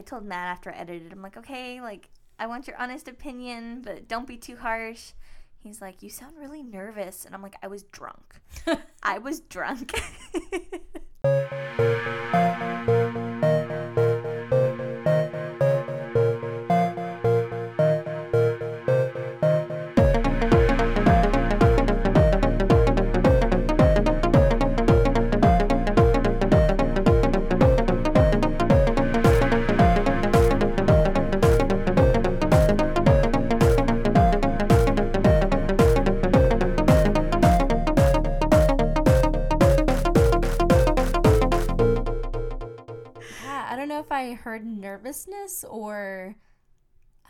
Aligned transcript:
I 0.00 0.02
told 0.02 0.24
Matt 0.24 0.48
after 0.48 0.70
I 0.70 0.76
edited, 0.76 1.12
I'm 1.12 1.20
like, 1.20 1.36
okay, 1.36 1.82
like 1.82 2.08
I 2.38 2.46
want 2.46 2.66
your 2.66 2.78
honest 2.78 3.06
opinion, 3.06 3.82
but 3.82 4.08
don't 4.08 4.26
be 4.26 4.38
too 4.38 4.56
harsh. 4.56 5.12
He's 5.62 5.82
like, 5.82 6.02
you 6.02 6.08
sound 6.08 6.38
really 6.38 6.62
nervous, 6.62 7.26
and 7.26 7.34
I'm 7.34 7.42
like, 7.42 7.56
I 7.62 7.66
was 7.66 7.82
drunk. 7.82 8.40
I 9.02 9.18
was 9.18 9.40
drunk. 9.40 10.00
or 45.64 46.34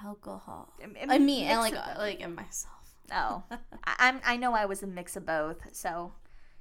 alcohol. 0.05 0.73
I 0.83 1.19
mean, 1.19 1.45
and 1.47 1.61
like 1.61 1.73
of 1.75 1.79
uh, 1.79 1.95
like 1.99 2.21
in 2.21 2.35
myself. 2.35 2.75
Oh, 3.13 3.43
I, 3.85 3.95
I'm. 3.99 4.21
I 4.25 4.37
know 4.37 4.55
I 4.55 4.67
was 4.67 4.83
a 4.83 4.87
mix 4.87 5.17
of 5.17 5.27
both. 5.27 5.59
So 5.73 6.13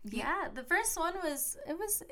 Yeah, 0.04 0.48
the 0.54 0.64
first 0.64 0.98
one 0.98 1.14
was 1.24 1.58
it 1.68 1.78
was 1.78 2.04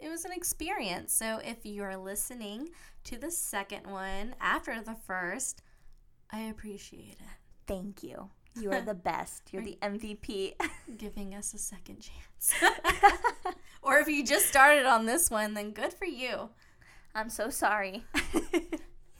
it 0.00 0.08
was 0.08 0.24
an 0.24 0.32
experience. 0.32 1.12
So 1.12 1.38
if 1.44 1.58
you're 1.64 1.96
listening 1.96 2.70
to 3.04 3.18
the 3.18 3.30
second 3.30 3.86
one 3.86 4.34
after 4.40 4.80
the 4.82 4.96
first, 5.06 5.62
I 6.30 6.40
appreciate 6.42 7.18
it. 7.20 7.36
thank 7.66 8.02
you. 8.02 8.30
You 8.60 8.70
are 8.72 8.80
the 8.92 8.94
best. 8.94 9.52
You're 9.52 9.62
the 9.64 9.78
MVP. 9.82 10.54
Giving 10.96 11.34
us 11.34 11.54
a 11.54 11.58
second 11.58 12.00
chance. 12.00 12.54
or 13.82 13.98
if 13.98 14.06
you 14.08 14.24
just 14.24 14.46
started 14.46 14.86
on 14.86 15.06
this 15.06 15.28
one, 15.30 15.54
then 15.54 15.72
good 15.72 15.92
for 15.92 16.04
you. 16.04 16.50
I'm 17.16 17.28
so 17.30 17.50
sorry. 17.50 18.04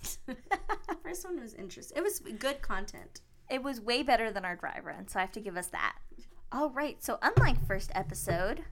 First 1.02 1.24
one 1.24 1.40
was 1.40 1.54
interesting. 1.54 1.96
It 1.96 2.02
was 2.02 2.18
good 2.20 2.62
content. 2.62 3.20
it 3.50 3.62
was 3.62 3.80
way 3.80 4.02
better 4.02 4.30
than 4.32 4.44
our 4.44 4.56
dry 4.56 4.80
run, 4.82 5.08
so 5.08 5.18
I 5.18 5.22
have 5.22 5.32
to 5.32 5.40
give 5.40 5.56
us 5.56 5.68
that. 5.68 5.96
All 6.52 6.70
right. 6.70 7.02
So 7.02 7.18
unlike 7.22 7.66
first 7.66 7.90
episode, 7.94 8.64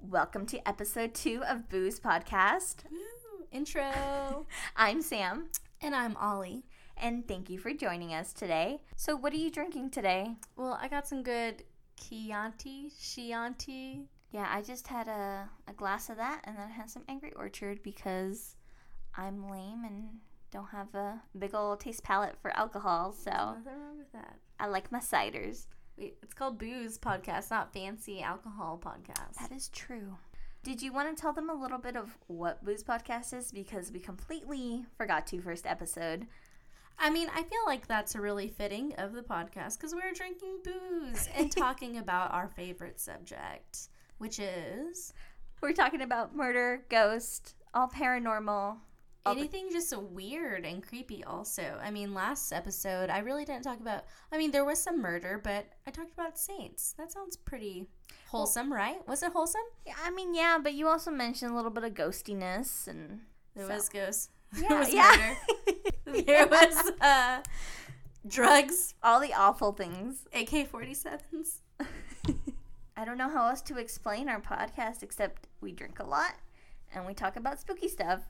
welcome 0.00 0.46
to 0.46 0.68
episode 0.68 1.14
two 1.14 1.42
of 1.44 1.68
Booz 1.68 1.98
Podcast. 2.00 2.84
Woo, 2.90 3.46
intro. 3.52 4.46
I'm 4.76 5.02
Sam, 5.02 5.48
and 5.80 5.94
I'm 5.94 6.16
Ali. 6.16 6.64
and 6.96 7.26
thank 7.26 7.50
you 7.50 7.58
for 7.58 7.72
joining 7.72 8.12
us 8.14 8.32
today. 8.32 8.80
So, 8.96 9.16
what 9.16 9.32
are 9.32 9.36
you 9.36 9.50
drinking 9.50 9.90
today? 9.90 10.34
Well, 10.56 10.78
I 10.80 10.88
got 10.88 11.08
some 11.08 11.22
good 11.22 11.64
Chianti, 11.96 12.90
Chianti. 13.00 14.08
Yeah, 14.32 14.46
I 14.48 14.62
just 14.62 14.86
had 14.86 15.08
a, 15.08 15.48
a 15.66 15.72
glass 15.72 16.08
of 16.08 16.16
that, 16.18 16.42
and 16.44 16.56
then 16.56 16.68
I 16.68 16.72
had 16.72 16.88
some 16.88 17.02
Angry 17.08 17.32
Orchard 17.34 17.82
because 17.82 18.54
I'm 19.16 19.50
lame 19.50 19.84
and 19.84 20.08
don't 20.50 20.68
have 20.70 20.94
a 20.94 21.20
big 21.38 21.54
old 21.54 21.80
taste 21.80 22.02
palette 22.02 22.36
for 22.40 22.56
alcohol. 22.56 23.12
So 23.12 23.30
Nothing 23.30 23.64
wrong 23.66 23.98
with 23.98 24.12
that. 24.12 24.36
I 24.58 24.66
like 24.66 24.90
my 24.92 24.98
ciders. 25.00 25.66
Wait, 25.96 26.16
it's 26.22 26.34
called 26.34 26.58
Booz 26.58 26.98
Podcast, 26.98 27.50
not 27.50 27.72
Fancy 27.72 28.22
Alcohol 28.22 28.80
Podcast. 28.82 29.34
That 29.40 29.52
is 29.52 29.68
true. 29.68 30.16
Did 30.62 30.82
you 30.82 30.92
want 30.92 31.14
to 31.14 31.20
tell 31.20 31.32
them 31.32 31.48
a 31.48 31.54
little 31.54 31.78
bit 31.78 31.96
of 31.96 32.18
what 32.26 32.64
Booz 32.64 32.82
Podcast 32.82 33.32
is? 33.32 33.50
Because 33.50 33.90
we 33.92 34.00
completely 34.00 34.84
forgot 34.96 35.26
to 35.28 35.40
first 35.40 35.66
episode. 35.66 36.26
I 36.98 37.08
mean, 37.08 37.28
I 37.34 37.42
feel 37.42 37.60
like 37.66 37.86
that's 37.86 38.14
a 38.14 38.20
really 38.20 38.48
fitting 38.48 38.92
of 38.98 39.14
the 39.14 39.22
podcast 39.22 39.78
because 39.78 39.94
we're 39.94 40.12
drinking 40.12 40.58
booze 40.62 41.28
and 41.34 41.50
talking 41.56 41.96
about 41.96 42.32
our 42.32 42.48
favorite 42.48 43.00
subject, 43.00 43.88
which 44.18 44.38
is 44.38 45.14
We're 45.62 45.72
talking 45.72 46.02
about 46.02 46.34
murder, 46.36 46.84
ghost, 46.90 47.54
all 47.72 47.88
paranormal. 47.88 48.76
Anything 49.26 49.68
just 49.70 49.96
weird 49.96 50.64
and 50.64 50.82
creepy. 50.86 51.22
Also, 51.24 51.78
I 51.82 51.90
mean, 51.90 52.14
last 52.14 52.52
episode 52.52 53.10
I 53.10 53.18
really 53.18 53.44
didn't 53.44 53.62
talk 53.64 53.80
about. 53.80 54.04
I 54.32 54.38
mean, 54.38 54.50
there 54.50 54.64
was 54.64 54.82
some 54.82 55.00
murder, 55.00 55.40
but 55.42 55.66
I 55.86 55.90
talked 55.90 56.12
about 56.12 56.38
saints. 56.38 56.94
That 56.98 57.12
sounds 57.12 57.36
pretty 57.36 57.86
wholesome, 58.28 58.72
right? 58.72 59.06
Was 59.06 59.22
it 59.22 59.32
wholesome? 59.32 59.60
Yeah, 59.86 59.94
I 60.04 60.10
mean, 60.10 60.34
yeah, 60.34 60.58
but 60.62 60.74
you 60.74 60.88
also 60.88 61.10
mentioned 61.10 61.52
a 61.52 61.54
little 61.56 61.70
bit 61.70 61.84
of 61.84 61.94
ghostiness 61.94 62.86
and 62.86 63.20
There 63.54 63.66
So- 63.66 63.74
was 63.74 63.88
ghosts. 63.88 64.28
yeah, 64.56 64.68
there 64.68 64.78
was 64.78 64.94
yeah. 64.94 65.34
murder. 66.06 66.22
There 66.26 66.46
was 66.48 66.92
uh, 67.00 67.40
drugs, 68.26 68.94
all 69.02 69.20
the 69.20 69.32
awful 69.32 69.72
things. 69.72 70.26
AK 70.32 70.70
47s. 70.70 71.60
I 72.96 73.04
don't 73.04 73.16
know 73.16 73.28
how 73.30 73.48
else 73.48 73.62
to 73.62 73.78
explain 73.78 74.28
our 74.28 74.40
podcast 74.40 75.02
except 75.02 75.46
we 75.60 75.72
drink 75.72 76.00
a 76.00 76.04
lot 76.04 76.34
and 76.92 77.06
we 77.06 77.14
talk 77.14 77.36
about 77.36 77.60
spooky 77.60 77.88
stuff. 77.88 78.20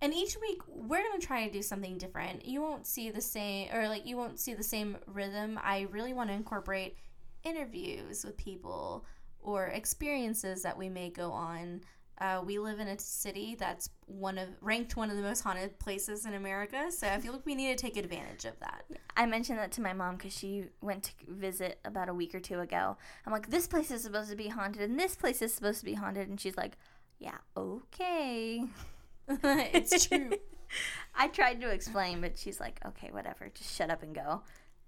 And 0.00 0.12
each 0.12 0.36
week 0.40 0.60
we're 0.68 1.02
gonna 1.02 1.20
try 1.20 1.46
to 1.46 1.52
do 1.52 1.62
something 1.62 1.98
different. 1.98 2.44
You 2.44 2.60
won't 2.60 2.86
see 2.86 3.10
the 3.10 3.20
same, 3.20 3.68
or 3.72 3.88
like 3.88 4.06
you 4.06 4.16
won't 4.16 4.38
see 4.38 4.54
the 4.54 4.62
same 4.62 4.96
rhythm. 5.06 5.58
I 5.62 5.86
really 5.90 6.12
want 6.12 6.30
to 6.30 6.34
incorporate 6.34 6.96
interviews 7.42 8.24
with 8.24 8.36
people 8.36 9.06
or 9.40 9.66
experiences 9.66 10.62
that 10.62 10.76
we 10.76 10.88
may 10.88 11.10
go 11.10 11.30
on. 11.30 11.82
Uh, 12.18 12.40
we 12.44 12.58
live 12.58 12.78
in 12.78 12.88
a 12.88 12.98
city 12.98 13.56
that's 13.58 13.90
one 14.06 14.38
of 14.38 14.48
ranked 14.60 14.96
one 14.96 15.10
of 15.10 15.16
the 15.16 15.22
most 15.22 15.40
haunted 15.40 15.76
places 15.80 16.26
in 16.26 16.34
America, 16.34 16.90
so 16.92 17.08
I 17.08 17.18
feel 17.18 17.32
like 17.32 17.44
we 17.44 17.56
need 17.56 17.76
to 17.76 17.82
take 17.82 17.96
advantage 17.96 18.44
of 18.44 18.58
that. 18.60 18.84
I 19.16 19.26
mentioned 19.26 19.58
that 19.58 19.72
to 19.72 19.80
my 19.80 19.92
mom 19.92 20.16
because 20.16 20.36
she 20.36 20.66
went 20.80 21.04
to 21.04 21.12
visit 21.28 21.80
about 21.84 22.08
a 22.08 22.14
week 22.14 22.34
or 22.34 22.40
two 22.40 22.60
ago. 22.60 22.96
I'm 23.26 23.32
like, 23.32 23.50
this 23.50 23.66
place 23.66 23.90
is 23.90 24.02
supposed 24.02 24.30
to 24.30 24.36
be 24.36 24.48
haunted 24.48 24.82
and 24.82 24.98
this 24.98 25.16
place 25.16 25.42
is 25.42 25.52
supposed 25.52 25.80
to 25.80 25.84
be 25.84 25.94
haunted. 25.94 26.28
And 26.28 26.40
she's 26.40 26.56
like, 26.56 26.76
yeah, 27.18 27.38
okay. 27.56 28.64
it's 29.42 30.06
true. 30.06 30.30
I 31.14 31.28
tried 31.28 31.60
to 31.60 31.70
explain, 31.70 32.20
but 32.20 32.38
she's 32.38 32.60
like, 32.60 32.80
okay, 32.84 33.08
whatever. 33.10 33.48
Just 33.54 33.74
shut 33.74 33.90
up 33.90 34.02
and 34.02 34.14
go. 34.14 34.42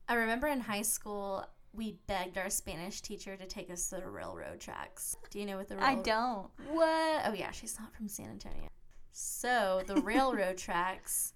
I 0.09 0.15
remember 0.15 0.47
in 0.49 0.61
high 0.61 0.83
school 0.83 1.45
we 1.77 1.99
begged 2.07 2.39
our 2.39 2.49
Spanish 2.49 3.03
teacher 3.03 3.37
to 3.37 3.47
take 3.47 3.71
us 3.71 3.89
to 3.91 3.97
the 3.97 4.09
railroad 4.09 4.59
tracks. 4.59 5.17
Do 5.31 5.39
you 5.39 5.47
know 5.47 5.59
what 5.59 5.69
the 5.69 5.77
railroad? 5.77 5.99
I 5.99 6.03
don't. 6.03 6.49
What? 6.71 7.23
Oh 7.27 7.35
yeah, 7.35 7.51
she's 7.51 7.79
not 7.79 7.95
from 7.95 8.09
San 8.09 8.31
Antonio. 8.31 8.69
So 9.13 9.83
the 9.87 9.97
railroad 10.03 10.57
tracks, 10.57 11.35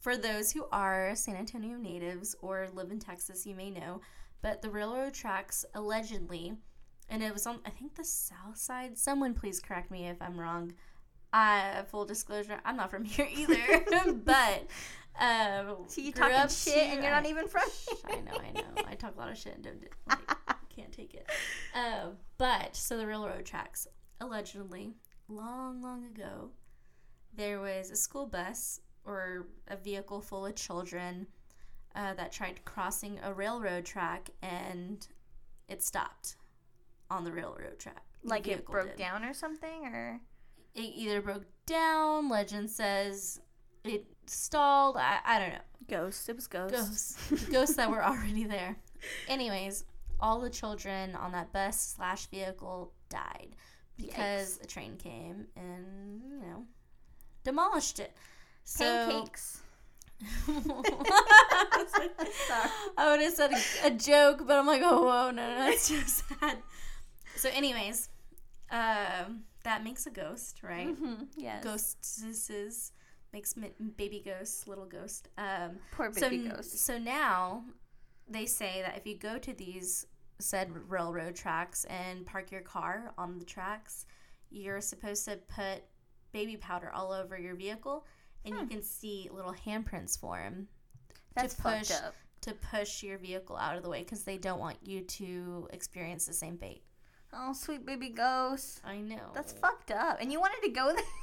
for 0.00 0.16
those 0.16 0.52
who 0.52 0.66
are 0.72 1.14
San 1.14 1.36
Antonio 1.36 1.76
natives 1.76 2.34
or 2.42 2.68
live 2.74 2.90
in 2.90 2.98
Texas, 2.98 3.46
you 3.46 3.54
may 3.54 3.70
know, 3.70 4.00
but 4.42 4.62
the 4.62 4.70
railroad 4.70 5.14
tracks 5.14 5.64
allegedly, 5.74 6.54
and 7.08 7.22
it 7.22 7.32
was 7.32 7.46
on 7.46 7.60
I 7.64 7.70
think 7.70 7.94
the 7.94 8.04
south 8.04 8.56
side. 8.56 8.98
Someone 8.98 9.34
please 9.34 9.60
correct 9.60 9.90
me 9.90 10.08
if 10.08 10.20
I'm 10.20 10.38
wrong. 10.38 10.72
Uh, 11.32 11.82
full 11.84 12.04
disclosure, 12.04 12.58
I'm 12.64 12.76
not 12.76 12.90
from 12.90 13.04
here 13.04 13.28
either, 13.34 13.84
but 14.24 14.66
um, 15.20 15.76
So 15.88 16.00
you 16.00 16.12
talking 16.12 16.36
up 16.36 16.50
shit 16.50 16.76
and 16.76 17.02
you're 17.02 17.12
not 17.12 17.26
even 17.26 17.48
from 17.48 17.62
I 18.08 18.16
know, 18.20 18.32
I 18.38 18.52
know. 18.52 18.82
I 18.88 18.94
talk 18.94 19.14
a 19.16 19.18
lot 19.18 19.30
of 19.30 19.36
shit 19.36 19.54
and 19.54 19.64
don't 19.64 19.82
like, 20.08 20.18
can't 20.74 20.92
take 20.92 21.14
it. 21.14 21.28
Uh, 21.74 22.10
but 22.38 22.76
so 22.76 22.96
the 22.96 23.06
railroad 23.06 23.44
tracks 23.44 23.86
allegedly 24.20 24.94
long, 25.28 25.82
long 25.82 26.04
ago, 26.04 26.50
there 27.34 27.60
was 27.60 27.90
a 27.90 27.96
school 27.96 28.26
bus 28.26 28.80
or 29.04 29.48
a 29.68 29.76
vehicle 29.76 30.20
full 30.20 30.46
of 30.46 30.54
children 30.54 31.26
uh, 31.94 32.14
that 32.14 32.30
tried 32.32 32.64
crossing 32.64 33.18
a 33.22 33.32
railroad 33.32 33.84
track 33.84 34.30
and 34.42 35.08
it 35.68 35.82
stopped 35.82 36.36
on 37.10 37.24
the 37.24 37.32
railroad 37.32 37.78
track. 37.78 38.04
Like 38.22 38.46
it 38.46 38.64
broke 38.66 38.88
did. 38.88 38.96
down 38.96 39.24
or 39.24 39.34
something 39.34 39.86
or 39.86 40.20
It 40.78 40.92
either 40.94 41.20
broke 41.20 41.44
down. 41.66 42.28
Legend 42.28 42.70
says 42.70 43.40
it 43.84 44.06
stalled. 44.26 44.96
I, 44.96 45.18
I 45.24 45.38
don't 45.38 45.50
know. 45.50 45.58
ghosts. 45.88 46.28
It 46.28 46.36
was 46.36 46.46
ghosts. 46.46 47.16
ghosts 47.28 47.48
ghosts 47.52 47.76
that 47.76 47.90
were 47.90 48.04
already 48.08 48.44
there 48.44 48.76
anyways 49.28 49.84
all 50.20 50.40
the 50.40 50.50
children 50.50 51.14
on 51.14 51.32
that 51.32 51.52
bus 51.52 51.94
slash 51.96 52.26
vehicle 52.26 52.92
died 53.08 53.54
because 53.96 54.58
a 54.62 54.66
train 54.66 54.96
came 54.96 55.46
and 55.56 56.20
you 56.24 56.40
know 56.40 56.64
demolished 57.44 58.00
it 58.00 58.12
so 58.64 58.84
Pancakes. 58.84 59.62
I 62.98 63.10
would 63.10 63.20
have 63.20 63.32
said 63.32 63.52
a, 63.52 63.86
a 63.86 63.90
joke, 63.90 64.46
but 64.46 64.58
I'm 64.58 64.66
like, 64.66 64.82
oh, 64.84 65.04
whoa, 65.04 65.30
no, 65.30 65.48
no, 65.48 65.56
that's 65.56 65.88
too 65.88 66.00
sad. 66.00 66.58
So, 67.36 67.48
anyways, 67.50 68.08
um, 68.70 69.44
that 69.64 69.82
makes 69.84 70.06
a 70.06 70.10
ghost, 70.10 70.62
right? 70.62 70.88
Mm-hmm. 70.88 71.24
Yes. 71.36 71.62
Ghostesses 71.64 72.92
makes 73.32 73.54
baby 73.96 74.22
ghosts, 74.24 74.66
little 74.66 74.86
ghost. 74.86 75.28
Um, 75.36 75.78
Poor 75.92 76.12
so, 76.12 76.20
baby 76.30 76.46
n- 76.48 76.54
ghosts. 76.54 76.80
so 76.80 76.98
now 76.98 77.64
they 78.28 78.46
say 78.46 78.82
that 78.82 78.96
if 78.96 79.06
you 79.06 79.16
go 79.18 79.38
to 79.38 79.52
these 79.52 80.06
said 80.40 80.70
railroad 80.88 81.34
tracks 81.34 81.84
and 81.86 82.24
park 82.24 82.50
your 82.52 82.60
car 82.60 83.12
on 83.18 83.38
the 83.38 83.44
tracks, 83.44 84.06
you're 84.50 84.80
supposed 84.80 85.24
to 85.26 85.36
put 85.48 85.82
baby 86.32 86.56
powder 86.56 86.90
all 86.94 87.12
over 87.12 87.36
your 87.38 87.54
vehicle 87.54 88.06
and 88.44 88.54
you 88.54 88.60
Hmm. 88.62 88.68
can 88.68 88.82
see 88.82 89.28
little 89.32 89.52
handprints 89.66 90.18
form 90.18 90.68
That's 91.34 91.54
to 91.54 91.62
push 91.62 91.88
fucked 91.88 92.02
up. 92.04 92.14
to 92.42 92.54
push 92.54 93.02
your 93.02 93.18
vehicle 93.18 93.56
out 93.56 93.76
of 93.76 93.82
the 93.82 93.88
way 93.90 94.04
because 94.04 94.22
they 94.22 94.38
don't 94.38 94.60
want 94.60 94.78
you 94.82 95.00
to 95.02 95.68
experience 95.72 96.24
the 96.24 96.32
same 96.32 96.56
fate. 96.56 96.82
Oh, 97.32 97.52
sweet 97.52 97.84
baby 97.84 98.08
ghost. 98.08 98.80
I 98.84 98.98
know. 98.98 99.30
That's 99.34 99.52
fucked 99.52 99.90
up. 99.90 100.18
And 100.20 100.32
you 100.32 100.40
wanted 100.40 100.62
to 100.66 100.70
go 100.70 100.92
there? 100.94 101.04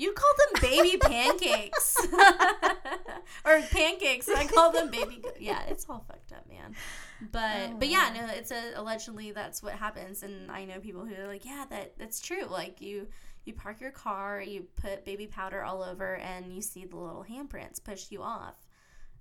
You 0.00 0.12
call 0.12 0.30
them 0.52 0.70
baby 0.70 0.96
pancakes. 1.02 1.96
or 3.44 3.60
pancakes. 3.62 4.28
I 4.28 4.46
call 4.46 4.70
them 4.70 4.92
baby. 4.92 5.16
Go- 5.20 5.32
yeah, 5.40 5.62
it's 5.68 5.86
all 5.88 6.04
fucked 6.06 6.30
up, 6.30 6.48
man. 6.48 6.76
But 7.32 7.70
Oh, 7.70 7.76
but 7.80 7.88
yeah, 7.88 8.12
no, 8.14 8.32
it's 8.32 8.52
a 8.52 8.74
allegedly 8.76 9.32
that's 9.32 9.60
what 9.60 9.72
happens, 9.72 10.22
and 10.22 10.52
I 10.52 10.64
know 10.66 10.78
people 10.78 11.04
who 11.04 11.20
are 11.20 11.26
like, 11.26 11.44
yeah, 11.44 11.64
that 11.70 11.98
that's 11.98 12.20
true. 12.20 12.44
Like 12.48 12.80
you 12.80 13.08
you 13.44 13.54
park 13.54 13.80
your 13.80 13.90
car, 13.90 14.40
you 14.40 14.66
put 14.76 15.04
baby 15.04 15.26
powder 15.26 15.64
all 15.64 15.82
over, 15.82 16.14
and 16.18 16.52
you 16.52 16.62
see 16.62 16.84
the 16.84 16.96
little 16.96 17.26
handprints 17.28 17.82
push 17.82 18.12
you 18.12 18.22
off. 18.22 18.54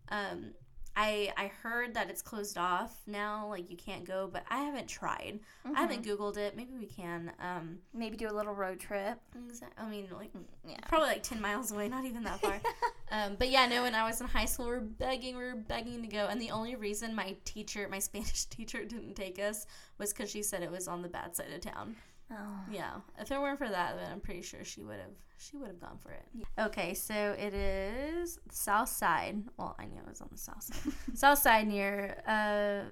Um, 0.09 0.51
I 0.99 1.31
I 1.37 1.51
heard 1.61 1.93
that 1.93 2.09
it's 2.09 2.23
closed 2.23 2.57
off 2.57 2.99
now, 3.05 3.47
like 3.49 3.69
you 3.69 3.77
can't 3.77 4.03
go, 4.03 4.27
but 4.33 4.43
I 4.49 4.61
haven't 4.63 4.87
tried. 4.87 5.39
I 5.63 5.79
haven't 5.79 6.03
googled 6.03 6.37
it. 6.37 6.57
Maybe 6.57 6.73
we 6.75 6.87
can. 6.87 7.31
Um, 7.39 7.77
Maybe 7.93 8.17
do 8.17 8.27
a 8.27 8.33
little 8.33 8.53
road 8.55 8.79
trip. 8.79 9.19
exa- 9.37 9.69
I 9.77 9.87
mean, 9.87 10.07
like 10.11 10.31
Yeah. 10.67 10.77
probably 10.87 11.09
like 11.09 11.21
10 11.23 11.39
miles 11.39 11.71
away, 11.71 11.87
not 11.87 12.05
even 12.05 12.23
that 12.23 12.41
far. 12.41 12.59
um, 13.11 13.35
but 13.37 13.49
yeah, 13.49 13.67
no, 13.67 13.83
when 13.83 13.93
I 13.93 14.07
was 14.07 14.19
in 14.21 14.27
high 14.27 14.45
school, 14.45 14.65
we 14.65 14.71
were 14.71 14.81
begging, 14.81 15.37
we 15.37 15.43
were 15.43 15.55
begging 15.55 16.01
to 16.01 16.07
go. 16.07 16.25
And 16.27 16.41
the 16.41 16.49
only 16.49 16.75
reason 16.75 17.13
my 17.13 17.35
teacher, 17.45 17.87
my 17.91 17.99
Spanish 18.09 18.45
teacher, 18.45 18.83
didn't 18.83 19.13
take 19.13 19.37
us 19.37 19.67
was 19.99 20.11
because 20.13 20.31
she 20.31 20.41
said 20.41 20.63
it 20.63 20.71
was 20.71 20.87
on 20.87 21.03
the 21.03 21.09
bad 21.09 21.35
side 21.35 21.51
of 21.53 21.61
town. 21.61 21.95
Oh. 22.31 22.59
Yeah. 22.71 22.95
If 23.19 23.31
it 23.31 23.39
weren't 23.39 23.59
for 23.59 23.69
that, 23.69 23.97
then 23.97 24.11
I'm 24.11 24.19
pretty 24.19 24.41
sure 24.41 24.63
she 24.65 24.83
would 24.83 24.99
have 24.99 25.11
she 25.37 25.57
would 25.57 25.67
have 25.67 25.79
gone 25.79 25.97
for 25.99 26.11
it. 26.11 26.25
Okay, 26.59 26.93
so 26.93 27.35
it 27.37 27.53
is 27.53 28.39
south 28.51 28.89
side. 28.89 29.43
Well, 29.57 29.75
I 29.79 29.85
knew 29.85 29.99
it 29.99 30.07
was 30.09 30.21
on 30.21 30.29
the 30.31 30.37
south 30.37 30.63
side. 30.63 30.93
south 31.13 31.39
side 31.39 31.67
near 31.67 32.21
uh 32.27 32.89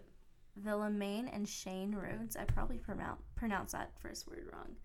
Villamain 0.64 1.30
and 1.34 1.48
Shane 1.48 1.94
roads. 1.94 2.38
I 2.38 2.46
probably 2.46 2.78
pronounce 2.78 3.22
pronounce 3.36 3.74
that 3.74 3.92
first 4.00 4.28
word 4.28 4.48
wrong. 4.52 4.76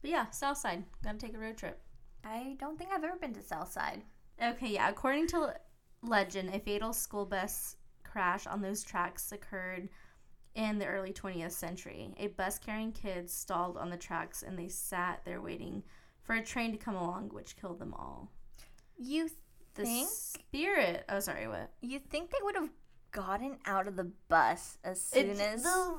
But 0.00 0.10
yeah, 0.10 0.30
south 0.30 0.58
side. 0.58 0.84
Gotta 1.04 1.18
take 1.18 1.34
a 1.34 1.38
road 1.38 1.56
trip. 1.56 1.80
I 2.24 2.56
don't 2.58 2.78
think 2.78 2.90
I've 2.92 3.04
ever 3.04 3.16
been 3.16 3.34
to 3.34 3.42
south 3.42 3.72
side. 3.72 4.02
Okay, 4.42 4.68
yeah. 4.68 4.88
According 4.88 5.26
to 5.28 5.54
legend, 6.02 6.54
a 6.54 6.58
fatal 6.58 6.92
school 6.92 7.26
bus 7.26 7.76
crash 8.04 8.46
on 8.46 8.60
those 8.60 8.82
tracks 8.82 9.32
occurred 9.32 9.88
in 10.54 10.78
the 10.78 10.86
early 10.86 11.12
20th 11.12 11.52
century. 11.52 12.14
A 12.18 12.28
bus 12.28 12.58
carrying 12.58 12.92
kids 12.92 13.32
stalled 13.32 13.76
on 13.76 13.90
the 13.90 13.96
tracks 13.96 14.42
and 14.42 14.58
they 14.58 14.68
sat 14.68 15.24
there 15.24 15.40
waiting 15.40 15.82
for 16.22 16.34
a 16.34 16.42
train 16.42 16.72
to 16.72 16.78
come 16.78 16.94
along, 16.96 17.30
which 17.30 17.56
killed 17.56 17.78
them 17.78 17.94
all. 17.94 18.30
You 18.98 19.28
The 19.74 19.84
Think? 19.84 20.08
spirit. 20.10 21.04
Oh, 21.08 21.20
sorry, 21.20 21.48
what? 21.48 21.72
you 21.80 21.98
think 21.98 22.30
they 22.30 22.38
would 22.42 22.54
have 22.56 22.70
gotten 23.10 23.58
out 23.66 23.88
of 23.88 23.96
the 23.96 24.10
bus 24.28 24.78
as 24.84 25.00
soon 25.02 25.30
It- 25.30 25.40
as 25.40 25.62
the- 25.62 25.98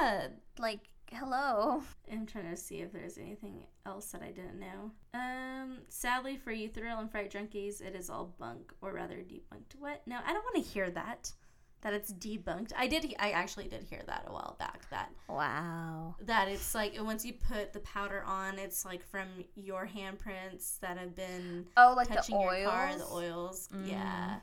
yeah. 0.00 0.28
like 0.58 0.80
hello. 1.12 1.82
I'm 2.10 2.26
trying 2.26 2.50
to 2.50 2.56
see 2.56 2.80
if 2.80 2.92
there's 2.92 3.16
anything 3.16 3.66
else 3.86 4.10
that 4.12 4.22
I 4.22 4.32
didn't 4.32 4.58
know. 4.58 4.90
Um, 5.14 5.78
sadly 5.88 6.36
for 6.36 6.50
you 6.52 6.68
thrill 6.68 6.98
and 6.98 7.10
fright 7.10 7.30
junkies, 7.30 7.80
it 7.80 7.94
is 7.94 8.10
all 8.10 8.34
bunk, 8.38 8.72
or 8.82 8.92
rather 8.92 9.16
debunked. 9.16 9.76
What? 9.78 10.06
No, 10.06 10.18
I 10.24 10.32
don't 10.32 10.44
want 10.44 10.56
to 10.56 10.70
hear 10.72 10.90
that. 10.90 11.32
That 11.82 11.92
it's 11.94 12.12
debunked. 12.12 12.72
I 12.76 12.86
did. 12.88 13.14
I 13.18 13.30
actually 13.30 13.68
did 13.68 13.84
hear 13.84 14.02
that 14.06 14.24
a 14.26 14.32
while 14.32 14.56
back. 14.58 14.88
That 14.90 15.10
Wow. 15.28 16.16
that 16.22 16.48
it's 16.48 16.74
like 16.74 16.94
once 17.00 17.24
you 17.24 17.34
put 17.34 17.72
the 17.72 17.80
powder 17.80 18.24
on, 18.26 18.58
it's 18.58 18.84
like 18.84 19.04
from 19.04 19.28
your 19.54 19.86
handprints 19.86 20.80
that 20.80 20.98
have 20.98 21.14
been 21.14 21.66
Oh, 21.76 21.94
like 21.96 22.08
the 22.08 22.14
touching 22.16 22.34
oils. 22.36 22.58
your 22.62 22.70
car. 22.70 22.96
The 22.96 23.06
oils. 23.06 23.68
Mm. 23.72 23.88
Yeah. 23.88 24.36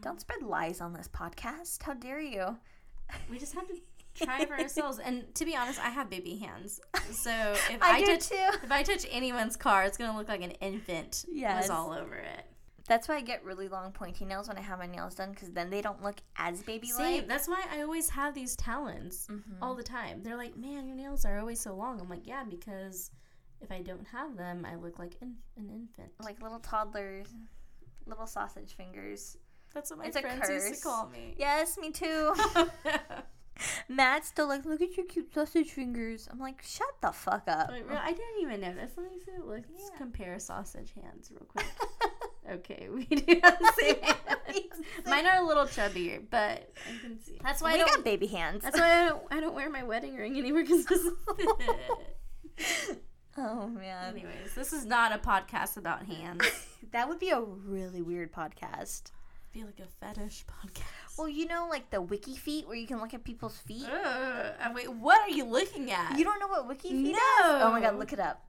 Don't 0.00 0.20
spread 0.20 0.42
lies 0.42 0.80
on 0.80 0.92
this 0.92 1.08
podcast. 1.08 1.82
How 1.82 1.94
dare 1.94 2.20
you? 2.20 2.56
We 3.30 3.38
just 3.38 3.54
have 3.54 3.66
to 3.68 3.74
try 4.14 4.44
for 4.44 4.54
ourselves. 4.58 4.98
And 4.98 5.34
to 5.36 5.44
be 5.46 5.56
honest, 5.56 5.80
I 5.82 5.88
have 5.90 6.10
baby 6.10 6.36
hands. 6.36 6.80
So 7.12 7.30
if 7.70 7.78
I 7.82 7.92
I, 7.96 8.00
do 8.00 8.06
touch 8.06 8.28
too. 8.28 8.48
if 8.62 8.70
I 8.70 8.82
touch 8.82 9.06
anyone's 9.10 9.56
car, 9.56 9.84
it's 9.84 9.96
gonna 9.96 10.16
look 10.18 10.28
like 10.28 10.42
an 10.42 10.50
infant 10.60 11.24
Yes. 11.30 11.62
was 11.62 11.70
all 11.70 11.92
over 11.92 12.14
it. 12.16 12.44
That's 12.88 13.06
why 13.06 13.16
I 13.16 13.20
get 13.20 13.44
really 13.44 13.68
long 13.68 13.92
pointy 13.92 14.24
nails 14.24 14.48
when 14.48 14.56
I 14.56 14.62
have 14.62 14.78
my 14.78 14.86
nails 14.86 15.14
done 15.14 15.30
because 15.32 15.50
then 15.50 15.68
they 15.70 15.82
don't 15.82 16.02
look 16.02 16.16
as 16.36 16.62
baby 16.62 16.88
like. 16.92 17.04
Same. 17.04 17.26
That's 17.28 17.46
why 17.46 17.62
I 17.70 17.82
always 17.82 18.08
have 18.10 18.34
these 18.34 18.56
talons 18.56 19.26
Mm-hmm. 19.30 19.62
all 19.62 19.74
the 19.74 19.82
time. 19.82 20.22
They're 20.22 20.36
like, 20.36 20.56
man, 20.56 20.86
your 20.86 20.96
nails 20.96 21.24
are 21.24 21.38
always 21.38 21.60
so 21.60 21.74
long. 21.74 22.00
I'm 22.00 22.08
like, 22.08 22.26
yeah, 22.26 22.44
because 22.48 23.10
if 23.60 23.70
I 23.70 23.82
don't 23.82 24.06
have 24.08 24.36
them, 24.36 24.64
I 24.64 24.76
look 24.76 24.98
like 24.98 25.16
in- 25.20 25.36
an 25.56 25.68
infant. 25.70 26.12
Like 26.22 26.40
little 26.40 26.60
toddlers, 26.60 27.28
little 28.06 28.26
sausage 28.26 28.74
fingers. 28.74 29.36
That's 29.74 29.90
what 29.90 29.98
my 29.98 30.06
it's 30.06 30.16
a 30.16 30.22
friends 30.22 30.48
used 30.48 30.74
to 30.74 30.80
call 30.80 31.08
me. 31.10 31.34
Yes, 31.36 31.76
me 31.76 31.90
too. 31.90 32.34
Matt's 33.88 34.28
still 34.28 34.46
like, 34.46 34.64
look 34.64 34.80
at 34.80 34.96
your 34.96 35.04
cute 35.06 35.34
sausage 35.34 35.70
fingers. 35.72 36.28
I'm 36.30 36.38
like, 36.38 36.62
shut 36.62 36.86
the 37.02 37.10
fuck 37.10 37.42
up. 37.48 37.70
Wait, 37.70 37.84
real- 37.86 37.98
I 38.00 38.12
didn't 38.12 38.40
even 38.42 38.60
notice. 38.60 38.92
Let 38.96 39.10
me 39.10 39.18
see. 39.18 39.32
Let's 39.44 39.66
Yeah. 39.76 39.98
compare 39.98 40.38
sausage 40.38 40.92
hands 41.02 41.30
real 41.32 41.44
quick. 41.48 41.66
okay, 42.52 42.88
we 42.94 43.04
do 43.04 43.40
have 43.42 43.58
the 43.58 43.72
same 43.80 43.96
hands. 44.02 44.82
Mine 45.06 45.26
are 45.26 45.42
a 45.42 45.46
little 45.46 45.64
chubbier, 45.66 46.20
but 46.30 46.72
I 46.86 47.02
can 47.02 47.20
see. 47.22 47.38
That's 47.42 47.60
why 47.62 47.74
we 47.74 47.80
I 47.80 47.84
don't. 47.84 47.96
got 47.96 48.04
baby 48.04 48.26
hands. 48.26 48.62
That's 48.64 48.78
why 48.78 49.02
I 49.04 49.08
don't. 49.08 49.22
I 49.30 49.40
don't 49.40 49.54
wear 49.54 49.70
my 49.70 49.82
wedding 49.84 50.16
ring 50.16 50.36
anymore 50.38 50.62
because 50.62 50.84
this. 50.86 51.06
oh 53.36 53.66
man, 53.68 54.14
Anyways, 54.14 54.54
this 54.54 54.72
is 54.72 54.84
not 54.84 55.12
a 55.12 55.18
podcast 55.18 55.76
about 55.76 56.04
hands. 56.06 56.42
that 56.92 57.08
would 57.08 57.18
be 57.18 57.30
a 57.30 57.40
really 57.40 58.02
weird 58.02 58.32
podcast. 58.32 59.10
Be 59.52 59.64
like 59.64 59.80
a 59.80 59.86
fetish 60.04 60.44
podcast. 60.46 61.16
Well, 61.16 61.28
you 61.28 61.46
know, 61.46 61.68
like 61.70 61.90
the 61.90 62.02
wiki 62.02 62.36
feet 62.36 62.66
where 62.66 62.76
you 62.76 62.86
can 62.86 63.00
look 63.00 63.14
at 63.14 63.24
people's 63.24 63.56
feet. 63.58 63.86
Ugh, 63.86 63.96
uh, 64.62 64.70
wait, 64.74 64.92
what 64.92 65.20
are 65.22 65.30
you 65.30 65.44
looking 65.44 65.90
at? 65.90 66.18
You 66.18 66.24
don't 66.24 66.38
know 66.38 66.48
what 66.48 66.68
wiki 66.68 66.90
feet 66.90 67.12
No. 67.12 67.56
is? 67.56 67.62
Oh 67.62 67.70
my 67.70 67.80
god, 67.80 67.96
look 67.98 68.12
it 68.12 68.20
up. 68.20 68.44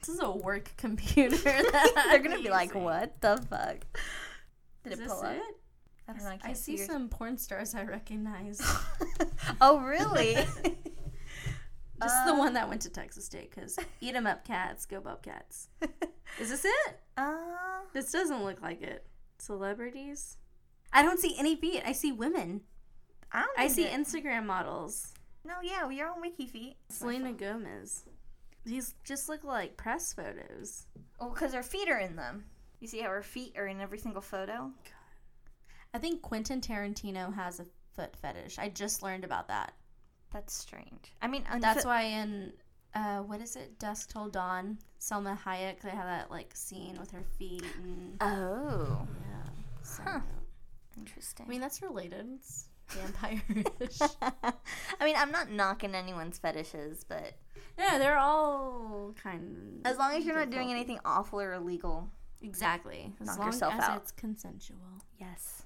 This 0.00 0.08
is 0.10 0.20
a 0.20 0.30
work 0.30 0.70
computer. 0.76 1.36
They're 1.42 2.18
gonna 2.18 2.40
be 2.42 2.50
like, 2.50 2.74
what 2.74 3.20
the 3.20 3.36
fuck? 3.50 3.84
Did 4.84 4.92
Is 4.92 4.98
it 4.98 5.02
this 5.02 5.12
pull 5.12 5.22
up? 5.24 5.34
it? 5.34 5.42
I 6.08 6.12
don't 6.12 6.22
know. 6.22 6.28
I, 6.30 6.38
I 6.50 6.52
see 6.52 6.76
yours. 6.76 6.86
some 6.86 7.08
porn 7.08 7.36
stars 7.38 7.74
I 7.74 7.82
recognize. 7.82 8.60
oh 9.60 9.80
really? 9.80 10.34
Just 10.34 12.26
the 12.26 12.32
Uh, 12.32 12.38
one 12.38 12.52
that 12.54 12.68
went 12.68 12.82
to 12.82 12.90
Texas 12.90 13.24
State 13.24 13.50
because 13.50 13.76
eat 14.00 14.14
'em 14.14 14.26
up 14.26 14.44
cats, 14.44 14.84
go 14.86 15.00
Bobcats. 15.00 15.68
Is 16.38 16.50
this 16.50 16.64
it? 16.64 17.00
uh, 17.16 17.80
This 17.92 18.12
doesn't 18.12 18.44
look 18.44 18.60
like 18.62 18.82
it. 18.82 19.06
Celebrities? 19.38 20.36
I 20.92 21.02
don't 21.02 21.18
see 21.18 21.34
any 21.38 21.56
feet. 21.56 21.82
I 21.84 21.92
see 21.92 22.12
women. 22.12 22.60
I 23.32 23.40
don't. 23.40 23.58
I 23.58 23.68
see 23.68 23.84
it- 23.84 23.92
Instagram 23.98 24.44
models. 24.46 25.08
No, 25.44 25.54
yeah, 25.62 25.86
we 25.86 26.00
are 26.00 26.10
on 26.10 26.20
wiki 26.20 26.46
feet. 26.46 26.76
Selena 26.90 27.32
Gomez. 27.32 28.04
These 28.66 28.94
just 29.04 29.28
look 29.28 29.44
like 29.44 29.76
press 29.78 30.12
photos. 30.12 30.86
Well, 31.18 31.30
because 31.30 31.54
her 31.54 31.62
feet 31.62 31.88
are 31.88 31.98
in 31.98 32.16
them. 32.16 32.44
You 32.80 32.88
see 32.88 33.00
how 33.00 33.08
her 33.08 33.22
feet 33.22 33.54
are 33.56 33.66
in 33.66 33.80
every 33.80 33.96
single 33.98 34.20
photo? 34.20 34.70
I 35.94 35.98
think 35.98 36.20
Quentin 36.20 36.60
Tarantino 36.60 37.32
has 37.34 37.60
a 37.60 37.66
foot 37.94 38.14
fetish. 38.16 38.58
I 38.58 38.68
just 38.68 39.02
learned 39.02 39.24
about 39.24 39.48
that. 39.48 39.72
That's 40.32 40.52
strange. 40.52 41.14
I 41.22 41.28
mean, 41.28 41.44
That's 41.60 41.84
why 41.86 42.02
in 42.02 42.52
uh, 42.94 43.18
what 43.20 43.40
is 43.40 43.56
it, 43.56 43.78
Dusk 43.78 44.10
Till 44.12 44.28
Dawn, 44.28 44.78
Salma 45.00 45.38
Hayek, 45.38 45.80
they 45.80 45.90
have 45.90 46.04
that 46.04 46.30
like 46.30 46.50
scene 46.54 46.98
with 46.98 47.10
her 47.12 47.22
feet 47.38 47.64
and 47.82 48.16
Oh, 48.20 49.06
yeah. 49.20 49.50
So, 49.82 50.02
Huh. 50.04 50.20
interesting. 50.98 51.46
I 51.46 51.48
mean 51.48 51.60
that's 51.60 51.80
related. 51.82 52.26
It's 52.34 52.68
vampire-ish. 52.88 54.00
I 54.22 55.04
mean, 55.04 55.14
I'm 55.16 55.30
not 55.30 55.50
knocking 55.50 55.94
anyone's 55.94 56.38
fetishes, 56.38 57.04
but 57.08 57.34
yeah, 57.78 57.98
they're 57.98 58.18
all 58.18 59.14
kind. 59.22 59.80
as 59.84 59.98
long 59.98 60.14
as 60.16 60.24
you're 60.24 60.36
not 60.36 60.50
doing 60.50 60.70
anything 60.70 60.98
awful 61.04 61.40
or 61.40 61.54
illegal. 61.54 62.08
exactly. 62.42 63.12
As 63.20 63.26
Knock 63.28 63.38
long 63.38 63.46
yourself 63.48 63.74
as 63.74 63.84
out. 63.84 63.96
it's 64.02 64.10
consensual. 64.12 65.02
Yes. 65.18 65.62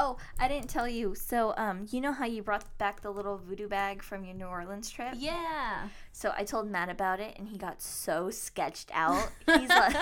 Oh, 0.00 0.16
I 0.38 0.46
didn't 0.46 0.68
tell 0.68 0.86
you. 0.86 1.16
So, 1.16 1.54
um, 1.56 1.86
you 1.90 2.00
know 2.00 2.12
how 2.12 2.24
you 2.24 2.40
brought 2.40 2.64
back 2.78 3.00
the 3.00 3.10
little 3.10 3.36
voodoo 3.36 3.66
bag 3.66 4.00
from 4.00 4.24
your 4.24 4.34
New 4.34 4.44
Orleans 4.44 4.88
trip? 4.88 5.14
Yeah. 5.16 5.88
So 6.12 6.32
I 6.36 6.44
told 6.44 6.70
Matt 6.70 6.88
about 6.88 7.18
it, 7.18 7.34
and 7.36 7.48
he 7.48 7.58
got 7.58 7.82
so 7.82 8.30
sketched 8.30 8.90
out. 8.94 9.28
He's 9.46 9.68
like, 9.68 9.96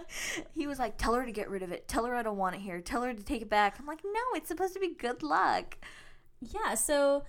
he 0.52 0.66
was 0.66 0.78
like, 0.78 0.98
"Tell 0.98 1.14
her 1.14 1.24
to 1.24 1.32
get 1.32 1.48
rid 1.48 1.62
of 1.62 1.72
it. 1.72 1.88
Tell 1.88 2.04
her 2.04 2.14
I 2.14 2.22
don't 2.22 2.36
want 2.36 2.56
it 2.56 2.60
here. 2.60 2.80
Tell 2.82 3.00
her 3.02 3.14
to 3.14 3.22
take 3.22 3.40
it 3.40 3.48
back." 3.48 3.78
I'm 3.80 3.86
like, 3.86 4.00
"No, 4.04 4.20
it's 4.34 4.48
supposed 4.48 4.74
to 4.74 4.80
be 4.80 4.92
good 4.94 5.22
luck." 5.22 5.78
Yeah, 6.42 6.74
so 6.74 7.24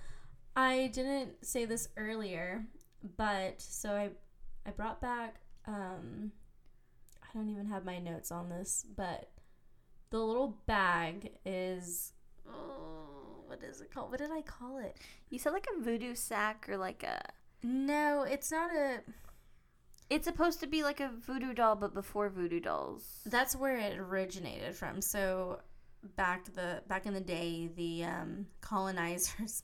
I 0.54 0.90
didn't 0.92 1.42
say 1.46 1.64
this 1.64 1.88
earlier, 1.96 2.66
but 3.16 3.60
so 3.60 3.90
I 3.92 4.10
I 4.66 4.70
brought 4.70 5.00
back 5.00 5.40
um 5.66 6.32
I 7.22 7.28
don't 7.36 7.48
even 7.50 7.66
have 7.66 7.84
my 7.84 7.98
notes 7.98 8.30
on 8.32 8.48
this, 8.48 8.84
but 8.96 9.30
the 10.10 10.18
little 10.18 10.58
bag 10.66 11.30
is 11.44 12.12
oh, 12.48 13.44
what 13.46 13.62
is 13.62 13.80
it 13.80 13.92
called? 13.92 14.10
What 14.10 14.18
did 14.18 14.30
I 14.32 14.42
call 14.42 14.78
it? 14.78 14.96
You 15.28 15.38
said 15.38 15.52
like 15.52 15.66
a 15.76 15.80
voodoo 15.82 16.14
sack 16.14 16.66
or 16.68 16.76
like 16.76 17.02
a 17.02 17.20
No, 17.62 18.22
it's 18.22 18.50
not 18.50 18.74
a 18.74 19.00
It's 20.08 20.26
supposed 20.26 20.60
to 20.60 20.66
be 20.66 20.82
like 20.82 21.00
a 21.00 21.08
voodoo 21.08 21.54
doll, 21.54 21.76
but 21.76 21.94
before 21.94 22.28
voodoo 22.30 22.60
dolls. 22.60 23.20
That's 23.26 23.54
where 23.54 23.76
it 23.76 23.98
originated 23.98 24.74
from. 24.74 25.00
So 25.00 25.60
back 26.16 26.52
the 26.54 26.82
back 26.88 27.06
in 27.06 27.14
the 27.14 27.20
day, 27.20 27.68
the 27.76 28.04
um, 28.04 28.46
colonizers, 28.60 29.62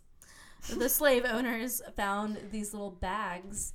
the 0.78 0.88
slave 0.88 1.24
owners 1.24 1.82
found 1.96 2.38
these 2.50 2.72
little 2.72 2.90
bags 2.90 3.72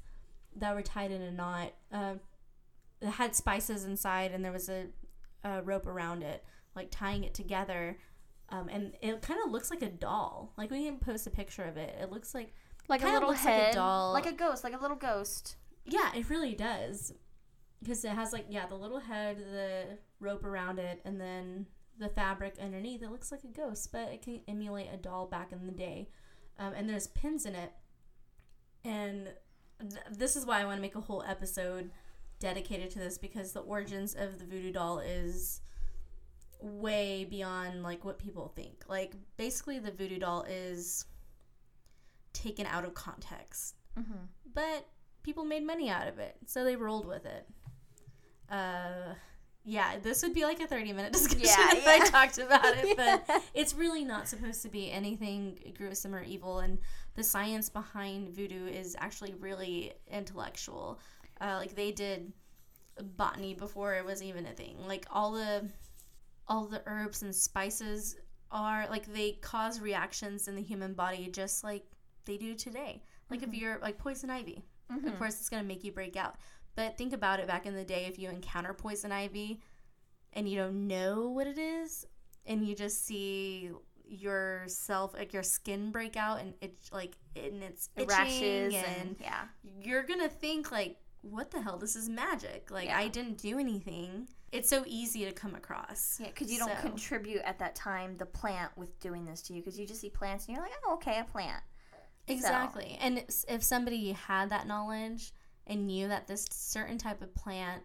that 0.55 0.75
were 0.75 0.81
tied 0.81 1.11
in 1.11 1.21
a 1.21 1.31
knot. 1.31 1.73
Uh, 1.91 2.15
it 3.01 3.09
had 3.09 3.35
spices 3.35 3.83
inside, 3.85 4.31
and 4.31 4.43
there 4.43 4.51
was 4.51 4.69
a, 4.69 4.87
a 5.43 5.61
rope 5.63 5.87
around 5.87 6.23
it, 6.23 6.43
like 6.75 6.89
tying 6.91 7.23
it 7.23 7.33
together. 7.33 7.97
Um, 8.49 8.67
and 8.69 8.93
it 9.01 9.21
kind 9.21 9.39
of 9.45 9.51
looks 9.51 9.69
like 9.71 9.81
a 9.81 9.89
doll. 9.89 10.53
Like 10.57 10.71
we 10.71 10.85
can 10.85 10.97
post 10.97 11.25
a 11.25 11.29
picture 11.31 11.63
of 11.63 11.77
it. 11.77 11.95
It 12.01 12.11
looks 12.11 12.33
like 12.35 12.53
Like 12.89 13.01
a 13.01 13.07
little 13.07 13.29
looks 13.29 13.45
like 13.45 13.53
a 13.53 13.57
head, 13.57 13.75
doll. 13.75 14.11
like 14.13 14.25
a 14.25 14.33
ghost, 14.33 14.63
like 14.63 14.73
a 14.73 14.81
little 14.81 14.97
ghost. 14.97 15.55
Yeah, 15.85 16.11
it 16.15 16.29
really 16.29 16.53
does. 16.53 17.13
Because 17.81 18.03
it 18.05 18.11
has 18.11 18.33
like 18.33 18.45
yeah, 18.49 18.67
the 18.67 18.75
little 18.75 18.99
head, 18.99 19.37
the 19.37 19.97
rope 20.19 20.43
around 20.43 20.79
it, 20.79 21.01
and 21.05 21.19
then 21.19 21.65
the 21.97 22.09
fabric 22.09 22.55
underneath. 22.61 23.01
It 23.01 23.09
looks 23.09 23.31
like 23.31 23.43
a 23.43 23.47
ghost, 23.47 23.91
but 23.91 24.09
it 24.11 24.21
can 24.21 24.41
emulate 24.47 24.89
a 24.93 24.97
doll 24.97 25.25
back 25.27 25.51
in 25.51 25.65
the 25.65 25.71
day. 25.71 26.09
Um, 26.61 26.73
and 26.77 26.87
there's 26.87 27.07
pins 27.07 27.45
in 27.47 27.55
it, 27.55 27.71
and 28.85 29.29
th- 29.79 29.93
this 30.11 30.35
is 30.35 30.45
why 30.45 30.61
I 30.61 30.65
want 30.65 30.77
to 30.77 30.81
make 30.81 30.93
a 30.95 31.01
whole 31.01 31.23
episode 31.27 31.89
dedicated 32.39 32.91
to 32.91 32.99
this 32.99 33.17
because 33.17 33.51
the 33.51 33.61
origins 33.61 34.13
of 34.13 34.37
the 34.37 34.45
voodoo 34.45 34.71
doll 34.71 34.99
is 34.99 35.61
way 36.59 37.25
beyond 37.27 37.81
like 37.81 38.05
what 38.05 38.19
people 38.19 38.51
think. 38.55 38.83
Like 38.87 39.13
basically, 39.37 39.79
the 39.79 39.91
voodoo 39.91 40.19
doll 40.19 40.43
is 40.47 41.05
taken 42.33 42.65
out 42.67 42.85
of 42.85 42.93
context 42.93 43.75
Mm-hmm. 43.99 44.23
but 44.53 44.87
people 45.23 45.43
made 45.43 45.65
money 45.65 45.89
out 45.89 46.07
of 46.07 46.17
it, 46.19 46.37
so 46.45 46.63
they 46.63 46.75
rolled 46.77 47.05
with 47.07 47.25
it. 47.25 47.45
Uh, 48.49 49.15
yeah, 49.63 49.97
this 50.01 50.23
would 50.23 50.33
be 50.33 50.43
like 50.43 50.59
a 50.59 50.67
thirty-minute 50.67 51.11
discussion 51.19 51.41
Yeah, 51.45 51.75
if 51.75 51.87
I 51.87 51.99
talked 52.07 52.37
about 52.37 52.65
it, 52.65 52.97
but 52.97 53.23
Yeah. 53.29 53.39
it's 53.53 53.73
really 53.73 54.03
not 54.03 54.27
supposed 54.27 54.61
to 54.63 54.69
be 54.69 54.91
anything 54.91 55.59
gruesome 55.77 56.15
or 56.15 56.23
evil, 56.23 56.59
and 56.59 56.77
the 57.15 57.23
science 57.23 57.69
behind 57.69 58.29
voodoo 58.29 58.65
is 58.67 58.95
actually 58.99 59.33
really 59.39 59.93
intellectual. 60.09 60.99
Uh, 61.39 61.57
like 61.59 61.75
they 61.75 61.91
did 61.91 62.31
botany 63.17 63.53
before 63.53 63.95
it 63.95 64.05
was 64.05 64.21
even 64.21 64.45
a 64.45 64.51
thing. 64.53 64.75
Like 64.87 65.05
all 65.11 65.31
the 65.33 65.69
all 66.47 66.65
the 66.65 66.81
herbs 66.85 67.21
and 67.21 67.33
spices 67.33 68.15
are 68.51 68.85
like 68.89 69.05
they 69.13 69.33
cause 69.41 69.79
reactions 69.79 70.47
in 70.47 70.55
the 70.55 70.61
human 70.61 70.93
body 70.93 71.29
just 71.31 71.63
like 71.63 71.83
they 72.25 72.37
do 72.37 72.53
today. 72.55 73.01
Like 73.29 73.43
if 73.43 73.53
you're 73.53 73.77
like 73.81 73.97
poison 73.97 74.29
ivy, 74.29 74.63
Mm-hmm. 74.91 75.07
of 75.07 75.17
course 75.17 75.35
it's 75.39 75.47
going 75.47 75.63
to 75.63 75.67
make 75.67 75.85
you 75.85 75.93
break 75.93 76.17
out. 76.17 76.35
But 76.75 76.97
think 76.97 77.13
about 77.13 77.39
it 77.39 77.47
back 77.47 77.65
in 77.65 77.75
the 77.75 77.83
day 77.83 78.05
if 78.05 78.17
you 78.17 78.29
encounter 78.29 78.73
poison 78.73 79.11
ivy 79.11 79.59
and 80.33 80.47
you 80.47 80.57
don't 80.57 80.87
know 80.87 81.29
what 81.29 81.47
it 81.47 81.57
is 81.57 82.05
and 82.45 82.65
you 82.65 82.75
just 82.75 83.05
see 83.05 83.71
yourself 84.05 85.13
like 85.13 85.33
your 85.33 85.43
skin 85.43 85.91
break 85.91 86.17
out 86.17 86.39
and 86.39 86.53
it's 86.61 86.91
like 86.91 87.15
and 87.35 87.63
it's 87.63 87.89
rashes 88.07 88.73
and, 88.73 88.85
and 88.99 89.15
yeah. 89.21 89.43
you're 89.81 90.03
to 90.03 90.27
think 90.27 90.71
like 90.71 90.97
what 91.21 91.51
the 91.51 91.61
hell 91.61 91.77
this 91.77 91.95
is 91.95 92.09
magic. 92.09 92.69
Like 92.71 92.87
Yeah. 92.87 92.97
I 92.97 93.07
didn't 93.07 93.37
do 93.37 93.59
anything. 93.59 94.27
It's 94.51 94.69
so 94.69 94.83
easy 94.85 95.23
to 95.25 95.31
come 95.31 95.55
across. 95.55 96.17
Yeah, 96.19 96.27
because 96.27 96.51
you 96.51 96.59
don't 96.59 96.75
So- 96.75 96.81
contribute 96.81 97.41
at 97.43 97.59
that 97.59 97.75
time 97.75 98.17
the 98.17 98.25
plant 98.25 98.71
with 98.75 98.99
doing 98.99 99.25
this 99.25 99.41
to 99.43 99.53
you, 99.53 99.61
because 99.61 99.79
you 99.79 99.85
just 99.85 100.01
see 100.01 100.09
plants 100.09 100.47
and 100.47 100.55
you're 100.55 100.63
like, 100.63 100.73
oh, 100.85 100.95
okay, 100.95 101.19
a 101.19 101.23
plant. 101.23 101.63
Exactly. 102.27 102.97
And 103.01 103.23
if 103.47 103.63
somebody 103.63 104.11
had 104.11 104.49
that 104.49 104.67
knowledge 104.67 105.33
and 105.71 105.87
knew 105.87 106.09
that 106.09 106.27
this 106.27 106.45
certain 106.51 106.97
type 106.97 107.21
of 107.21 107.33
plant 107.33 107.81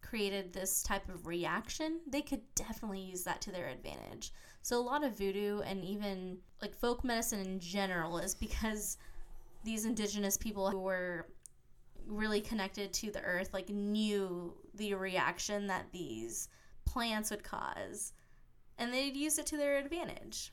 created 0.00 0.52
this 0.52 0.84
type 0.84 1.08
of 1.08 1.26
reaction, 1.26 1.98
they 2.06 2.22
could 2.22 2.40
definitely 2.54 3.00
use 3.00 3.24
that 3.24 3.40
to 3.40 3.50
their 3.50 3.66
advantage. 3.66 4.32
So 4.62 4.78
a 4.78 4.80
lot 4.80 5.02
of 5.02 5.18
voodoo 5.18 5.60
and 5.62 5.84
even 5.84 6.38
like 6.62 6.76
folk 6.76 7.02
medicine 7.02 7.40
in 7.40 7.58
general 7.58 8.18
is 8.18 8.34
because 8.34 8.96
these 9.64 9.84
indigenous 9.84 10.36
people 10.36 10.70
who 10.70 10.78
were 10.78 11.26
really 12.06 12.40
connected 12.40 12.92
to 12.92 13.10
the 13.10 13.22
earth 13.22 13.52
like 13.52 13.68
knew 13.68 14.54
the 14.74 14.94
reaction 14.94 15.66
that 15.66 15.90
these 15.90 16.48
plants 16.84 17.32
would 17.32 17.42
cause 17.42 18.12
and 18.78 18.94
they'd 18.94 19.16
use 19.16 19.38
it 19.38 19.46
to 19.46 19.56
their 19.56 19.78
advantage. 19.78 20.52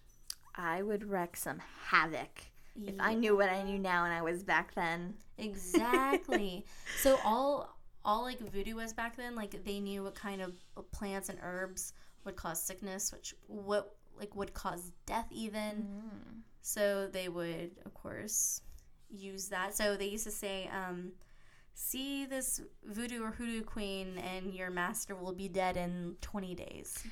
I 0.56 0.82
would 0.82 1.04
wreak 1.04 1.38
some 1.38 1.62
havoc 1.86 2.46
if 2.82 2.96
I 3.00 3.14
knew 3.14 3.36
what 3.36 3.50
I 3.50 3.64
knew 3.64 3.78
now 3.78 4.06
and 4.06 4.14
I 4.14 4.22
was 4.22 4.44
back 4.44 4.74
then. 4.74 5.14
Exactly. 5.38 6.66
so 7.02 7.20
all 7.24 7.78
all 8.06 8.24
like 8.24 8.40
voodoo 8.52 8.76
was 8.76 8.94
back 8.94 9.16
then, 9.16 9.36
like 9.36 9.64
they 9.64 9.80
knew 9.80 10.04
what 10.04 10.16
kind 10.16 10.42
of 10.42 10.54
plants 10.92 11.30
and 11.30 11.40
herbs 11.42 11.94
would 12.26 12.36
cause 12.36 12.62
sickness, 12.62 13.12
which 13.12 13.34
what 13.48 13.96
like 14.18 14.36
would 14.36 14.54
cause 14.54 14.92
death 15.06 15.28
even. 15.32 15.88
Mm. 15.88 16.42
So 16.62 17.08
they 17.08 17.30
would 17.30 17.72
of 17.86 17.94
course 17.94 18.62
use 19.10 19.50
that. 19.50 19.76
So 19.76 19.96
they 19.96 20.08
used 20.08 20.26
to 20.26 20.32
say, 20.32 20.70
um, 20.74 21.12
see 21.76 22.26
this 22.26 22.62
voodoo 22.86 23.24
or 23.24 23.32
hoodoo 23.32 23.64
queen 23.64 24.18
and 24.18 24.54
your 24.54 24.70
master 24.70 25.16
will 25.16 25.34
be 25.34 25.48
dead 25.48 25.78
in 25.78 26.16
20 26.22 26.56
days. 26.56 27.04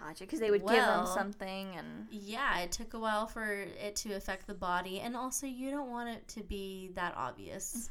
Gotcha, 0.00 0.24
because 0.24 0.40
they 0.40 0.50
would 0.50 0.66
give 0.66 0.84
them 0.84 1.06
something 1.06 1.74
and 1.76 2.06
Yeah, 2.10 2.58
it 2.60 2.72
took 2.72 2.94
a 2.94 2.98
while 2.98 3.26
for 3.26 3.44
it 3.52 3.96
to 3.96 4.14
affect 4.14 4.46
the 4.46 4.54
body, 4.54 5.00
and 5.00 5.16
also 5.16 5.46
you 5.46 5.70
don't 5.70 5.90
want 5.90 6.08
it 6.08 6.26
to 6.28 6.42
be 6.42 6.90
that 6.94 7.14
obvious. 7.16 7.90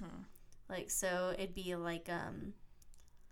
Like 0.70 0.90
so, 0.90 1.34
it'd 1.38 1.54
be 1.56 1.76
like 1.76 2.10
um, 2.10 2.54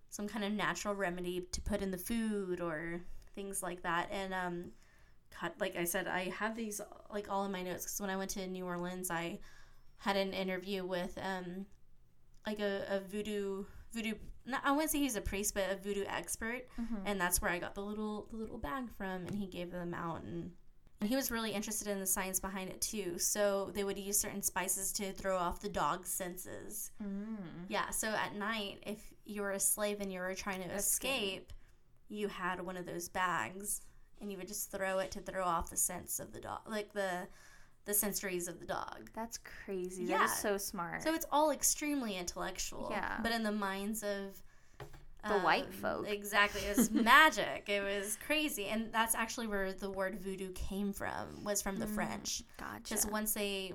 some 0.10 0.28
kind 0.28 0.46
of 0.46 0.52
natural 0.52 0.94
remedy 0.94 1.48
to 1.52 1.62
put 1.62 1.82
in 1.82 1.92
the 1.92 1.98
food 1.98 2.62
or 2.62 3.02
things 3.36 3.64
like 3.64 3.82
that. 3.84 4.10
And 4.12 4.34
um, 4.34 4.66
God, 5.42 5.54
like 5.60 5.76
I 5.76 5.86
said, 5.86 6.08
I 6.08 6.30
have 6.30 6.56
these 6.56 6.80
like 7.12 7.28
all 7.30 7.46
in 7.46 7.52
my 7.52 7.64
notes 7.64 7.86
because 7.86 8.00
when 8.00 8.10
I 8.10 8.18
went 8.18 8.32
to 8.32 8.46
New 8.48 8.66
Orleans, 8.66 9.10
I 9.10 9.40
had 9.98 10.16
an 10.16 10.34
interview 10.34 10.86
with 10.86 11.18
um, 11.22 11.66
like 12.46 12.60
a, 12.60 12.86
a 12.90 13.00
voodoo 13.00 13.66
voodoo. 13.92 14.14
I 14.64 14.72
wouldn't 14.72 14.92
say 14.92 15.00
he's 15.00 15.16
a 15.16 15.22
priest, 15.22 15.54
but 15.54 15.70
a 15.72 15.76
voodoo 15.76 16.06
expert 16.08 16.64
and 17.06 17.20
that's 17.20 17.42
where 17.42 17.52
I 17.52 17.60
got 17.60 17.76
the 17.76 17.82
little 17.82 18.28
the 18.32 18.38
little 18.38 18.58
bag 18.58 18.90
from, 18.98 19.26
and 19.26 19.36
he 19.36 19.48
gave 19.48 19.72
them 19.72 19.94
out, 19.94 20.24
and, 20.24 20.52
and 21.00 21.10
he 21.10 21.16
was 21.16 21.32
really 21.32 21.52
interested 21.52 21.88
in 21.88 22.00
the 22.00 22.06
science 22.06 22.40
behind 22.40 22.70
it 22.70 22.82
too. 22.82 23.18
So 23.18 23.72
they 23.74 23.84
would 23.84 23.98
use 23.98 24.20
certain 24.20 24.42
spices 24.42 24.92
to 24.94 25.12
throw 25.14 25.38
off 25.38 25.60
the 25.60 25.70
dog's 25.70 26.10
senses. 26.10 26.92
Mm. 27.02 27.66
Yeah. 27.68 27.90
So 27.90 28.08
at 28.10 28.36
night, 28.36 28.84
if 28.86 29.00
you 29.26 29.42
were 29.42 29.52
a 29.52 29.60
slave 29.60 30.02
and 30.02 30.12
you 30.12 30.20
were 30.20 30.34
trying 30.36 30.62
to 30.64 30.74
escape, 30.74 31.54
you 32.10 32.28
had 32.28 32.62
one 32.62 32.78
of 32.78 32.86
those 32.86 33.10
bags, 33.10 33.82
and 34.22 34.32
you 34.32 34.38
would 34.38 34.48
just 34.48 34.72
throw 34.72 35.00
it 35.00 35.12
to 35.12 35.20
throw 35.20 35.44
off 35.44 35.70
the 35.70 35.78
sense 35.78 36.20
of 36.20 36.34
the 36.34 36.40
dog, 36.42 36.60
like 36.68 36.94
the 36.94 37.28
the 37.86 37.92
sensories 37.92 38.48
of 38.48 38.60
the 38.60 38.66
dog. 38.66 39.10
That's 39.14 39.38
crazy. 39.66 40.06
That 40.06 40.12
Yeah. 40.12 40.26
is 40.26 40.34
so 40.38 40.58
smart. 40.58 41.04
So 41.04 41.14
it's 41.14 41.26
all 41.32 41.52
extremely 41.52 42.16
intellectual. 42.18 42.88
Yeah. 42.92 43.20
But 43.22 43.32
in 43.34 43.44
the 43.44 43.52
minds 43.52 44.04
of 44.04 44.42
The 45.28 45.40
white 45.40 45.66
um, 45.68 45.72
folk. 45.72 46.08
Exactly. 46.10 46.62
It 46.62 46.78
was 46.78 46.92
magic. 47.14 47.70
It 47.70 47.82
was 47.84 48.18
crazy. 48.26 48.66
And 48.66 48.92
that's 48.92 49.16
actually 49.16 49.48
where 49.48 49.72
the 49.72 49.90
word 49.90 50.20
voodoo 50.20 50.52
came 50.54 50.92
from, 50.94 51.44
was 51.46 51.62
from 51.62 51.78
the 51.78 51.86
Mm, 51.86 51.96
French. 51.96 52.44
gotcha. 52.58 52.82
Because 52.84 53.06
once 53.08 53.34
they 53.34 53.74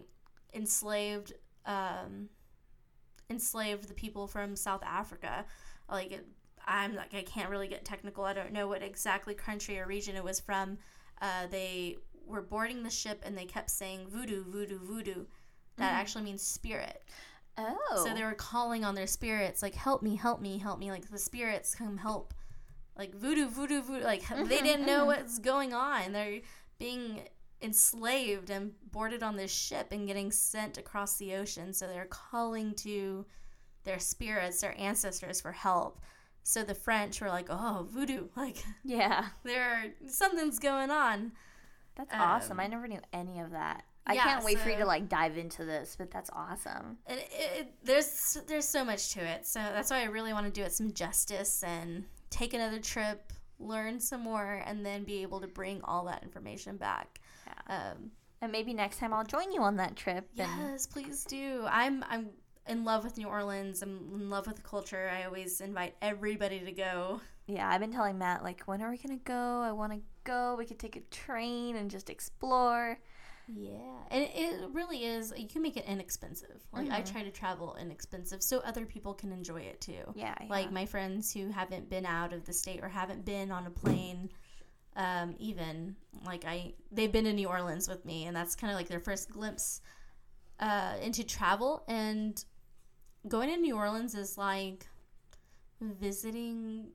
enslaved 0.54 1.32
um, 1.66 2.28
enslaved 3.30 3.88
the 3.88 3.94
people 3.94 4.26
from 4.26 4.56
South 4.56 4.82
Africa, 4.84 5.44
like 5.90 6.12
it, 6.12 6.26
I'm 6.66 6.94
like 6.94 7.14
I 7.14 7.22
can't 7.22 7.50
really 7.50 7.68
get 7.68 7.84
technical. 7.84 8.24
I 8.24 8.32
don't 8.34 8.52
know 8.52 8.68
what 8.68 8.82
exactly 8.82 9.34
country 9.34 9.78
or 9.78 9.86
region 9.86 10.16
it 10.16 10.24
was 10.24 10.40
from. 10.40 10.78
Uh, 11.20 11.46
they 11.50 11.96
were 12.28 12.42
boarding 12.42 12.82
the 12.82 12.90
ship 12.90 13.22
and 13.24 13.36
they 13.36 13.44
kept 13.46 13.70
saying 13.70 14.08
voodoo, 14.08 14.44
voodoo, 14.44 14.78
voodoo. 14.78 15.26
That 15.76 15.92
Mhm. 15.92 15.98
actually 16.00 16.24
means 16.24 16.42
spirit. 16.42 17.02
oh. 17.60 18.02
So 18.04 18.14
they 18.14 18.22
were 18.22 18.34
calling 18.34 18.84
on 18.84 18.94
their 18.94 19.08
spirits, 19.08 19.62
like 19.62 19.74
help 19.74 20.00
me, 20.02 20.14
help 20.14 20.40
me, 20.40 20.58
help 20.58 20.78
me. 20.78 20.90
Like 20.92 21.08
the 21.10 21.18
spirits 21.18 21.74
come 21.74 21.96
help. 21.98 22.32
Like 22.96 23.14
voodoo, 23.14 23.48
voodoo, 23.48 23.82
voodoo. 23.82 24.04
Like 24.04 24.22
they 24.28 24.36
Mhm, 24.36 24.48
didn't 24.62 24.86
know 24.86 25.02
mhm. 25.02 25.06
what's 25.06 25.38
going 25.40 25.72
on. 25.74 26.12
They're 26.12 26.40
being 26.78 27.28
enslaved 27.60 28.50
and 28.50 28.74
boarded 28.92 29.22
on 29.24 29.36
this 29.36 29.52
ship 29.52 29.88
and 29.90 30.06
getting 30.06 30.30
sent 30.30 30.78
across 30.78 31.16
the 31.16 31.34
ocean. 31.34 31.72
So 31.72 31.86
they're 31.88 32.06
calling 32.06 32.74
to 32.76 33.26
their 33.84 33.98
spirits, 33.98 34.60
their 34.60 34.78
ancestors 34.78 35.40
for 35.40 35.52
help. 35.52 36.00
So 36.44 36.62
the 36.62 36.74
French 36.74 37.20
were 37.20 37.28
like, 37.28 37.48
"Oh, 37.50 37.86
voodoo! 37.90 38.28
Like 38.36 38.64
yeah. 38.84 39.30
there, 39.44 39.94
something's 40.06 40.58
going 40.58 40.90
on." 40.90 41.32
That's 41.98 42.14
awesome. 42.14 42.52
Um, 42.52 42.60
I 42.60 42.66
never 42.68 42.88
knew 42.88 43.00
any 43.12 43.40
of 43.40 43.50
that. 43.50 43.84
I 44.06 44.14
yeah, 44.14 44.22
can't 44.22 44.44
wait 44.44 44.58
for 44.58 44.70
you 44.70 44.78
to 44.78 44.86
like 44.86 45.10
dive 45.10 45.36
into 45.36 45.66
this, 45.66 45.94
but 45.98 46.10
that's 46.10 46.30
awesome. 46.32 46.96
And 47.06 47.18
it, 47.18 47.28
it, 47.58 47.74
there's 47.84 48.38
there's 48.46 48.66
so 48.66 48.82
much 48.82 49.10
to 49.10 49.20
it. 49.20 49.46
So 49.46 49.58
that's 49.60 49.90
why 49.90 50.00
I 50.00 50.04
really 50.06 50.32
want 50.32 50.46
to 50.46 50.52
do 50.52 50.64
it 50.64 50.72
some 50.72 50.94
justice 50.94 51.62
and 51.62 52.06
take 52.30 52.54
another 52.54 52.78
trip, 52.78 53.30
learn 53.58 54.00
some 54.00 54.22
more, 54.22 54.62
and 54.64 54.86
then 54.86 55.04
be 55.04 55.20
able 55.20 55.42
to 55.42 55.46
bring 55.46 55.82
all 55.84 56.06
that 56.06 56.22
information 56.22 56.78
back. 56.78 57.20
Um, 57.68 58.12
And 58.40 58.52
maybe 58.52 58.72
next 58.72 58.98
time 58.98 59.12
I'll 59.12 59.24
join 59.24 59.52
you 59.52 59.62
on 59.62 59.76
that 59.76 59.96
trip. 59.96 60.28
And 60.38 60.48
yes, 60.70 60.86
please 60.86 61.24
do. 61.24 61.64
I'm 61.68 62.04
I'm 62.08 62.30
in 62.68 62.84
love 62.84 63.04
with 63.04 63.18
New 63.18 63.26
Orleans. 63.26 63.82
I'm 63.82 64.10
in 64.14 64.30
love 64.30 64.46
with 64.46 64.56
the 64.56 64.62
culture. 64.62 65.10
I 65.12 65.24
always 65.24 65.60
invite 65.60 65.96
everybody 66.00 66.60
to 66.60 66.72
go. 66.72 67.20
Yeah, 67.46 67.68
I've 67.68 67.80
been 67.80 67.92
telling 67.92 68.18
Matt 68.18 68.44
like, 68.44 68.62
when 68.64 68.80
are 68.82 68.90
we 68.90 68.98
gonna 68.98 69.16
go? 69.24 69.60
I 69.62 69.72
want 69.72 69.92
to 69.92 70.00
go. 70.28 70.54
We 70.58 70.66
could 70.66 70.78
take 70.78 70.96
a 70.96 71.00
train 71.10 71.76
and 71.76 71.90
just 71.90 72.10
explore. 72.10 72.98
Yeah, 73.50 73.96
and 74.10 74.28
it, 74.34 74.68
really 74.72 75.04
is. 75.04 75.32
You 75.34 75.48
can 75.48 75.62
make 75.62 75.76
it 75.78 75.86
inexpensive. 75.86 76.62
Like 76.70 76.90
I 76.90 77.00
Mhm. 77.00 77.12
try 77.12 77.22
to 77.22 77.30
travel 77.30 77.76
inexpensive 77.80 78.42
so 78.42 78.58
other 78.58 78.84
people 78.84 79.14
can 79.14 79.32
enjoy 79.32 79.62
it 79.62 79.80
too. 79.80 80.04
Yeah, 80.14 80.34
yeah. 80.40 80.46
Like 80.50 80.70
my 80.70 80.84
friends 80.84 81.32
who 81.32 81.48
haven't 81.48 81.88
been 81.88 82.04
out 82.04 82.34
of 82.34 82.44
the 82.44 82.52
state 82.52 82.80
or 82.82 82.88
haven't 82.90 83.24
been 83.24 83.50
on 83.50 83.66
a 83.66 83.70
plane, 83.70 84.30
um, 84.96 85.34
even 85.38 85.96
like 86.26 86.44
I, 86.44 86.74
they've 86.92 87.10
been 87.10 87.24
to 87.24 87.32
New 87.32 87.48
Orleans 87.48 87.88
with 87.88 88.04
me, 88.04 88.26
and 88.26 88.36
that's 88.36 88.54
kind 88.54 88.70
of 88.70 88.76
like 88.76 88.88
their 88.88 89.00
first 89.00 89.30
glimpse 89.30 89.80
uh, 90.60 90.96
into 91.00 91.24
travel. 91.24 91.84
And 91.88 92.44
going 93.28 93.48
to 93.48 93.56
New 93.56 93.76
Orleans 93.76 94.14
is 94.14 94.36
like 94.36 94.86
visiting 95.80 96.88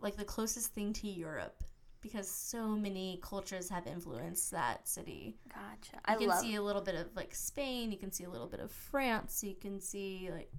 like 0.00 0.16
the 0.16 0.24
closest 0.24 0.72
thing 0.72 0.92
to 0.94 1.08
Europe 1.08 1.62
because 2.02 2.28
so 2.28 2.66
many 2.66 3.20
cultures 3.22 3.68
have 3.68 3.86
influenced 3.86 4.50
that 4.50 4.86
city. 4.86 5.36
gotcha. 5.48 5.94
You 5.94 6.00
I 6.04 6.16
can 6.16 6.28
love. 6.28 6.40
see 6.40 6.54
a 6.56 6.62
little 6.62 6.82
bit 6.82 6.96
of 6.96 7.06
like 7.14 7.34
Spain, 7.34 7.90
you 7.92 7.98
can 7.98 8.12
see 8.12 8.24
a 8.24 8.30
little 8.30 8.48
bit 8.48 8.60
of 8.60 8.70
France, 8.70 9.42
you 9.42 9.54
can 9.54 9.80
see 9.80 10.28
like 10.30 10.50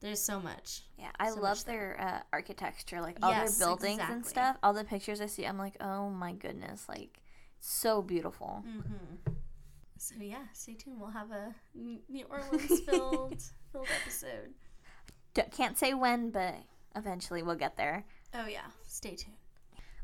there's 0.00 0.20
so 0.20 0.40
much. 0.40 0.82
Yeah, 0.98 1.10
I 1.18 1.30
so 1.30 1.40
love 1.40 1.64
their 1.64 1.96
uh, 2.00 2.20
architecture, 2.32 3.00
like 3.00 3.16
all 3.22 3.30
Yes, 3.30 3.56
their 3.56 3.68
buildings 3.68 4.00
and 4.10 4.26
stuff. 4.26 4.56
All 4.62 4.74
the 4.74 4.84
pictures 4.84 5.20
I 5.20 5.26
see, 5.26 5.46
I'm 5.46 5.56
like, 5.58 5.76
oh 5.80 6.10
my 6.10 6.32
goodness, 6.32 6.86
like 6.88 7.22
so 7.60 8.02
beautiful. 8.02 8.62
Mm-hmm. 8.68 9.32
So 9.98 10.14
yeah, 10.20 10.44
stay 10.52 10.74
tuned. 10.74 11.00
We'll 11.00 11.10
have 11.10 11.30
a 11.30 11.54
New 11.74 12.26
Orleans 12.30 12.80
filled 12.80 13.42
filled 13.72 13.88
episode. 14.02 14.52
Can't 15.50 15.78
say 15.78 15.94
when, 15.94 16.30
but 16.30 16.54
eventually 16.94 17.42
we'll 17.42 17.56
get 17.56 17.76
there. 17.76 18.04
Oh 18.34 18.46
yeah, 18.46 18.66
stay 18.86 19.14
tuned. 19.14 19.36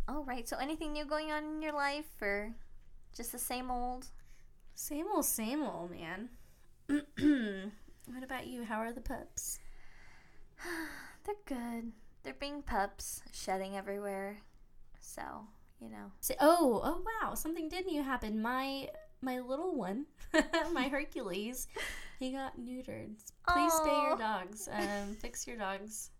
All 0.08 0.24
right. 0.24 0.48
So, 0.48 0.56
anything 0.56 0.92
new 0.92 1.04
going 1.04 1.30
on 1.30 1.44
in 1.44 1.62
your 1.62 1.72
life, 1.72 2.20
or 2.20 2.54
just 3.16 3.32
the 3.32 3.38
same 3.38 3.70
old? 3.70 4.06
Same 4.74 5.06
old, 5.14 5.24
same 5.24 5.62
old, 5.62 5.90
man. 5.90 6.28
what 8.06 8.22
about 8.22 8.46
you? 8.46 8.64
How 8.64 8.78
are 8.78 8.92
the 8.92 9.00
pups? 9.00 9.58
They're 11.24 11.34
good. 11.46 11.92
They're 12.22 12.34
being 12.34 12.62
pups, 12.62 13.22
shedding 13.32 13.76
everywhere. 13.76 14.38
So, 15.00 15.22
you 15.80 15.88
know. 15.88 16.12
Say, 16.20 16.36
oh, 16.40 16.80
oh 16.82 17.02
wow, 17.20 17.34
something 17.34 17.68
did 17.68 17.86
new 17.86 18.02
happen. 18.02 18.40
My 18.40 18.88
my 19.20 19.38
little 19.38 19.76
one, 19.76 20.06
my 20.72 20.88
Hercules, 20.90 21.68
he 22.18 22.32
got 22.32 22.58
neutered. 22.58 23.14
Please 23.48 23.72
spay 23.72 23.88
Aw. 23.88 24.08
your 24.08 24.18
dogs. 24.18 24.68
Um, 24.70 25.16
fix 25.20 25.46
your 25.46 25.56
dogs. 25.56 26.10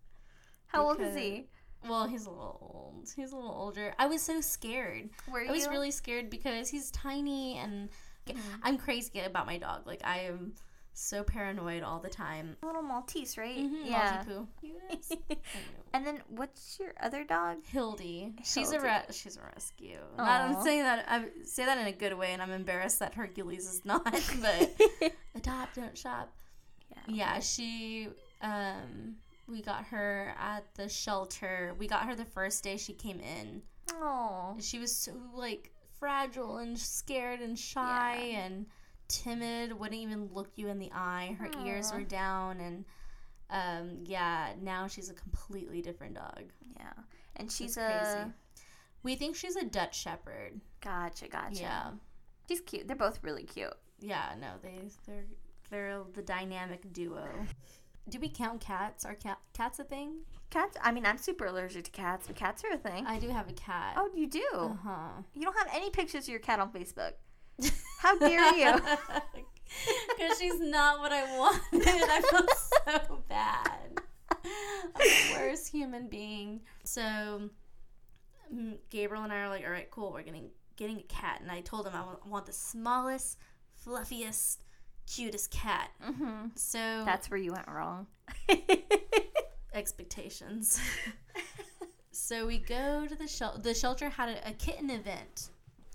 How 0.67 0.89
old 0.89 1.01
is 1.01 1.15
he? 1.15 1.49
Well, 1.89 2.07
he's 2.07 2.27
a 2.27 2.31
little 2.31 2.59
old. 2.61 3.11
He's 3.17 3.33
a 3.33 3.37
little 3.37 3.51
older. 3.53 3.95
I 3.99 4.07
was 4.07 4.23
so 4.23 4.41
scared. 4.41 5.11
Were 5.31 5.43
you? 5.43 5.49
I 5.49 5.53
was 5.53 5.67
really 5.69 5.91
scared 5.91 6.31
because 6.31 6.69
he's 6.69 6.91
tiny 6.91 7.59
and 7.59 7.89
Mhm. 8.27 8.39
I'm 8.63 8.79
crazy 8.79 9.19
about 9.21 9.47
my 9.47 9.59
dog. 9.59 9.87
Like 9.87 10.01
I 10.05 10.21
am 10.21 10.55
so 10.95 11.25
paranoid 11.25 11.83
all 11.83 11.99
the 12.01 12.09
time. 12.11 12.57
a 12.63 12.67
little 12.67 12.83
Maltese, 12.83 13.37
right? 13.39 13.57
Mhm, 13.59 13.87
Yeah. 13.87 14.23
Yes. 14.63 15.13
And 15.95 16.07
then, 16.07 16.23
what's 16.29 16.79
your 16.81 16.95
other 17.03 17.23
dog? 17.23 17.59
Hildy. 17.67 18.33
She's 18.45 18.71
a 18.71 18.77
Hildy. 18.77 18.87
re- 18.87 19.05
she's 19.13 19.37
a 19.37 19.43
rescue. 19.55 19.99
I'm 20.19 20.63
saying 20.63 20.85
that 20.85 21.05
I 21.07 21.27
say 21.45 21.67
that 21.67 21.77
in 21.77 21.87
a 21.87 21.93
good 21.93 22.15
way, 22.15 22.33
and 22.33 22.41
I'm 22.41 22.51
embarrassed 22.51 22.99
that 23.01 23.13
Hercules 23.15 23.67
is 23.69 23.85
not. 23.85 24.05
But 24.41 25.13
adopt, 25.35 25.75
don't 25.77 25.97
shop. 25.99 26.33
yeah. 26.91 27.03
Yeah, 27.09 27.39
she. 27.41 28.09
Um, 28.41 29.17
we 29.47 29.63
got 29.63 29.85
her 29.87 30.35
at 30.39 30.65
the 30.75 30.89
shelter. 30.89 31.75
We 31.79 31.87
got 31.89 32.07
her 32.07 32.15
the 32.15 32.25
first 32.25 32.63
day 32.65 32.77
she 32.77 32.93
came 32.93 33.21
in. 33.21 33.63
Oh. 33.95 34.57
She 34.61 34.79
was 34.79 34.95
so 34.95 35.13
like 35.35 35.71
fragile 35.99 36.59
and 36.59 36.79
scared 36.79 37.41
and 37.41 37.59
shy 37.59 38.29
Yeah. 38.33 38.39
and 38.47 38.67
timid. 39.09 39.73
Wouldn't 39.79 40.01
even 40.01 40.29
look 40.33 40.53
you 40.57 40.69
in 40.69 40.79
the 40.79 40.91
eye. 40.93 41.37
Her 41.39 41.51
ears 41.67 41.93
were 41.93 42.03
down 42.05 42.61
and. 42.61 42.85
Um, 43.51 43.99
yeah, 44.05 44.55
now 44.63 44.87
she's 44.87 45.11
a 45.11 45.15
completely 45.15 45.83
different 45.83 46.15
dog. 46.15 46.45
Yeah. 46.79 46.93
And 47.37 47.53
she's 47.53 47.77
a. 47.77 47.81
crazy. 48.15 48.33
We 49.03 49.15
think 49.17 49.37
she's 49.37 49.57
a 49.57 49.65
Dutch 49.65 49.99
Shepherd. 50.01 50.59
Gotcha, 50.81 51.29
gotcha. 51.29 51.61
Yeah, 51.61 51.91
She's 52.49 52.61
cute. 52.63 52.87
They're 52.87 52.97
both 52.97 53.19
really 53.23 53.43
cute. 53.43 53.75
yeah. 54.01 54.35
No, 54.41 54.53
they 54.63 54.79
they're 55.07 55.25
they're 55.71 56.01
the 56.15 56.23
dynamic 56.23 56.91
duo. 56.95 57.29
Do 58.09 58.19
we 58.19 58.29
count 58.29 58.61
cats? 58.61 59.05
Are 59.05 59.15
cat 59.15 59.39
cats 59.55 59.79
a 59.79 59.85
thing? 59.85 60.23
Cats, 60.51 60.77
I 60.83 60.93
mean, 60.93 61.07
I'm 61.07 61.17
super 61.19 61.47
allergic 61.47 61.85
to 61.85 61.91
cats, 61.91 62.27
but 62.27 62.37
cats 62.37 62.63
are 62.65 62.75
a 62.75 62.77
thing. 62.77 63.07
I 63.07 63.19
do 63.19 63.29
have 63.31 63.49
a 63.49 63.53
cat. 63.55 63.95
oh, 63.97 64.11
you 64.15 64.27
do? 64.27 64.47
uh 64.55 64.75
huh. 64.85 65.23
You 65.35 65.43
don't 65.43 65.57
have 65.57 65.69
any 65.73 65.89
pictures 65.91 66.25
of 66.25 66.29
your 66.31 66.41
cat 66.41 66.61
on 66.61 66.71
Facebook. 66.73 67.13
How 68.01 68.19
dare 68.19 68.55
you? 68.55 68.75
Because 70.09 70.39
she's 70.39 70.61
not 70.61 70.99
what 70.99 71.13
I 71.13 71.39
wanted. 71.39 71.83
I 71.89 72.21
feel 72.21 72.47
so 73.09 73.23
bad. 73.27 74.01
I'm 74.31 74.41
the 74.95 75.35
worst 75.35 75.69
human 75.69 76.09
being. 76.09 76.61
So 76.85 77.49
mm, 78.55 78.77
Gabriel 78.91 79.25
and 79.25 79.33
I 79.33 79.37
are 79.37 79.49
like, 79.49 79.65
all 79.65 79.71
right, 79.71 79.91
cool. 79.91 80.13
We're 80.13 80.23
getting 80.25 80.51
getting 80.77 80.99
a 80.99 81.03
cat, 81.05 81.41
and 81.41 81.51
I 81.51 81.63
told 81.63 81.87
him 81.87 81.95
I 81.95 82.05
want 82.29 82.45
the 82.45 82.53
smallest, 82.53 83.39
fluffiest, 83.83 84.59
cutest 85.07 85.51
cat. 85.51 85.91
hmm 86.03 86.47
So 86.55 87.03
That's 87.05 87.31
where 87.31 87.39
you 87.39 87.53
went 87.53 87.69
wrong. 87.69 88.07
expectations. 89.75 90.81
so 92.11 92.47
we 92.47 92.59
go 92.59 93.07
to 93.07 93.15
the 93.15 93.27
shelter. 93.29 93.61
The 93.61 93.75
shelter 93.75 94.11
had 94.11 94.29
a, 94.31 94.49
a 94.51 94.53
kitten 94.53 94.91
event. 94.91 95.49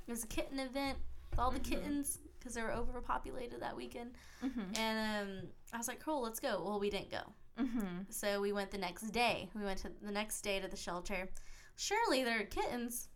It 0.07 0.11
was 0.11 0.23
a 0.23 0.27
kitten 0.27 0.59
event 0.59 0.97
with 1.31 1.39
all 1.39 1.51
the 1.51 1.59
Mhm. 1.59 1.63
kittens 1.69 2.19
because 2.39 2.53
they 2.53 2.61
were 2.61 2.71
overpopulated 2.73 3.61
that 3.61 3.75
weekend. 3.75 4.11
hmm 4.41 4.61
And 4.75 5.29
um, 5.29 5.47
I 5.73 5.77
was 5.77 5.87
like, 5.87 5.99
cool, 5.99 6.21
let's 6.21 6.39
go. 6.39 6.61
Well, 6.63 6.79
we 6.79 6.89
didn't 6.89 7.11
go. 7.11 7.21
hmm 7.57 8.01
So 8.09 8.39
we 8.41 8.51
went 8.51 8.71
the 8.71 8.77
next 8.77 9.11
day. 9.11 9.49
We 9.55 9.63
went 9.63 9.79
to 9.79 9.91
the 10.01 10.11
next 10.11 10.41
day 10.41 10.59
to 10.59 10.67
the 10.67 10.77
shelter. 10.77 11.29
Surely 11.75 12.23
there 12.23 12.39
are 12.39 12.45
kittens. 12.45 13.09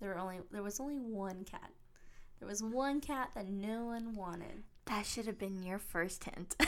There 0.00 0.10
were 0.10 0.18
only 0.18 0.40
there 0.50 0.62
was 0.62 0.80
only 0.80 0.96
one 0.96 1.44
cat. 1.44 1.70
There 2.38 2.48
was 2.48 2.62
one 2.62 3.00
cat 3.00 3.30
that 3.34 3.46
no 3.48 3.84
one 3.84 4.14
wanted. 4.14 4.62
That 4.92 5.06
should 5.06 5.24
have 5.26 5.38
been 5.38 5.62
your 5.62 5.78
first 5.78 6.24
hint. 6.24 6.54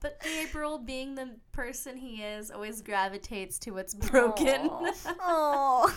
But 0.00 0.20
Gabriel, 0.22 0.78
being 0.78 1.14
the 1.14 1.30
person 1.52 1.96
he 1.96 2.22
is, 2.22 2.50
always 2.50 2.80
gravitates 2.82 3.58
to 3.60 3.70
what's 3.72 3.94
broken. 3.94 4.70
Oh. 5.20 5.92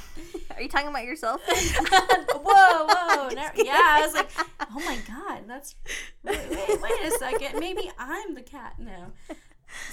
Are 0.56 0.62
you 0.62 0.68
talking 0.70 0.88
about 0.88 1.04
yourself? 1.06 1.42
whoa, 1.48 2.88
whoa. 2.88 3.30
yeah, 3.56 3.74
I 3.76 4.02
was 4.04 4.16
like, 4.16 4.30
oh 4.72 4.80
my 4.86 4.98
God, 5.08 5.44
that's. 5.48 5.76
Wait, 6.24 6.40
wait, 6.50 6.82
wait 6.82 6.92
a 7.06 7.12
second. 7.20 7.60
Maybe 7.60 7.92
I'm 8.00 8.34
the 8.34 8.42
cat. 8.42 8.76
now. 8.80 9.12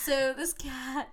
So 0.02 0.32
this 0.34 0.52
cat, 0.54 1.08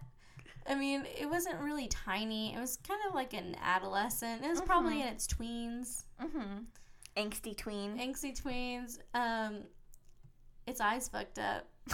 I 0.69 0.75
mean, 0.75 1.03
it 1.19 1.29
wasn't 1.29 1.59
really 1.59 1.87
tiny. 1.87 2.53
It 2.55 2.59
was 2.59 2.77
kind 2.87 3.01
of 3.09 3.15
like 3.15 3.33
an 3.33 3.55
adolescent. 3.61 4.43
It 4.45 4.49
was 4.49 4.61
probably 4.61 4.97
Mhm. 4.97 5.01
in 5.01 5.07
its 5.07 5.27
tweens, 5.27 6.03
hmm 6.19 6.59
Angsty 7.17 7.55
tween. 7.55 7.97
angsty 7.99 8.39
tweens. 8.39 8.97
Um, 9.13 9.63
its 10.65 10.81
eyes 10.81 11.07
fucked 11.09 11.39
up. 11.39 11.67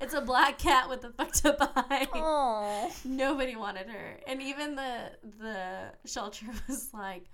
it's 0.00 0.12
a 0.14 0.20
black 0.20 0.58
cat 0.58 0.88
with 0.88 1.02
a 1.04 1.10
fucked 1.10 1.46
up 1.46 1.56
eye. 1.60 2.06
oh. 2.12 2.92
Nobody 3.04 3.56
wanted 3.56 3.88
her, 3.88 4.20
and 4.26 4.42
even 4.42 4.74
the 4.76 5.12
the 5.40 5.92
shelter 6.04 6.46
was 6.68 6.90
like, 6.92 7.24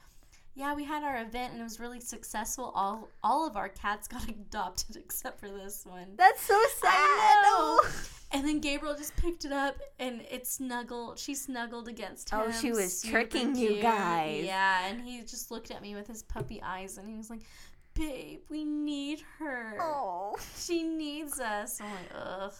"Yeah, 0.54 0.74
we 0.74 0.84
had 0.84 1.02
our 1.02 1.22
event 1.22 1.52
and 1.52 1.60
it 1.60 1.64
was 1.64 1.80
really 1.80 2.00
successful. 2.00 2.72
All 2.74 3.08
all 3.22 3.46
of 3.46 3.56
our 3.56 3.68
cats 3.68 4.08
got 4.14 4.28
adopted 4.28 4.96
except 4.96 5.40
for 5.40 5.48
this 5.48 5.84
one." 5.84 6.14
That's 6.16 6.42
so 6.42 6.60
sad. 6.80 8.12
And 8.34 8.48
then 8.48 8.60
Gabriel 8.60 8.94
just 8.96 9.14
picked 9.16 9.44
it 9.44 9.52
up 9.52 9.76
and 9.98 10.22
it 10.30 10.46
snuggled. 10.46 11.18
She 11.18 11.34
snuggled 11.34 11.86
against 11.86 12.32
oh, 12.32 12.44
him. 12.44 12.44
Oh, 12.48 12.52
she 12.52 12.70
was 12.70 12.98
super 12.98 13.24
tricking 13.24 13.54
you 13.54 13.68
cute. 13.72 13.82
guys. 13.82 14.42
Yeah, 14.44 14.86
and 14.86 15.02
he 15.02 15.20
just 15.20 15.50
looked 15.50 15.70
at 15.70 15.82
me 15.82 15.94
with 15.94 16.06
his 16.06 16.22
puppy 16.22 16.60
eyes 16.62 16.96
and 16.96 17.06
he 17.06 17.14
was 17.14 17.28
like, 17.28 17.42
"Babe, 17.92 18.40
we 18.48 18.64
need 18.64 19.22
her. 19.38 19.76
Oh. 19.78 20.36
She 20.56 20.82
needs 20.82 21.40
us." 21.40 21.78
I'm 21.78 21.90
like, 21.90 22.10
"Ugh, 22.14 22.52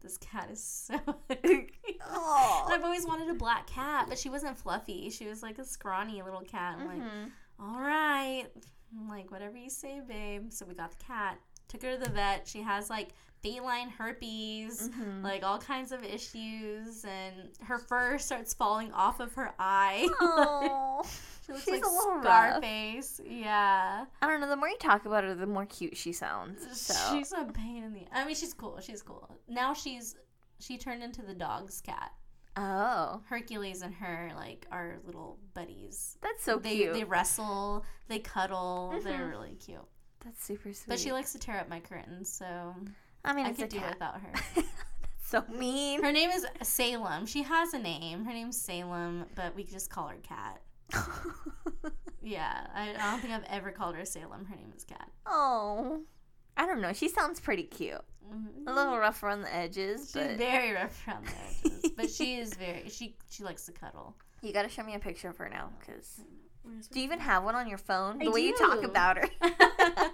this 0.00 0.16
cat 0.18 0.48
is 0.50 0.62
so." 0.62 0.94
ugly." 1.30 1.40
And 1.44 1.70
Oh. 2.12 2.66
I've 2.70 2.82
always 2.84 3.06
wanted 3.06 3.28
a 3.28 3.34
black 3.34 3.66
cat, 3.66 4.06
but 4.08 4.18
she 4.18 4.28
wasn't 4.30 4.56
fluffy. 4.58 5.10
She 5.10 5.26
was 5.26 5.42
like 5.42 5.58
a 5.58 5.64
scrawny 5.64 6.22
little 6.22 6.40
cat. 6.42 6.78
I'm 6.80 6.86
like, 6.86 7.02
Mhm. 7.02 7.30
all 7.58 7.80
right. 7.80 8.46
I'm 8.98 9.08
like, 9.08 9.30
whatever 9.30 9.56
you 9.56 9.70
say, 9.70 10.00
babe. 10.06 10.50
So 10.52 10.66
we 10.66 10.74
got 10.74 10.90
the 10.98 11.04
cat. 11.04 11.38
Took 11.68 11.82
her 11.82 11.92
to 11.96 12.02
the 12.02 12.10
vet. 12.10 12.48
She 12.48 12.62
has 12.62 12.90
like 12.90 13.10
feline 13.42 13.88
herpes, 13.90 14.88
Mhm. 14.90 15.22
like 15.22 15.42
all 15.42 15.58
kinds 15.58 15.92
of 15.92 16.04
issues, 16.04 17.04
and 17.04 17.50
her 17.64 17.78
fur 17.78 18.18
starts 18.18 18.52
falling 18.54 18.92
off 18.92 19.20
of 19.20 19.34
her 19.34 19.52
eye. 19.58 20.08
She 21.46 21.52
looks 21.52 21.64
she's 21.64 21.72
like 21.72 21.84
a 21.84 21.88
little 21.90 22.16
rough. 22.18 22.22
Scarface. 22.58 23.20
Yeah. 23.24 24.04
I 24.22 24.26
don't 24.26 24.40
know. 24.40 24.46
The 24.48 24.56
more 24.56 24.68
you 24.68 24.76
talk 24.78 25.04
about 25.06 25.24
her, 25.24 25.34
the 25.34 25.46
more 25.46 25.66
cute 25.66 25.96
she 25.96 26.12
sounds. 26.12 26.60
So 26.78 26.94
She's 27.16 27.32
a 27.32 27.44
pain 27.46 27.82
in 27.82 27.92
the. 27.94 28.06
I 28.12 28.24
mean, 28.24 28.36
she's 28.36 28.54
cool. 28.54 28.78
She's 28.80 29.02
cool. 29.02 29.28
Now 29.48 29.72
she's 29.74 30.14
she 30.60 30.76
turned 30.78 31.02
into 31.02 31.22
the 31.22 31.34
dog's 31.34 31.80
cat. 31.80 32.12
oh, 32.56 33.22
Hercules 33.28 33.80
and 33.82 33.94
her 33.94 34.30
like 34.36 34.66
are 34.70 34.98
little 35.06 35.38
buddies. 35.54 36.18
that's 36.20 36.44
so 36.44 36.58
they 36.58 36.76
cute. 36.76 36.92
they 36.92 37.04
wrestle, 37.04 37.84
they 38.08 38.18
cuddle. 38.20 38.90
They're 39.02 39.18
Mhm. 39.18 39.30
really 39.30 39.54
cute. 39.54 39.80
that's 40.22 40.44
super 40.44 40.72
sweet. 40.74 40.88
But 40.88 41.00
she 41.00 41.10
likes 41.10 41.32
to 41.32 41.38
tear 41.38 41.58
up 41.58 41.68
my 41.68 41.80
curtains, 41.80 42.30
so 42.30 42.74
I 43.24 43.32
mean, 43.34 43.46
I 43.46 43.52
could 43.52 43.68
do 43.68 43.78
cat. 43.78 43.90
without 43.94 44.14
her. 44.20 44.30
that's 44.54 44.66
so 45.24 45.44
mean. 45.54 46.02
Her 46.02 46.12
name 46.12 46.30
is 46.30 46.46
Salem. 46.62 47.26
She 47.26 47.42
has 47.42 47.74
a 47.74 47.78
name. 47.78 48.24
Her 48.24 48.32
name's 48.32 48.60
Salem, 48.60 49.26
but 49.34 49.54
we 49.54 49.64
just 49.64 49.90
call 49.90 50.08
her 50.08 50.16
Cat. 50.22 50.60
Yeah, 52.22 52.66
I, 52.74 52.90
I 52.90 53.10
don't 53.10 53.20
think 53.20 53.32
I've 53.32 53.44
ever 53.48 53.70
called 53.72 53.94
her 53.96 54.04
Salem. 54.04 54.44
Her 54.44 54.54
name 54.54 54.72
is 54.76 54.84
Cat. 54.84 55.08
oh, 55.26 56.02
I 56.56 56.66
don't 56.66 56.82
know. 56.82 56.92
She 56.92 57.08
sounds 57.08 57.40
pretty 57.40 57.62
cute. 57.62 58.02
A 58.66 58.72
little 58.72 58.98
rough 58.98 59.22
around 59.22 59.40
the 59.42 59.54
edges, 59.54 60.12
Mm-hmm. 60.12 60.18
She's 60.28 60.28
but 60.28 60.36
very 60.36 60.72
rough 60.72 61.08
around 61.08 61.26
the 61.26 61.32
edges, 61.68 61.90
but 61.96 62.10
she 62.10 62.36
is 62.36 62.52
very 62.54 62.88
she 62.90 63.16
she 63.30 63.42
likes 63.42 63.64
to 63.66 63.72
cuddle. 63.72 64.14
you 64.42 64.52
got 64.52 64.62
to 64.62 64.68
show 64.68 64.82
me 64.82 64.94
a 64.94 64.98
picture 64.98 65.30
of 65.30 65.36
her 65.38 65.48
now. 65.48 65.70
Cause 65.86 66.20
do 66.92 66.98
you 67.00 67.04
even 67.06 67.18
have 67.20 67.42
one 67.42 67.54
on 67.54 67.66
your 67.66 67.78
phone? 67.78 68.20
I 68.20 68.26
The 68.26 68.30
way 68.30 68.42
you 68.42 68.54
talk 68.56 68.82
about 68.84 69.16
her. 69.16 70.09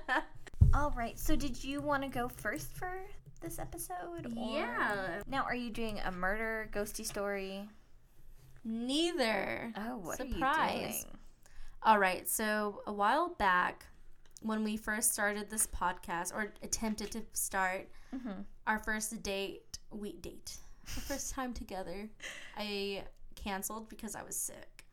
All 0.77 0.91
right. 0.97 1.19
So, 1.19 1.35
did 1.37 1.63
you 1.65 1.81
want 1.81 2.03
to 2.03 2.09
go 2.09 2.29
first 2.29 2.71
for 2.77 2.93
this 3.41 3.59
episode? 3.59 4.27
or- 4.27 4.31
yeah, 4.57 5.23
Now, 5.27 5.45
are 5.45 5.55
you 5.55 5.71
doing 5.71 6.01
a 6.05 6.11
murder 6.13 6.69
ghosty 6.73 7.05
story? 7.05 7.69
neither. 8.69 9.73
Oh, 9.77 9.97
what 9.99 10.21
are 10.21 10.25
you 10.25 10.33
Surprise. 10.33 11.03
doing? 11.05 11.17
All 11.85 11.99
right, 12.01 12.29
so 12.29 12.83
a 12.89 12.93
while 12.93 13.29
back, 13.39 13.87
when 14.43 14.65
we 14.65 14.77
first 14.77 15.13
started 15.13 15.49
this 15.49 15.69
podcast 15.69 16.35
or 16.35 16.53
attempted 16.63 17.11
to 17.13 17.23
start 17.33 17.89
Mm-hmm. 18.15 18.43
our 18.67 18.79
first 18.81 19.23
date, 19.23 19.79
we 19.93 20.13
date, 20.15 20.57
our 20.97 21.03
first 21.03 21.33
time 21.33 21.53
together, 21.53 22.09
I 22.57 23.05
canceled 23.37 23.89
because 23.89 24.15
I 24.17 24.23
was 24.25 24.35
sick, 24.37 24.85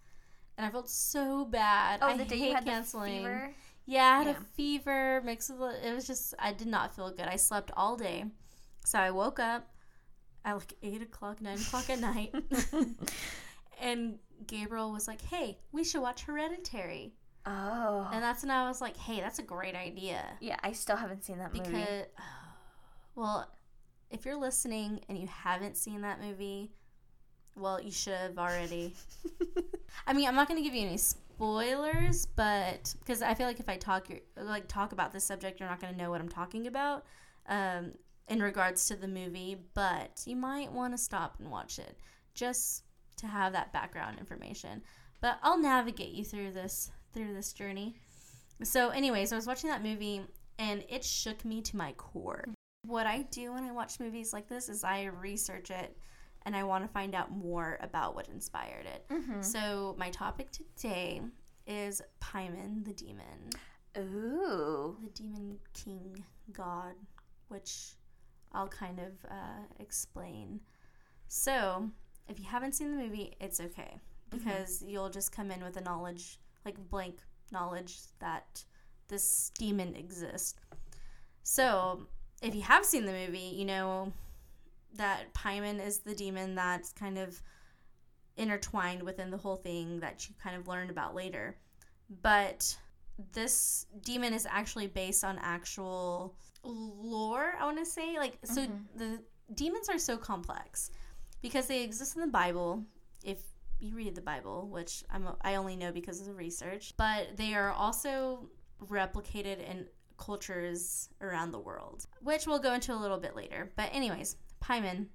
and 0.58 0.66
I 0.68 0.70
felt 0.70 0.88
so 0.90 1.46
bad. 1.46 2.00
Oh, 2.04 2.08
I 2.08 2.18
the 2.18 2.26
day 2.26 2.38
hate 2.38 2.50
you 2.50 2.56
had 2.56 2.66
canceling. 2.66 3.24
the 3.24 3.30
fever. 3.30 3.54
Yeah, 3.86 4.04
I 4.04 4.18
had 4.20 4.28
Yeah. 4.28 4.34
a 4.34 4.56
fever 4.56 5.22
mixed 5.26 5.50
with 5.50 5.76
it 5.84 5.94
was 5.94 6.08
just 6.08 6.34
I 6.40 6.54
did 6.54 6.68
not 6.68 6.96
feel 6.96 7.10
good. 7.12 7.28
I 7.28 7.36
slept 7.36 7.72
all 7.76 7.96
day, 7.98 8.26
so 8.86 8.98
I 9.00 9.12
woke 9.12 9.40
up 9.40 9.70
at 10.46 10.54
like 10.56 10.74
eight 10.82 11.02
o'clock, 11.02 11.42
nine 11.42 11.58
o'clock 11.60 11.90
at 11.90 12.00
night, 12.00 12.34
and 13.82 14.20
Gabriel 14.48 14.92
was 14.92 15.08
like, 15.08 15.22
"Hey, 15.22 15.58
we 15.72 15.84
should 15.84 16.02
watch 16.02 16.24
Hereditary," 16.24 17.14
Oh. 17.46 18.10
and 18.14 18.24
that's 18.24 18.44
when 18.44 18.52
I 18.52 18.68
was 18.68 18.82
like, 18.82 18.98
"Hey, 18.98 19.20
that's 19.20 19.40
a 19.40 19.44
great 19.44 19.76
idea." 19.76 20.24
yeah, 20.40 20.58
I 20.64 20.72
still 20.74 20.96
haven't 20.98 21.24
seen 21.24 21.38
that 21.40 21.52
Because, 21.52 21.72
movie. 21.72 22.04
well, 23.16 23.48
if 24.10 24.26
you're 24.26 24.38
listening 24.40 25.02
and 25.10 25.18
you 25.18 25.28
haven't 25.28 25.76
seen 25.78 26.02
that 26.02 26.22
movie, 26.22 26.72
well, 27.56 27.82
you 27.82 27.92
should 27.92 28.14
have 28.14 28.38
already. 28.38 28.94
I 30.08 30.14
mean, 30.14 30.28
I'm 30.28 30.36
not 30.36 30.48
going 30.48 30.62
to 30.62 30.64
give 30.64 30.74
you 30.76 30.86
any 30.88 30.98
spoilers, 31.44 32.26
but 32.26 32.96
because 33.00 33.22
I 33.22 33.34
feel 33.34 33.48
like 33.48 33.60
if 33.60 33.68
I 33.68 33.76
talk 33.76 34.08
like 34.38 34.68
talk 34.68 34.94
about 34.94 35.12
this 35.12 35.26
subject, 35.26 35.60
you're 35.60 35.70
not 35.70 35.82
going 35.82 35.94
to 35.94 36.00
know 36.00 36.10
what 36.10 36.22
I'm 36.22 36.30
talking 36.30 36.68
about 36.68 37.06
um, 37.48 37.92
in 38.30 38.42
regards 38.42 38.86
to 38.88 38.96
the 38.96 39.08
movie. 39.08 39.58
But 39.74 40.22
you 40.26 40.38
might 40.38 40.72
want 40.72 40.94
to 40.94 40.98
stop 40.98 41.36
and 41.40 41.52
watch 41.52 41.80
it 41.80 41.98
just 42.34 42.84
to 43.18 43.28
have 43.28 43.52
that 43.54 43.74
background 43.74 44.20
information. 44.20 44.82
But 45.20 45.38
I'll 45.44 45.60
navigate 45.60 46.14
you 46.14 46.24
through 46.24 46.52
this 46.52 46.92
through 47.14 47.34
this 47.34 47.52
journey. 47.52 47.96
So, 48.64 48.90
anyways, 48.90 49.34
I 49.34 49.36
was 49.36 49.48
watching 49.48 49.70
that 49.70 49.84
movie 49.84 50.22
and 50.58 50.86
it 50.88 51.04
shook 51.04 51.44
me 51.44 51.62
to 51.64 51.76
my 51.76 51.92
core. 51.94 52.46
What 52.86 53.06
I 53.06 53.24
do 53.24 53.54
when 53.54 53.66
I 53.66 53.72
watch 53.72 54.00
movies 54.00 54.32
like 54.32 54.48
this 54.48 54.70
is 54.70 54.84
I 54.86 55.06
research 55.06 55.72
it 55.72 55.98
and 56.46 56.56
I 56.56 56.64
want 56.64 56.84
to 56.84 56.88
find 56.88 57.16
out 57.16 57.32
more 57.32 57.78
about 57.82 58.16
what 58.16 58.28
inspired 58.30 58.86
it. 58.86 59.06
Mm-hmm. 59.10 59.42
So, 59.42 59.96
my 59.98 60.10
topic 60.10 60.52
today 60.52 61.22
is 61.66 62.02
Paimon 62.22 62.84
the 62.84 62.94
demon, 62.94 63.50
Ooh. 63.98 64.98
the 65.02 65.10
demon 65.14 65.60
king 65.74 66.24
god, 66.52 66.94
which 67.48 67.94
I'll 68.52 68.68
kind 68.68 69.00
of 69.00 69.14
uh, 69.30 69.64
explain. 69.80 70.60
So, 71.28 71.90
if 72.28 72.40
you 72.40 72.46
haven't 72.46 72.74
seen 72.74 72.92
the 72.96 73.02
movie, 73.04 73.36
it's 73.40 73.60
okay 73.60 74.00
because 74.30 74.84
you'll 74.86 75.10
just 75.10 75.32
come 75.32 75.52
in 75.52 75.64
with 75.64 75.78
a 75.78 75.82
knowledge, 75.82 76.40
like 76.66 76.76
blank 76.90 77.20
knowledge 77.52 77.98
that 78.20 78.64
this 79.08 79.52
demon 79.58 79.96
exists. 79.96 80.56
So, 81.44 82.08
if 82.42 82.54
you 82.56 82.62
have 82.62 82.86
seen 82.86 83.06
the 83.06 83.14
movie, 83.14 83.54
you 83.56 83.66
know 83.66 84.12
that 84.94 85.34
Paimon 85.34 85.86
is 85.86 86.00
the 86.00 86.16
demon 86.16 86.56
that's 86.56 86.92
kind 86.94 87.18
of 87.18 87.42
intertwined 88.38 89.04
within 89.04 89.30
the 89.30 89.38
whole 89.38 89.56
thing 89.56 90.00
that 90.00 90.28
you 90.28 90.36
kind 90.42 90.56
of 90.56 90.68
learned 90.68 90.90
about 90.90 91.16
later. 91.16 91.58
But 92.22 92.76
this 93.32 93.86
demon 94.02 94.34
is 94.34 94.48
actually 94.50 94.88
based 94.88 95.24
on 95.24 95.38
actual 95.42 96.36
lore, 96.64 97.54
I 97.60 97.66
want 97.66 97.78
to 97.78 97.86
say. 97.86 98.18
Like, 98.18 98.40
so 98.44 98.66
Mhm. 98.66 98.86
the 98.96 99.24
demons 99.54 99.90
are 99.90 100.00
so 100.00 100.18
complex 100.18 100.90
because 101.42 101.68
they 101.68 101.84
exist 101.84 102.16
in 102.16 102.22
the 102.22 102.28
Bible. 102.28 102.84
If 103.24 103.44
you 103.80 103.96
read 103.96 104.16
the 104.16 104.22
Bible, 104.22 104.68
which 104.70 105.04
I'm, 105.10 105.28
I 105.42 105.56
only 105.56 105.76
know 105.76 105.92
because 105.92 106.20
of 106.22 106.26
the 106.26 106.34
research, 106.34 106.96
but 106.98 107.36
they 107.38 107.54
are 107.54 107.72
also 107.72 108.50
replicated 108.80 109.60
in 109.60 109.88
cultures 110.18 111.10
around 111.22 111.52
the 111.52 111.60
world, 111.60 112.06
which 112.22 112.48
we'll 112.48 112.60
go 112.60 112.74
into 112.74 112.94
a 112.94 112.96
little 112.96 113.18
bit 113.18 113.36
later. 113.36 113.72
But, 113.76 113.94
anyways, 113.94 114.38
Paimon 114.64 115.08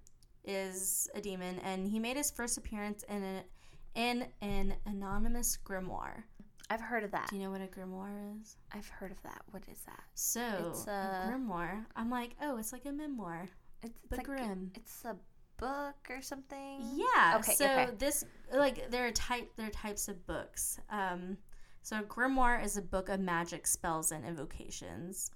is 0.45 1.09
a 1.15 1.21
demon, 1.21 1.59
and 1.61 1.89
he 1.89 1.99
made 1.99 2.17
his 2.17 2.31
first 2.31 2.59
appearance 2.59 3.03
in, 3.09 3.23
a, 3.23 3.43
in 3.95 4.27
an 4.41 4.75
anonymous 4.87 5.59
grimoire. 5.65 6.23
I've 6.71 6.81
heard 6.83 7.03
of 7.03 7.11
that. 7.13 7.29
Do 7.31 7.37
you 7.37 7.43
know 7.45 7.51
what 7.51 7.63
a 7.63 7.67
grimoire 7.67 8.41
is? 8.43 8.57
I've 8.73 8.89
heard 8.89 9.11
of 9.11 9.23
that. 9.23 9.41
What 9.51 9.63
is 9.73 9.81
that? 9.87 10.03
So, 10.15 10.69
It's 10.71 10.87
a 10.87 10.91
a- 11.27 11.31
grimoire. 11.33 11.85
I'm 11.97 12.11
like, 12.11 12.35
oh, 12.43 12.59
it's 12.59 12.73
like 12.73 12.85
a 12.85 12.93
memoir, 12.93 13.49
It's, 13.83 13.99
it's 14.05 14.13
like 14.19 14.27
grim. 14.27 14.71
it's 14.75 15.05
a 15.07 15.17
book 15.57 15.97
or 16.11 16.21
something. 16.21 16.83
Yeah. 16.95 17.37
Okay, 17.41 17.55
So 17.55 17.65
okay. 17.65 17.89
this 17.99 18.25
like 18.53 18.91
there 18.91 19.07
are 19.07 19.11
type 19.13 19.51
there 19.57 19.67
are 19.69 19.71
types 19.71 20.09
of 20.09 20.25
books. 20.27 20.79
Um, 20.91 21.39
so 21.83 21.99
a 21.99 22.03
grimoire 22.03 22.63
is 22.63 22.77
a 22.77 22.83
book 22.83 23.09
of 23.09 23.19
magic 23.19 23.67
spells 23.67 24.13
and 24.13 24.25
invocations, 24.27 25.31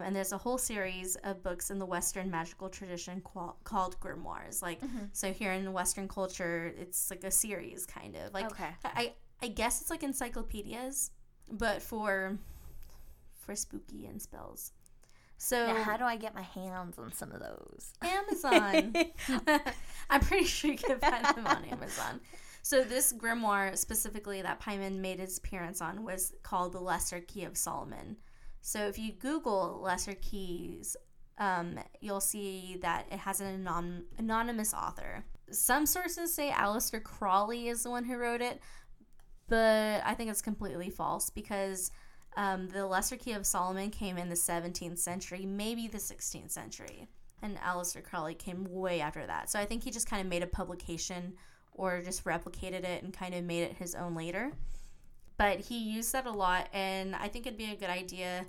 and 0.00 0.14
there's 0.14 0.32
a 0.32 0.38
whole 0.38 0.58
series 0.58 1.16
of 1.24 1.42
books 1.42 1.70
in 1.70 1.78
the 1.78 1.86
Western 1.86 2.30
magical 2.30 2.68
tradition 2.68 3.20
qual- 3.20 3.58
called 3.64 3.98
grimoires. 4.00 4.62
Like 4.62 4.80
Mhm. 4.80 5.08
so 5.12 5.32
here 5.32 5.52
in 5.52 5.72
Western 5.72 6.08
culture, 6.08 6.72
it's 6.76 7.10
like 7.10 7.24
a 7.24 7.30
series 7.30 7.86
kind 7.86 8.16
of 8.16 8.32
like 8.34 8.46
okay. 8.46 8.70
I 8.84 9.14
I 9.42 9.48
guess 9.48 9.80
it's 9.80 9.90
like 9.90 10.02
encyclopedias, 10.02 11.10
but 11.50 11.80
for 11.82 12.38
for 13.34 13.54
spooky 13.56 14.06
and 14.06 14.20
spells. 14.20 14.72
So 15.38 15.66
Now, 15.72 15.82
how 15.82 15.96
do 15.96 16.04
I 16.04 16.16
get 16.16 16.34
my 16.34 16.42
hands 16.42 16.98
on 16.98 17.12
some 17.12 17.32
of 17.32 17.40
those? 17.40 17.92
Amazon. 18.02 18.94
I'm 20.10 20.20
pretty 20.20 20.44
sure 20.44 20.72
you 20.72 20.76
can 20.76 20.98
find 20.98 21.24
them 21.34 21.46
on 21.46 21.64
Amazon. 21.64 22.20
So 22.62 22.84
this 22.84 23.10
grimoire 23.14 23.76
specifically 23.78 24.42
that 24.42 24.60
Paimon 24.60 24.98
made 24.98 25.18
his 25.18 25.38
appearance 25.38 25.80
on 25.80 26.04
was 26.04 26.34
called 26.42 26.72
the 26.72 26.80
Lesser 26.80 27.20
Key 27.20 27.44
of 27.44 27.56
Solomon. 27.56 28.18
So 28.60 28.86
if 28.86 28.98
you 28.98 29.12
Google 29.12 29.80
Lesser 29.82 30.14
Keys, 30.14 30.96
um, 31.38 31.78
you'll 32.00 32.20
see 32.20 32.78
that 32.82 33.06
it 33.10 33.18
has 33.20 33.40
an 33.40 33.54
anon- 33.54 34.04
anonymous 34.18 34.74
author. 34.74 35.24
Some 35.50 35.86
sources 35.86 36.34
say 36.34 36.50
Aleister 36.50 37.02
Crowley 37.02 37.68
is 37.68 37.82
the 37.82 37.90
one 37.90 38.04
who 38.04 38.16
wrote 38.16 38.42
it, 38.42 38.60
but 39.48 40.02
I 40.04 40.14
think 40.14 40.30
it's 40.30 40.42
completely 40.42 40.90
false 40.90 41.30
because 41.30 41.90
um, 42.36 42.68
the 42.68 42.86
Lesser 42.86 43.16
Key 43.16 43.32
of 43.32 43.46
Solomon 43.46 43.90
came 43.90 44.16
in 44.16 44.28
the 44.28 44.34
17th 44.34 44.98
century, 44.98 45.46
maybe 45.46 45.88
the 45.88 45.98
16th 45.98 46.50
century 46.50 47.08
and 47.42 47.58
Aleister 47.58 48.02
Crowley 48.02 48.34
came 48.34 48.64
way 48.64 49.00
after 49.00 49.26
that. 49.26 49.50
So 49.50 49.58
I 49.58 49.64
think 49.64 49.82
he 49.82 49.90
just 49.90 50.08
kind 50.08 50.20
of 50.20 50.28
made 50.28 50.42
a 50.42 50.46
publication 50.46 51.34
or 51.72 52.02
just 52.02 52.24
replicated 52.24 52.84
it 52.84 53.02
and 53.02 53.12
kind 53.12 53.34
of 53.34 53.44
made 53.44 53.62
it 53.62 53.76
his 53.76 53.94
own 53.94 54.14
later. 54.14 54.52
But 55.40 55.60
he 55.60 55.78
used 55.78 56.12
that 56.12 56.26
a 56.26 56.30
lot, 56.30 56.68
and 56.74 57.16
I 57.16 57.28
think 57.28 57.46
it'd 57.46 57.56
be 57.58 57.72
a 57.72 57.74
good 57.74 57.88
idea 57.88 58.44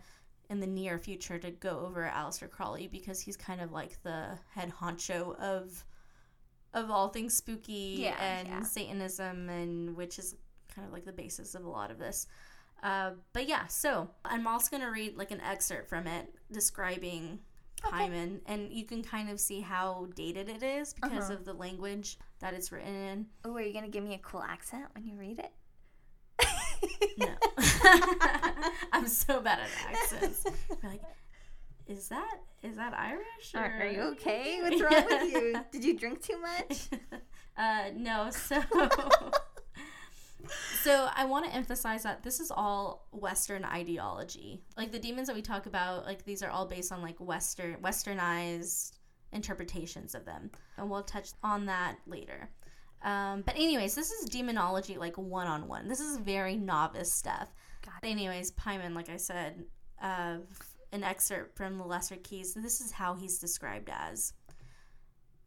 in 0.49 0.59
the 0.59 0.67
near 0.67 0.97
future 0.99 1.39
to 1.39 1.49
go 1.49 1.79
over 1.87 2.11
Aleister 2.13 2.49
Crowley 2.49 2.87
because 2.87 3.21
he's 3.21 3.37
kind 3.37 3.61
of 3.61 3.71
like 3.71 4.03
the 4.03 4.37
head 4.53 4.73
honcho 4.81 5.39
of 5.39 5.85
of 6.73 6.91
all 6.91 7.07
things 7.07 7.33
spooky 7.33 7.99
Yeah, 8.01 8.21
and 8.21 8.47
yeah. 8.49 8.63
Satanism, 8.63 9.47
and 9.47 9.95
which 9.95 10.19
is 10.19 10.35
kind 10.75 10.85
of 10.85 10.91
like 10.93 11.05
the 11.05 11.13
basis 11.13 11.55
of 11.55 11.63
a 11.63 11.69
lot 11.69 11.91
of 11.91 11.97
this. 11.97 12.27
Uh, 12.83 13.11
but 13.31 13.47
yeah, 13.47 13.67
so 13.67 14.09
I'm 14.25 14.45
also 14.45 14.69
gonna 14.69 14.91
read 14.91 15.15
like 15.15 15.31
an 15.31 15.39
excerpt 15.39 15.87
from 15.87 16.07
it 16.07 16.27
describing 16.51 17.39
Okay. 17.85 18.09
Paimon, 18.09 18.41
and 18.47 18.69
you 18.73 18.83
can 18.83 19.01
kind 19.01 19.29
of 19.29 19.39
see 19.39 19.61
how 19.61 20.07
dated 20.13 20.49
it 20.49 20.61
is 20.61 20.93
because 20.93 21.25
Uh-huh. 21.29 21.33
of 21.35 21.45
the 21.45 21.53
language 21.53 22.17
that 22.39 22.53
it's 22.53 22.69
written 22.71 22.93
in. 22.93 23.27
Oh, 23.45 23.55
are 23.55 23.61
you 23.61 23.71
gonna 23.73 23.87
give 23.87 24.03
me 24.03 24.13
a 24.13 24.19
cool 24.19 24.43
accent 24.43 24.85
when 24.93 25.05
you 25.05 25.15
read 25.15 25.39
it? 25.39 25.51
No. 27.17 27.27
I'm 28.93 29.07
so 29.07 29.41
bad 29.41 29.59
at 29.59 29.69
accents. 29.89 30.45
Like, 30.83 31.01
is 31.87 32.09
that 32.09 32.39
is 32.63 32.75
that 32.75 32.93
Irish? 32.93 33.55
Are, 33.55 33.81
are 33.81 33.87
you 33.87 34.01
okay? 34.13 34.59
What's 34.61 34.81
wrong 34.81 35.05
with 35.09 35.31
you? 35.31 35.55
Did 35.71 35.83
you 35.83 35.97
drink 35.97 36.21
too 36.21 36.39
much? 36.39 36.89
uh, 37.57 37.89
no. 37.95 38.29
So, 38.29 38.61
so 40.83 41.09
I 41.15 41.25
want 41.25 41.45
to 41.45 41.53
emphasize 41.53 42.03
that 42.03 42.23
this 42.23 42.39
is 42.39 42.51
all 42.51 43.07
Western 43.11 43.65
ideology. 43.65 44.61
Like 44.77 44.91
the 44.91 44.99
demons 44.99 45.27
that 45.27 45.35
we 45.35 45.41
talk 45.41 45.65
about, 45.65 46.05
like 46.05 46.23
these 46.23 46.43
are 46.43 46.49
all 46.49 46.65
based 46.65 46.91
on 46.91 47.01
like 47.01 47.17
Western 47.19 47.75
Westernized 47.77 48.93
interpretations 49.31 50.13
of 50.13 50.25
them, 50.25 50.51
and 50.77 50.89
we'll 50.89 51.03
touch 51.03 51.31
on 51.43 51.65
that 51.65 51.97
later. 52.05 52.49
Um, 53.03 53.41
but 53.41 53.55
anyways, 53.55 53.95
this 53.95 54.11
is 54.11 54.29
demonology 54.29 54.97
like 54.97 55.17
one 55.17 55.47
on 55.47 55.67
one. 55.67 55.87
This 55.87 55.99
is 55.99 56.17
very 56.17 56.55
novice 56.55 57.11
stuff. 57.11 57.49
Anyways, 58.03 58.51
Paimon, 58.51 58.95
like 58.95 59.09
I 59.09 59.17
said, 59.17 59.65
uh, 60.01 60.37
an 60.91 61.03
excerpt 61.03 61.55
from 61.57 61.77
the 61.77 61.83
Lesser 61.83 62.17
Keys. 62.17 62.53
This 62.53 62.81
is 62.81 62.91
how 62.91 63.15
he's 63.15 63.39
described 63.39 63.89
as 63.91 64.33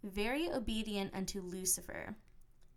very 0.02 0.50
obedient 0.50 1.14
unto 1.14 1.40
Lucifer. 1.40 2.16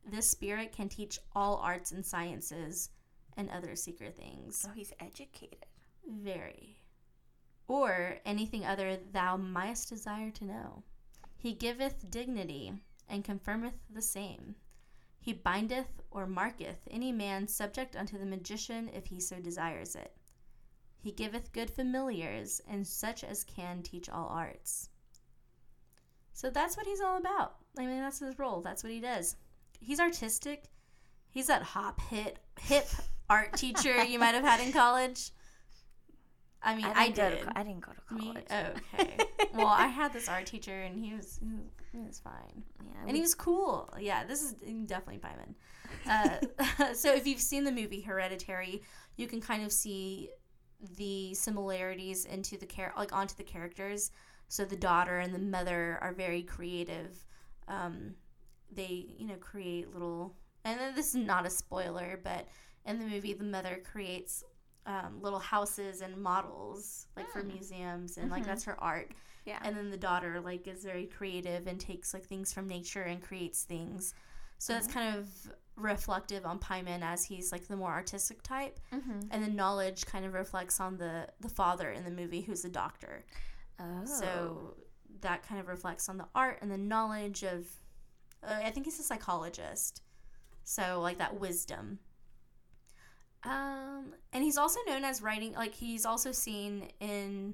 This 0.10 0.30
spirit 0.30 0.72
can 0.72 0.90
teach 0.90 1.20
all 1.36 1.58
arts 1.58 1.92
and 1.92 2.06
sciences 2.06 2.90
and 3.36 3.50
other 3.50 3.76
secret 3.76 4.16
things. 4.16 4.66
Oh, 4.68 4.74
he's 4.74 4.94
educated. 5.00 5.66
Very. 6.08 6.78
Or 7.68 8.18
anything 8.26 8.66
other 8.66 8.98
thou 9.12 9.38
mightest 9.38 9.90
desire 9.90 10.32
to 10.32 10.46
know. 10.46 10.84
He 11.38 11.54
giveth 11.54 12.10
dignity, 12.10 12.74
and 13.10 13.24
confirmeth 13.24 13.76
the 13.90 14.02
same. 14.02 14.56
He 15.28 15.34
bindeth 15.34 16.02
or 16.10 16.26
marketh 16.26 16.88
any 16.90 17.12
man 17.12 17.50
subject 17.50 17.98
unto 17.98 18.18
the 18.18 18.26
magician 18.26 18.90
if 18.94 19.08
he 19.08 19.20
so 19.20 19.42
desires 19.42 19.94
it. 19.94 20.16
He 21.04 21.12
giveth 21.12 21.52
good 21.52 21.70
familiars, 21.70 22.62
and 22.66 22.88
such 22.88 23.26
as 23.26 23.44
can 23.44 23.84
teach 23.84 24.08
all 24.08 24.30
arts. 24.30 24.88
So 26.32 26.50
that's 26.50 26.78
what 26.78 26.86
he's 26.86 27.02
all 27.02 27.18
about. 27.18 27.58
I 27.78 27.86
mean, 27.86 28.00
that's 28.00 28.20
his 28.20 28.40
role. 28.40 28.62
That's 28.62 28.86
what 28.86 28.94
he 28.94 29.02
does. 29.02 29.36
He's 29.82 30.00
artistic. 30.00 30.64
He's 31.28 31.48
that 31.48 31.62
hop 31.62 32.00
hit 32.00 32.40
hip 32.62 32.88
art 33.30 33.58
teacher 33.58 34.02
you 34.06 34.20
might 34.20 34.34
have 34.34 34.46
had 34.46 34.62
in 34.62 34.72
college. 34.72 35.32
I 36.64 36.74
mean, 36.74 36.86
I, 36.86 37.10
didn't 37.10 37.18
go 37.18 37.30
did. 37.30 37.40
to, 37.40 37.46
co- 37.48 37.52
I 37.54 37.64
didn't 37.64 37.82
go 37.82 37.92
to 37.92 38.02
college. 38.16 38.36
Me? 38.36 38.44
Okay. 38.94 39.18
well, 39.54 39.68
I 39.68 39.88
had 39.88 40.14
this 40.14 40.30
art 40.30 40.46
teacher, 40.46 40.84
and 40.84 41.04
he 41.04 41.14
was 41.14 41.38
he 41.42 41.48
was, 41.58 41.66
he 41.92 42.00
was 42.00 42.20
fine, 42.20 42.64
yeah, 42.86 43.02
and 43.08 43.16
he 43.16 43.22
was 43.22 43.36
cool. 43.36 43.90
Yeah, 44.00 44.26
this 44.26 44.42
is 44.42 44.54
definitely 44.86 45.20
Paimon. 45.20 45.56
Uh, 46.10 46.94
so 46.94 47.14
if 47.14 47.26
you've 47.26 47.40
seen 47.42 47.64
the 47.64 47.72
movie 47.72 48.02
Hereditary, 48.02 48.82
you 49.16 49.28
can 49.28 49.40
kind 49.42 49.64
of 49.64 49.72
see 49.72 50.30
the 50.98 51.34
similarities 51.34 52.26
into 52.26 52.58
the 52.58 52.66
char- 52.66 52.94
like 52.98 53.14
onto 53.14 53.36
the 53.36 53.44
characters. 53.44 54.12
So 54.50 54.64
the 54.66 54.76
daughter 54.76 55.20
and 55.20 55.34
the 55.34 55.40
mother 55.40 55.98
are 56.02 56.14
very 56.14 56.44
creative. 56.44 57.26
Um, 57.68 58.16
they 58.72 59.08
you 59.18 59.28
know 59.28 59.36
create 59.36 59.94
little, 59.94 60.36
and 60.66 60.80
then 60.80 60.94
this 60.96 61.08
is 61.10 61.16
not 61.16 61.46
a 61.46 61.50
spoiler, 61.50 62.20
but 62.24 62.48
in 62.86 63.00
the 63.00 63.06
movie, 63.06 63.34
the 63.34 63.44
mother 63.44 63.82
creates 63.90 64.44
um, 64.86 65.20
little 65.22 65.40
houses 65.40 66.02
and 66.02 66.16
models 66.18 67.08
like 67.18 67.30
for 67.30 67.42
Hmm. 67.42 67.50
museums 67.50 68.18
and 68.18 68.32
like 68.32 68.44
Mhm. 68.44 68.48
that's 68.48 68.64
her 68.64 68.80
art 68.82 69.12
yeah. 69.48 69.58
and 69.64 69.76
then 69.76 69.90
the 69.90 69.98
daughter 69.98 70.40
like 70.42 70.68
is 70.68 70.84
very 70.84 71.06
creative 71.08 71.66
and 71.66 71.80
takes 71.80 72.14
like 72.14 72.26
things 72.26 72.54
from 72.54 72.68
nature 72.68 73.02
and 73.02 73.22
creates 73.24 73.64
things 73.64 74.14
so 74.60 74.74
that's 74.74 74.88
Mhm. 74.88 74.94
kind 74.94 75.18
of 75.18 75.28
reflective 75.76 76.46
on 76.46 76.58
Paimon 76.60 77.02
as 77.04 77.24
he's 77.26 77.52
like 77.52 77.68
the 77.68 77.76
more 77.76 77.92
artistic 77.92 78.42
type 78.44 78.80
mm-hmm. 78.94 79.20
and 79.32 79.44
the 79.44 79.50
knowledge 79.50 80.06
kind 80.06 80.26
of 80.26 80.34
reflects 80.34 80.80
on 80.80 80.98
the 80.98 81.28
the 81.40 81.50
father 81.50 81.90
in 81.92 82.04
the 82.04 82.12
movie 82.12 82.42
who's 82.42 82.64
a 82.66 82.70
doctor 82.70 83.26
Oh. 83.80 84.06
so 84.06 84.76
that 85.22 85.42
kind 85.48 85.60
of 85.62 85.68
reflects 85.68 86.10
on 86.10 86.18
the 86.18 86.28
art 86.36 86.60
and 86.62 86.72
the 86.72 86.78
knowledge 86.80 87.44
of 87.44 87.68
uh, 88.44 88.60
i 88.64 88.70
think 88.72 88.86
he's 88.88 89.00
a 89.00 89.04
psychologist 89.04 90.02
so 90.64 91.00
like 91.02 91.18
that 91.20 91.40
wisdom 91.40 92.00
um 93.44 94.14
and 94.34 94.44
he's 94.44 94.58
also 94.58 94.80
known 94.88 95.04
as 95.04 95.22
writing 95.22 95.54
like 95.54 95.76
he's 95.76 96.06
also 96.06 96.32
seen 96.32 96.90
in 97.00 97.54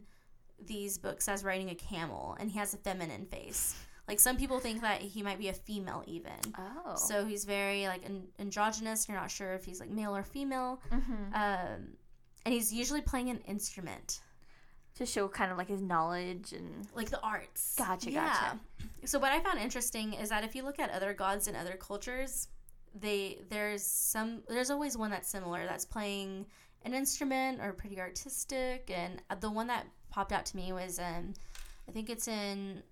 these 0.65 0.97
books 0.97 1.27
as 1.27 1.43
riding 1.43 1.69
a 1.69 1.75
camel 1.75 2.37
and 2.39 2.51
he 2.51 2.57
has 2.57 2.73
a 2.73 2.77
feminine 2.77 3.25
face 3.25 3.75
like 4.07 4.19
some 4.19 4.37
people 4.37 4.59
think 4.59 4.81
that 4.81 5.01
he 5.01 5.21
might 5.21 5.39
be 5.39 5.49
a 5.49 5.53
female 5.53 6.03
even 6.07 6.31
oh. 6.57 6.95
so 6.95 7.25
he's 7.25 7.45
very 7.45 7.87
like 7.87 8.05
an- 8.05 8.27
androgynous 8.39 9.07
you're 9.07 9.17
not 9.17 9.31
sure 9.31 9.53
if 9.53 9.65
he's 9.65 9.79
like 9.79 9.89
male 9.89 10.15
or 10.15 10.23
female 10.23 10.81
mm-hmm. 10.91 11.33
um 11.33 11.87
and 12.45 12.53
he's 12.53 12.73
usually 12.73 13.01
playing 13.01 13.29
an 13.29 13.39
instrument 13.47 14.21
to 14.95 15.05
show 15.05 15.27
kind 15.27 15.51
of 15.51 15.57
like 15.57 15.67
his 15.67 15.81
knowledge 15.81 16.53
and 16.53 16.87
like 16.93 17.09
the 17.09 17.19
arts. 17.21 17.75
Gotcha, 17.77 18.11
gotcha. 18.11 18.59
So 19.05 19.19
what 19.19 19.31
I 19.31 19.39
found 19.39 19.59
interesting 19.59 20.13
is 20.13 20.29
that 20.29 20.43
if 20.43 20.55
you 20.55 20.63
look 20.63 20.79
at 20.79 20.91
other 20.91 21.13
gods 21.13 21.47
in 21.47 21.55
other 21.55 21.75
cultures, 21.79 22.47
they 22.99 23.39
there's 23.49 23.83
some 23.83 24.43
there's 24.47 24.69
always 24.69 24.95
one 24.97 25.09
that's 25.09 25.27
similar 25.27 25.65
that's 25.65 25.85
playing 25.85 26.45
an 26.85 26.93
instrument 26.93 27.59
or 27.61 27.73
pretty 27.73 27.99
artistic 27.99 28.91
and 28.93 29.21
the 29.39 29.49
one 29.49 29.67
that 29.67 29.87
popped 30.13 30.31
out 30.31 30.45
to 30.47 30.55
me 30.57 30.71
was 30.73 30.99
um 30.99 31.33
I 31.87 31.91
think 31.91 32.09
it's 32.09 32.27
in 32.27 32.83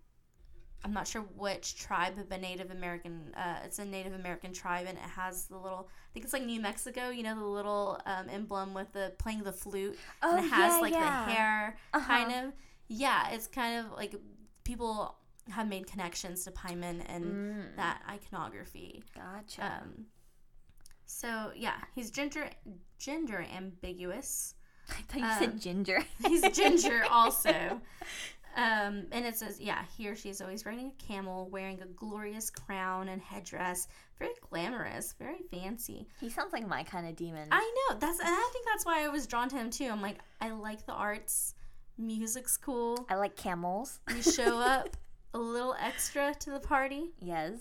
I'm 0.84 0.94
not 0.94 1.08
sure 1.08 1.22
which 1.38 1.76
tribe 1.78 2.18
of 2.18 2.32
a 2.32 2.38
Native 2.40 2.72
American. 2.72 3.34
Uh, 3.38 3.58
it's 3.64 3.78
a 3.78 3.86
Native 3.86 4.14
American 4.14 4.52
tribe, 4.52 4.88
and 4.90 4.98
it 4.98 5.04
has 5.04 5.46
the 5.46 5.56
little. 5.58 5.88
I 5.92 6.10
think 6.14 6.24
it's 6.26 6.34
like 6.34 6.44
New 6.44 6.60
Mexico. 6.60 7.10
You 7.10 7.22
know 7.22 7.36
the 7.36 7.46
little 7.46 8.00
um, 8.08 8.28
emblem 8.30 8.74
with 8.74 8.92
the 8.92 9.14
playing 9.20 9.44
the 9.44 9.54
flute, 9.54 10.00
oh 10.24 10.38
and 10.38 10.46
it 10.46 10.50
has 10.50 10.74
yeah, 10.74 10.80
like 10.82 10.94
yeah. 10.94 11.26
the 11.26 11.32
hair 11.32 11.78
Uh-huh. 11.94 12.08
kind 12.08 12.32
of. 12.48 12.54
Yeah, 12.88 13.30
it's 13.32 13.46
kind 13.48 13.86
of 13.86 13.92
like 13.92 14.16
people 14.64 15.16
have 15.50 15.68
made 15.68 15.86
connections 15.86 16.44
to 16.46 16.52
Paimon 16.52 17.04
and 17.08 17.26
Mm, 17.26 17.76
that 17.76 18.02
iconography. 18.10 19.04
gotcha. 19.16 19.62
Um, 19.62 20.08
so 21.06 21.52
yeah, 21.56 21.78
he's 21.94 22.10
gender 22.12 22.50
gender 22.98 23.46
ambiguous. 23.56 24.56
I 25.00 25.02
thought 25.04 25.20
you 25.20 25.26
um, 25.26 25.40
said 25.40 25.62
ginger. 25.62 26.04
He's 26.28 26.42
ginger 26.50 27.04
also. 27.10 27.82
Um, 28.58 29.06
and 29.12 29.26
it 29.26 29.38
says, 29.38 29.62
yeah, 29.62 29.84
he 29.98 30.10
or 30.10 30.16
she 30.16 30.30
is 30.30 30.42
always 30.42 30.66
riding 30.66 30.92
a 30.92 31.04
camel, 31.04 31.48
wearing 31.50 31.82
a 31.82 31.86
glorious 31.86 32.50
crown 32.50 33.08
and 33.08 33.22
headdress. 33.22 33.88
Very 34.20 34.34
glamorous, 34.50 35.16
very 35.18 35.40
fancy. 35.50 36.06
he 36.20 36.30
sounds 36.30 36.54
like 36.54 36.68
my 36.68 36.84
kind 36.84 37.08
of 37.08 37.16
demon. 37.16 37.48
I 37.52 37.60
know. 37.90 37.98
That's 37.98 38.20
and 38.20 38.30
I 38.30 38.50
think 38.54 38.66
that's 38.68 38.86
why 38.86 39.04
I 39.04 39.08
was 39.08 39.26
drawn 39.26 39.50
to 39.50 39.56
him 39.56 39.70
too. 39.70 39.86
I'm 39.86 40.02
like, 40.02 40.18
I 40.42 40.52
like 40.52 40.86
the 40.86 40.94
arts. 40.94 41.56
Music's 41.98 42.58
cool. 42.58 43.06
I 43.10 43.16
like 43.16 43.36
camels. 43.36 44.00
You 44.14 44.22
show 44.22 44.60
up 44.60 44.98
a 45.34 45.40
little 45.40 45.76
extra 45.80 46.34
to 46.40 46.52
the 46.52 46.60
party. 46.60 47.12
Yes. 47.20 47.60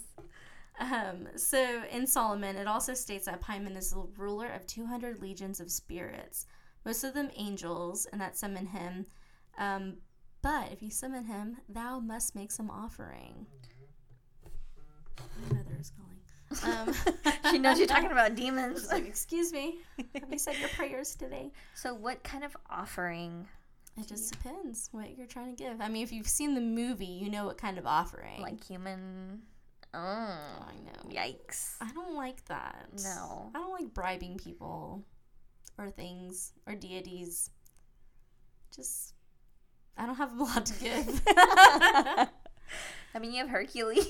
Um, 0.80 1.28
so 1.36 1.82
in 1.90 2.06
Solomon, 2.06 2.56
it 2.56 2.66
also 2.66 2.94
states 2.94 3.26
that 3.26 3.42
Paimon 3.42 3.76
is 3.76 3.90
the 3.90 4.06
ruler 4.16 4.48
of 4.48 4.66
200 4.66 5.20
legions 5.20 5.60
of 5.60 5.70
spirits, 5.70 6.46
most 6.84 7.04
of 7.04 7.14
them 7.14 7.30
angels, 7.36 8.06
and 8.10 8.20
that 8.20 8.36
summon 8.36 8.66
him. 8.66 9.06
Um, 9.58 9.96
but 10.42 10.72
if 10.72 10.82
you 10.82 10.90
summon 10.90 11.24
him, 11.24 11.58
thou 11.68 12.00
must 12.00 12.34
make 12.34 12.50
some 12.50 12.70
offering. 12.70 13.46
My 15.50 15.56
mother 15.56 15.76
is 15.78 15.92
calling. 15.96 16.10
Um, 16.62 16.94
she 17.50 17.58
knows 17.58 17.78
you're 17.78 17.86
talking 17.86 18.10
about 18.10 18.34
demons. 18.34 18.80
She's 18.80 18.90
like, 18.90 19.06
Excuse 19.06 19.52
me. 19.52 19.78
Have 20.14 20.32
you 20.32 20.38
said 20.38 20.56
your 20.58 20.68
prayers 20.70 21.14
today? 21.14 21.52
so, 21.74 21.94
what 21.94 22.22
kind 22.22 22.44
of 22.44 22.56
offering? 22.70 23.46
It 23.98 24.06
just 24.08 24.32
depends 24.32 24.88
what 24.92 25.16
you're 25.18 25.26
trying 25.26 25.54
to 25.54 25.62
give. 25.62 25.80
I 25.80 25.88
mean, 25.88 26.02
if 26.02 26.12
you've 26.12 26.28
seen 26.28 26.54
the 26.54 26.60
movie, 26.60 27.04
you 27.04 27.30
know 27.30 27.44
what 27.44 27.58
kind 27.58 27.76
of 27.76 27.86
offering. 27.86 28.40
Like 28.40 28.64
human? 28.64 29.42
Oh, 29.92 29.98
I 29.98 30.74
know. 30.84 31.10
yikes. 31.10 31.74
I 31.80 31.90
don't 31.92 32.14
like 32.14 32.44
that. 32.46 32.88
No. 33.02 33.50
I 33.54 33.58
don't 33.58 33.72
like 33.72 33.92
bribing 33.92 34.38
people 34.38 35.04
or 35.80 35.90
things 35.90 36.52
or 36.66 36.74
deities. 36.74 37.50
Just, 38.74 39.14
I 39.96 40.06
don't 40.06 40.16
have 40.16 40.38
a 40.38 40.42
lot 40.42 40.66
to 40.66 40.80
give. 40.80 41.22
I 41.26 43.18
mean, 43.18 43.32
you 43.32 43.38
have 43.38 43.48
Hercules. 43.48 44.06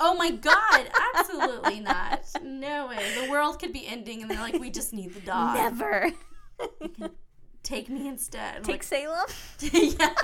oh 0.00 0.14
my 0.14 0.30
god, 0.30 0.88
absolutely 1.14 1.80
not. 1.80 2.24
No 2.42 2.88
way. 2.88 3.04
The 3.20 3.30
world 3.30 3.58
could 3.58 3.72
be 3.72 3.86
ending 3.86 4.22
and 4.22 4.30
they're 4.30 4.40
like, 4.40 4.58
we 4.58 4.70
just 4.70 4.94
need 4.94 5.12
the 5.12 5.20
dog. 5.20 5.56
Never. 5.56 6.10
Take 7.62 7.90
me 7.90 8.08
instead. 8.08 8.64
Take 8.64 8.76
like, 8.76 8.82
Salem. 8.82 9.26
yeah. 9.60 10.14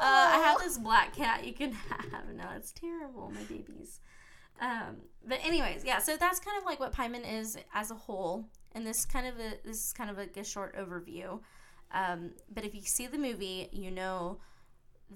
I 0.00 0.42
have 0.46 0.60
this 0.60 0.78
black 0.78 1.14
cat 1.14 1.44
you 1.44 1.52
can 1.52 1.72
have. 1.72 2.28
No, 2.34 2.44
it's 2.56 2.72
terrible, 2.72 3.30
my 3.34 3.42
babies. 3.42 4.00
Um, 4.60 5.02
but 5.26 5.38
anyways, 5.44 5.84
yeah. 5.84 5.98
So 5.98 6.16
that's 6.16 6.40
kind 6.40 6.56
of 6.56 6.64
like 6.64 6.80
what 6.80 6.92
Paimon 6.92 7.30
is 7.40 7.58
as 7.74 7.90
a 7.90 7.94
whole, 7.94 8.48
and 8.72 8.86
this 8.86 9.04
kind 9.04 9.26
of 9.26 9.34
a, 9.38 9.58
this 9.64 9.86
is 9.88 9.92
kind 9.92 10.10
of 10.10 10.16
like 10.18 10.36
a 10.36 10.44
short 10.44 10.76
overview. 10.76 11.40
Um, 11.92 12.32
but 12.54 12.64
if 12.64 12.74
you 12.74 12.82
see 12.82 13.06
the 13.06 13.18
movie, 13.18 13.68
you 13.72 13.90
know 13.90 14.38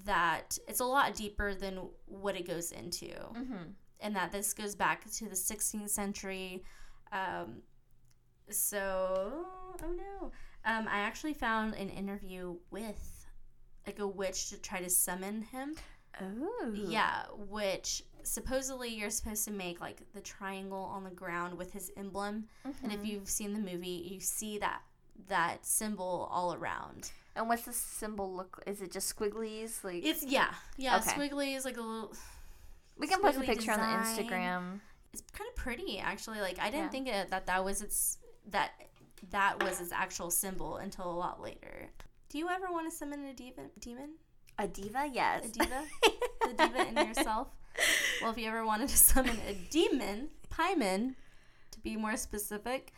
that 0.05 0.57
it's 0.67 0.79
a 0.79 0.85
lot 0.85 1.13
deeper 1.13 1.53
than 1.53 1.79
what 2.05 2.35
it 2.35 2.47
goes 2.47 2.71
into, 2.71 3.11
Mm-hmm. 3.13 3.63
and 3.99 4.15
that 4.15 4.31
this 4.31 4.53
goes 4.53 4.73
back 4.75 5.09
to 5.11 5.25
the 5.25 5.35
16th 5.35 5.89
century. 5.89 6.63
Um, 7.11 7.61
so, 8.49 9.45
oh 9.83 9.91
no. 9.91 10.31
Um, 10.65 10.87
I 10.89 10.99
actually 10.99 11.33
found 11.33 11.75
an 11.75 11.89
interview 11.89 12.55
with 12.71 13.25
like 13.85 13.99
a 13.99 14.07
witch 14.07 14.49
to 14.49 14.57
try 14.57 14.79
to 14.81 14.89
summon 14.89 15.41
him. 15.43 15.75
Oh. 16.21 16.71
Yeah, 16.73 17.23
which 17.49 18.03
supposedly 18.23 18.89
you're 18.89 19.09
supposed 19.09 19.43
to 19.45 19.51
make 19.51 19.81
like 19.81 20.01
the 20.13 20.21
triangle 20.21 20.83
on 20.83 21.03
the 21.03 21.09
ground 21.11 21.57
with 21.57 21.73
his 21.73 21.91
emblem. 21.97 22.45
And 22.83 22.91
if 22.91 23.01
Mhm. 23.01 23.05
you've 23.05 23.29
seen 23.29 23.53
the 23.53 23.59
movie, 23.59 24.09
you 24.11 24.19
see 24.19 24.57
that 24.59 24.81
that 25.27 25.65
symbol 25.65 26.27
all 26.31 26.53
around. 26.53 27.11
And 27.35 27.47
what's 27.47 27.63
the 27.63 27.73
symbol 27.73 28.33
look? 28.33 28.61
Is 28.65 28.81
it 28.81 28.91
just 28.91 29.13
squigglies? 29.15 29.83
Like 29.83 30.03
It's 30.05 30.23
yeah, 30.23 30.53
yeah. 30.77 30.97
Okay. 30.97 31.11
Squiggly 31.11 31.55
is 31.55 31.65
like 31.65 31.77
a 31.77 31.81
little. 31.81 32.13
we 32.97 33.07
can 33.07 33.19
post 33.21 33.37
a 33.37 33.41
picture 33.41 33.71
on 33.71 33.79
the. 33.79 33.85
Instagram. 34.07 34.79
It's 35.13 35.21
kind 35.31 35.47
of 35.49 35.55
pretty 35.55 35.99
actually. 35.99 36.41
Like 36.41 36.59
I 36.59 36.69
didn't 36.71 36.85
Yeah. 36.85 36.89
think 36.89 37.07
it, 37.07 37.29
that 37.29 37.45
that 37.47 37.63
was 37.63 37.81
its 37.81 38.17
that 38.47 38.71
that 39.29 39.63
was 39.63 39.79
its 39.81 39.91
actual 39.91 40.29
symbol 40.31 40.77
until 40.77 41.09
a 41.09 41.13
lot 41.15 41.41
later. 41.41 41.89
Do 42.29 42.37
you 42.39 42.49
ever 42.49 42.71
want 42.71 42.89
to 42.89 42.95
summon 42.95 43.23
a 43.25 43.33
demon? 43.33 43.69
Demon? 43.79 44.15
A 44.59 44.67
diva, 44.67 45.09
yes. 45.11 45.45
A 45.45 45.49
diva? 45.49 45.83
the 46.41 46.53
diva 46.57 46.87
in 46.87 47.07
yourself? 47.07 47.47
Well, 48.21 48.31
if 48.31 48.37
you 48.37 48.47
ever 48.47 48.65
wanted 48.65 48.89
to 48.89 48.97
summon 49.11 49.37
a 49.47 49.53
demon, 49.69 50.29
Paimon, 50.51 51.15
to 51.71 51.79
be 51.79 51.95
more 51.95 52.15
specific, 52.17 52.93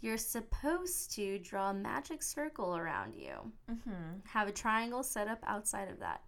you're 0.00 0.16
supposed 0.16 1.12
to 1.16 1.38
draw 1.40 1.70
a 1.70 1.74
magic 1.74 2.22
circle 2.22 2.76
around 2.76 3.14
you. 3.14 3.32
Mm-hmm. 3.70 4.20
Have 4.28 4.48
a 4.48 4.52
triangle 4.52 5.02
set 5.02 5.28
up 5.28 5.40
outside 5.46 5.88
of 5.90 5.98
that. 6.00 6.22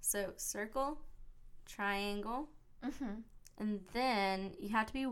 So, 0.00 0.32
circle, 0.36 0.98
triangle, 1.66 2.48
Mm-hmm. 2.84 3.20
and 3.58 3.80
then 3.94 4.52
you 4.60 4.68
have 4.68 4.86
to 4.88 4.92
be 4.92 5.06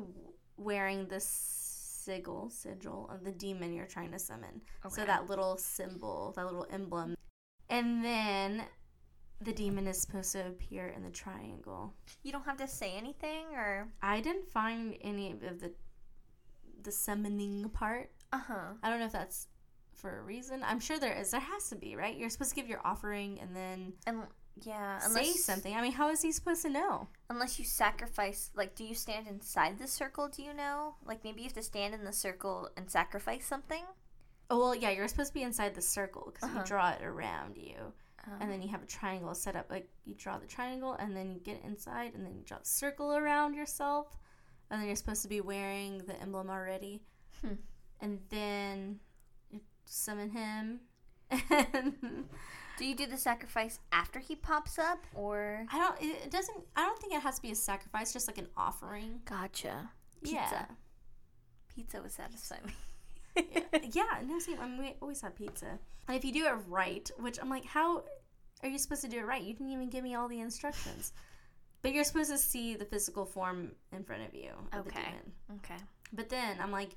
wearing 0.59 1.07
the 1.09 1.21
sigil, 1.21 2.51
sigil 2.51 3.09
of 3.11 3.25
the 3.25 3.33
demon 3.33 3.73
you're 3.73 3.87
trying 3.87 4.13
to 4.13 4.19
summon. 4.19 4.61
So 4.91 5.07
that 5.07 5.27
little 5.31 5.57
symbol, 5.57 6.35
that 6.37 6.45
little 6.45 6.67
emblem. 6.71 7.15
And 7.71 8.05
then 8.05 8.65
the 9.45 9.53
demon 9.53 9.87
is 9.87 10.01
supposed 10.01 10.33
to 10.33 10.47
appear 10.47 10.89
in 10.89 11.03
the 11.03 11.11
triangle. 11.11 11.95
You 12.23 12.33
don't 12.33 12.45
have 12.45 12.57
to 12.59 12.69
say 12.69 12.95
anything, 12.97 13.47
or 13.55 13.89
I 14.03 14.21
didn't 14.21 14.49
find 14.51 14.97
any 15.03 15.33
of 15.33 15.41
the 15.61 15.73
the 16.83 16.93
summoning 16.93 17.69
part. 17.71 18.11
uh 18.33 18.39
huh. 18.47 18.75
I 18.83 18.91
don't 18.91 18.99
know 18.99 19.07
if 19.07 19.13
that's 19.13 19.49
for 19.95 20.19
a 20.19 20.23
reason. 20.23 20.63
I'm 20.65 20.81
sure 20.81 20.99
there 20.99 21.15
is. 21.15 21.31
There 21.31 21.41
has 21.41 21.69
to 21.71 21.77
be, 21.77 21.95
right? 21.97 22.17
You're 22.17 22.31
supposed 22.31 22.51
to 22.51 22.57
give 22.57 22.69
your 22.69 22.81
offering 22.85 23.39
and 23.41 23.55
then 23.55 23.93
And 24.07 24.23
yeah, 24.63 24.99
say 24.99 25.33
something. 25.33 25.75
I 25.75 25.81
mean, 25.81 25.93
how 25.93 26.11
is 26.11 26.23
he 26.23 26.33
supposed 26.33 26.63
to 26.63 26.71
know? 26.71 27.09
unless 27.31 27.59
you 27.59 27.65
sacrifice. 27.65 28.51
Like, 28.55 28.75
do 28.75 28.85
you 28.85 28.95
stand 28.95 29.27
inside 29.27 29.79
the 29.79 29.87
circle? 29.87 30.29
Do 30.29 30.43
you 30.43 30.53
know? 30.53 30.97
Like, 31.07 31.25
maybe 31.25 31.41
you 31.41 31.45
have 31.45 31.55
to 31.55 31.63
stand 31.63 31.95
in 31.95 32.05
the 32.05 32.13
circle 32.13 32.69
and 32.77 32.91
sacrifice 32.91 33.47
something. 33.47 33.85
Oh 34.51 34.59
well, 34.59 34.75
yeah, 34.75 34.91
you're 34.91 35.09
supposed 35.09 35.29
to 35.31 35.35
be 35.35 35.43
inside 35.43 35.75
the 35.75 35.81
circle 35.83 36.31
because 36.35 36.49
Uh-huh. 36.51 36.59
you 36.61 36.67
draw 36.67 36.91
it 36.91 37.03
around 37.03 37.57
you, 37.57 37.93
Um, 38.27 38.35
and 38.41 38.51
then 38.53 38.63
you 38.63 38.69
have 38.69 38.83
a 38.83 38.87
triangle 38.87 39.35
set 39.35 39.57
up. 39.57 39.67
Like 39.71 39.89
you 40.05 40.15
draw 40.15 40.39
the 40.39 40.47
triangle, 40.47 40.93
and 40.95 41.17
then 41.17 41.33
you 41.33 41.41
get 41.41 41.61
inside, 41.65 42.15
and 42.15 42.25
then 42.25 42.35
you 42.37 42.43
draw 42.45 42.59
a 42.59 42.65
circle 42.65 43.13
around 43.15 43.55
yourself, 43.55 44.17
and 44.71 44.81
then 44.81 44.87
you're 44.87 44.97
supposed 44.97 45.23
to 45.23 45.29
be 45.29 45.41
wearing 45.41 45.99
the 46.07 46.15
emblem 46.21 46.49
already, 46.51 47.03
Hmm. 47.41 47.55
and 48.01 48.21
then 48.31 49.01
you 49.51 49.61
summon 49.87 50.31
him. 50.31 50.81
And 51.75 52.29
do 52.79 52.85
you 52.87 52.95
do 52.95 53.07
the 53.07 53.17
sacrifice 53.17 53.79
after 53.93 54.19
he 54.19 54.35
pops 54.37 54.79
up, 54.79 55.05
or 55.15 55.67
I 55.73 55.79
don't. 55.79 55.97
It 56.01 56.31
doesn't. 56.31 56.59
I 56.77 56.85
don't 56.87 56.99
think 57.01 57.15
it 57.15 57.23
has 57.23 57.37
to 57.37 57.43
be 57.43 57.51
a 57.51 57.55
sacrifice. 57.55 58.13
Just 58.13 58.27
like 58.29 58.39
an 58.39 58.49
offering. 58.57 59.21
gotcha? 59.25 59.91
Pizza. 60.23 60.35
Yeah. 60.37 60.65
Pizza 61.75 62.01
would 62.03 62.13
satisfy 62.13 62.57
me. 62.67 62.73
yeah, 63.53 63.63
yeah, 63.93 64.21
no, 64.27 64.39
see, 64.39 64.57
I 64.61 64.67
mean, 64.67 64.79
we 64.79 64.95
always 65.01 65.21
have 65.23 65.35
pizza. 65.37 65.79
And 66.09 66.17
if 66.17 66.25
you 66.25 66.33
do 66.33 66.47
it 66.47 66.55
right, 66.69 67.11
which 67.19 67.39
I'm 67.41 67.49
like, 67.51 67.65
how 67.65 68.05
are 68.63 68.69
you 68.69 68.79
supposed 68.79 69.03
to 69.03 69.09
do 69.09 69.19
it 69.19 69.27
right? 69.27 69.43
You 69.43 69.53
didn't 69.55 69.71
even 69.71 69.89
give 69.89 70.05
me 70.05 70.15
all 70.15 70.29
the 70.29 70.41
instructions. 70.41 71.13
But 71.83 71.93
you're 71.93 72.05
supposed 72.05 72.31
to 72.31 72.39
see 72.39 72.75
the 72.77 72.85
physical 72.85 73.25
form 73.25 73.73
in 73.93 74.05
front 74.05 74.23
of 74.23 74.35
you 74.35 74.51
of 74.73 74.85
the 74.85 74.91
Okay. 74.91 75.01
demon. 75.03 75.33
Okay. 75.57 75.83
But 76.13 76.29
then 76.29 76.59
I'm 76.61 76.71
like, 76.71 76.91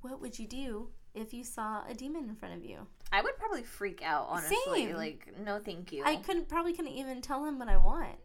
what 0.00 0.20
would 0.20 0.38
you 0.38 0.46
do 0.46 0.88
if 1.14 1.34
you 1.34 1.44
saw 1.44 1.82
a 1.88 1.94
demon 1.94 2.28
in 2.28 2.36
front 2.36 2.54
of 2.54 2.64
you? 2.64 2.86
I 3.12 3.20
would 3.20 3.36
probably 3.36 3.62
freak 3.62 4.02
out, 4.02 4.26
honestly. 4.30 4.56
Same. 4.86 4.96
Like, 4.96 5.28
no, 5.44 5.58
thank 5.58 5.92
you. 5.92 6.02
I 6.04 6.16
couldn't 6.16 6.48
probably 6.48 6.72
couldn't 6.72 6.92
even 6.92 7.20
tell 7.20 7.44
him 7.44 7.58
what 7.58 7.68
I 7.68 7.76
want. 7.76 8.16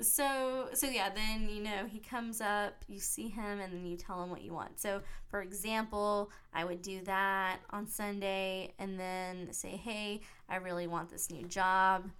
So 0.00 0.70
so 0.74 0.88
yeah, 0.88 1.08
then 1.10 1.48
you 1.48 1.62
know 1.62 1.86
he 1.86 2.00
comes 2.00 2.40
up, 2.40 2.84
you 2.88 2.98
see 2.98 3.28
him, 3.28 3.60
and 3.60 3.72
then 3.72 3.86
you 3.86 3.96
tell 3.96 4.22
him 4.22 4.30
what 4.30 4.42
you 4.42 4.52
want. 4.52 4.80
So 4.80 5.02
for 5.28 5.40
example, 5.40 6.30
I 6.52 6.64
would 6.64 6.82
do 6.82 7.00
that 7.04 7.58
on 7.70 7.86
Sunday, 7.86 8.74
and 8.78 8.98
then 8.98 9.52
say, 9.52 9.70
hey, 9.76 10.20
I 10.48 10.56
really 10.56 10.86
want 10.86 11.10
this 11.10 11.30
new 11.30 11.46
job. 11.46 12.10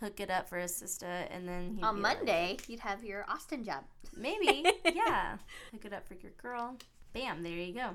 Hook 0.00 0.20
it 0.20 0.30
up 0.30 0.46
for 0.46 0.58
his 0.58 0.76
sister, 0.76 1.06
and 1.06 1.48
then 1.48 1.78
On 1.82 1.96
be 1.96 2.02
like, 2.02 2.18
Monday, 2.18 2.56
you'd 2.68 2.80
have 2.80 3.02
your 3.02 3.24
Austin 3.30 3.64
job. 3.64 3.84
Maybe, 4.14 4.66
yeah. 4.94 5.38
Hook 5.72 5.86
it 5.86 5.94
up 5.94 6.06
for 6.06 6.14
your 6.14 6.32
girl. 6.32 6.76
Bam, 7.14 7.42
there 7.42 7.52
you 7.52 7.72
go. 7.72 7.90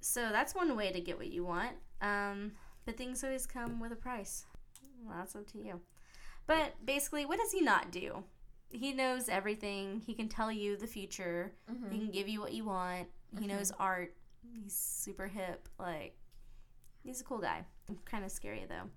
So 0.00 0.28
that's 0.30 0.54
one 0.54 0.76
way 0.76 0.92
to 0.92 1.00
get 1.00 1.18
what 1.18 1.26
you 1.26 1.44
want. 1.44 1.72
Um, 2.00 2.52
but 2.86 2.96
things 2.96 3.24
always 3.24 3.46
come 3.46 3.80
with 3.80 3.90
a 3.90 3.96
price. 3.96 4.44
Well, 5.04 5.16
that's 5.18 5.34
up 5.34 5.50
to 5.52 5.58
you. 5.58 5.80
But 6.46 6.74
basically, 6.84 7.26
what 7.26 7.38
does 7.38 7.52
he 7.52 7.60
not 7.60 7.90
do? 7.90 8.24
He 8.70 8.92
knows 8.92 9.28
everything. 9.28 10.00
He 10.06 10.14
can 10.14 10.28
tell 10.28 10.50
you 10.50 10.76
the 10.76 10.86
future. 10.86 11.52
Mm-hmm. 11.70 11.90
He 11.90 11.98
can 11.98 12.10
give 12.10 12.28
you 12.28 12.40
what 12.40 12.52
you 12.52 12.64
want. 12.64 13.08
He 13.38 13.44
Mhm. 13.46 13.48
knows 13.48 13.70
art. 13.72 14.16
He's 14.42 14.74
super 14.74 15.26
hip. 15.28 15.68
Like, 15.78 16.16
he's 17.02 17.20
a 17.20 17.24
cool 17.24 17.38
guy. 17.38 17.64
Kind 18.04 18.24
of 18.24 18.30
scary 18.30 18.64
though. 18.68 18.88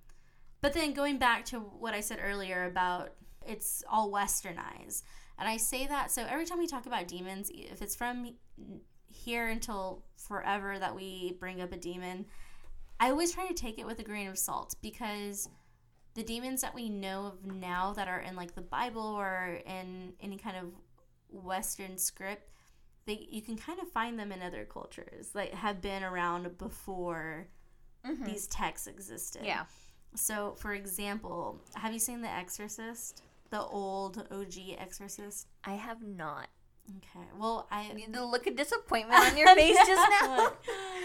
But 0.62 0.73
then 0.73 0.93
going 0.93 1.17
back 1.17 1.45
to 1.45 1.59
what 1.59 1.93
I 1.93 1.99
said 2.01 2.19
earlier 2.21 2.65
about 2.65 3.13
it's 3.45 3.83
all 3.89 4.09
westernized. 4.12 5.03
And 5.38 5.49
I 5.49 5.57
say 5.57 5.86
that 5.88 6.12
so 6.12 6.23
every 6.23 6.45
time 6.45 6.59
we 6.59 6.67
talk 6.67 6.86
about 6.86 7.07
demons, 7.09 7.51
if 7.53 7.81
it's 7.81 7.95
from 7.95 8.36
here 9.07 9.47
until 9.49 10.05
forever 10.15 10.79
that 10.79 10.95
we 10.95 11.33
bring 11.39 11.59
up 11.62 11.71
a 11.73 11.77
demon, 11.77 12.25
I 12.99 13.09
always 13.09 13.33
try 13.33 13.47
to 13.47 13.53
take 13.53 13.79
it 13.79 13.86
with 13.86 13.99
a 13.99 14.03
grain 14.03 14.27
of 14.29 14.38
salt 14.39 14.75
because 14.81 15.49
the 16.15 16.23
demons 16.23 16.62
that 16.62 16.76
we 16.76 16.89
know 16.89 17.26
of 17.28 17.45
now 17.45 17.93
that 17.93 18.08
are 18.08 18.19
in 18.19 18.36
like 18.36 18.56
the 18.56 18.62
Bible 18.62 19.02
or 19.02 19.60
in 19.65 20.13
any 20.21 20.38
kind 20.38 20.58
of 20.58 20.65
Western 21.30 21.97
script, 21.97 22.49
they 23.06 23.28
you 23.32 23.41
can 23.41 23.58
kind 23.58 23.80
of 23.80 23.89
find 23.89 24.17
them 24.19 24.32
in 24.32 24.41
other 24.41 24.65
cultures 24.65 25.32
like 25.34 25.54
have 25.54 25.82
been 25.82 26.04
around 26.04 26.58
before 26.58 27.47
Mhm. 28.06 28.26
these 28.26 28.47
texts 28.47 28.86
existed. 28.88 29.43
Yeah. 29.45 29.65
So, 30.15 30.56
for 30.60 30.73
example, 30.73 31.60
have 31.76 31.93
you 31.93 31.99
seen 31.99 32.21
The 32.21 32.30
Exorcist? 32.30 33.23
The 33.49 33.62
old 33.62 34.28
OG 34.30 34.76
Exorcist? 34.78 35.47
I 35.63 35.73
have 35.76 36.04
not. 36.04 36.49
Okay. 36.97 37.26
Well, 37.38 37.67
I. 37.71 38.06
The 38.10 38.26
look 38.26 38.45
of 38.45 38.56
disappointment 38.56 39.23
on 39.23 39.38
your 39.38 39.47
face 39.56 39.78
just 39.88 40.12
now. 40.21 40.52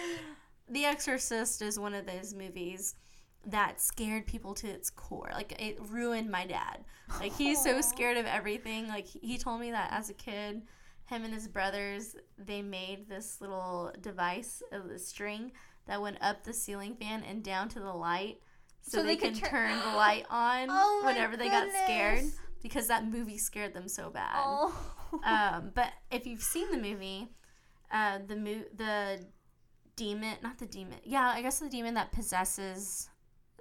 the 0.69 0.85
Exorcist 0.85 1.63
is 1.63 1.79
one 1.79 1.95
of 1.95 2.05
those 2.07 2.35
movies 2.35 2.97
that 3.47 3.81
scared 3.81 4.27
people 4.27 4.55
to 4.55 4.67
its 4.69 4.91
core. 4.91 5.31
Like, 5.33 5.61
it 5.61 5.79
ruined 5.89 6.31
my 6.31 6.47
dad. 6.47 6.85
Like, 7.21 7.35
he's 7.35 7.63
so 7.63 7.81
scared 7.81 8.17
of 8.17 8.27
everything. 8.27 8.89
Like, 8.89 9.07
he 9.07 9.39
told 9.39 9.61
me 9.61 9.71
that 9.71 9.91
as 9.93 10.11
a 10.11 10.15
kid, 10.15 10.63
him 11.07 11.25
and 11.25 11.33
his 11.33 11.49
brothers, 11.49 12.15
they 12.37 12.61
made 12.63 13.09
this 13.09 13.41
little 13.41 13.93
device 14.03 14.63
of 14.73 14.89
the 14.89 14.99
string 14.99 15.53
that 15.87 16.03
went 16.03 16.19
up 16.21 16.45
the 16.45 16.53
ceiling 16.53 16.95
fan 16.97 17.23
and 17.27 17.43
down 17.43 17.69
to 17.71 17.81
the 17.81 17.93
light. 17.93 18.39
So, 18.83 18.99
So 18.99 19.03
they, 19.03 19.15
they 19.15 19.17
could 19.17 19.35
could 19.35 19.45
tur- 19.45 19.49
turn 19.51 19.79
the 19.79 19.87
light 19.97 20.27
on 20.29 20.69
Oh 20.71 21.03
whenever 21.05 21.37
they 21.37 21.49
got 21.49 21.69
scared 21.85 22.25
because 22.63 22.89
that 22.89 23.07
movie 23.07 23.39
scared 23.39 23.73
them 23.75 23.89
so 23.89 24.11
bad 24.11 24.35
Oh. 24.37 24.75
um, 25.25 25.71
but 25.75 25.91
if 26.11 26.27
you've 26.27 26.43
seen 26.43 26.71
the 26.71 26.77
movie, 26.79 27.29
uh, 27.91 28.19
the 28.27 28.37
mo- 28.37 28.65
the 28.77 29.25
demon, 29.97 30.37
not 30.43 30.59
the 30.59 30.67
demon, 30.67 30.99
yeah, 31.05 31.33
I 31.35 31.41
guess 31.43 31.59
the 31.59 31.69
demon 31.69 31.95
that 31.95 32.13
possesses 32.13 33.09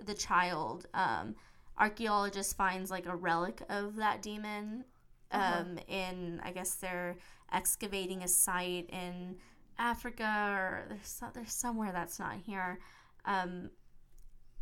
the 0.06 0.14
child. 0.14 0.88
Um, 0.94 1.36
archaeologist 1.78 2.56
finds 2.58 2.90
like 2.92 3.06
a 3.06 3.16
relic 3.16 3.62
of 3.70 3.96
that 3.98 4.22
demon. 4.22 4.86
Um, 5.32 5.42
Uh-huh. 5.42 5.64
in 5.88 6.40
I 6.44 6.52
guess 6.52 6.76
they're 6.76 7.18
excavating 7.52 8.24
a 8.24 8.28
site 8.28 8.90
in 8.90 9.38
Africa 9.78 10.24
or 10.58 10.86
there's 10.90 11.08
so- 11.08 11.30
there's 11.34 11.54
somewhere 11.54 11.92
that's 11.92 12.18
not 12.20 12.38
here. 12.38 12.80
Um, 13.26 13.70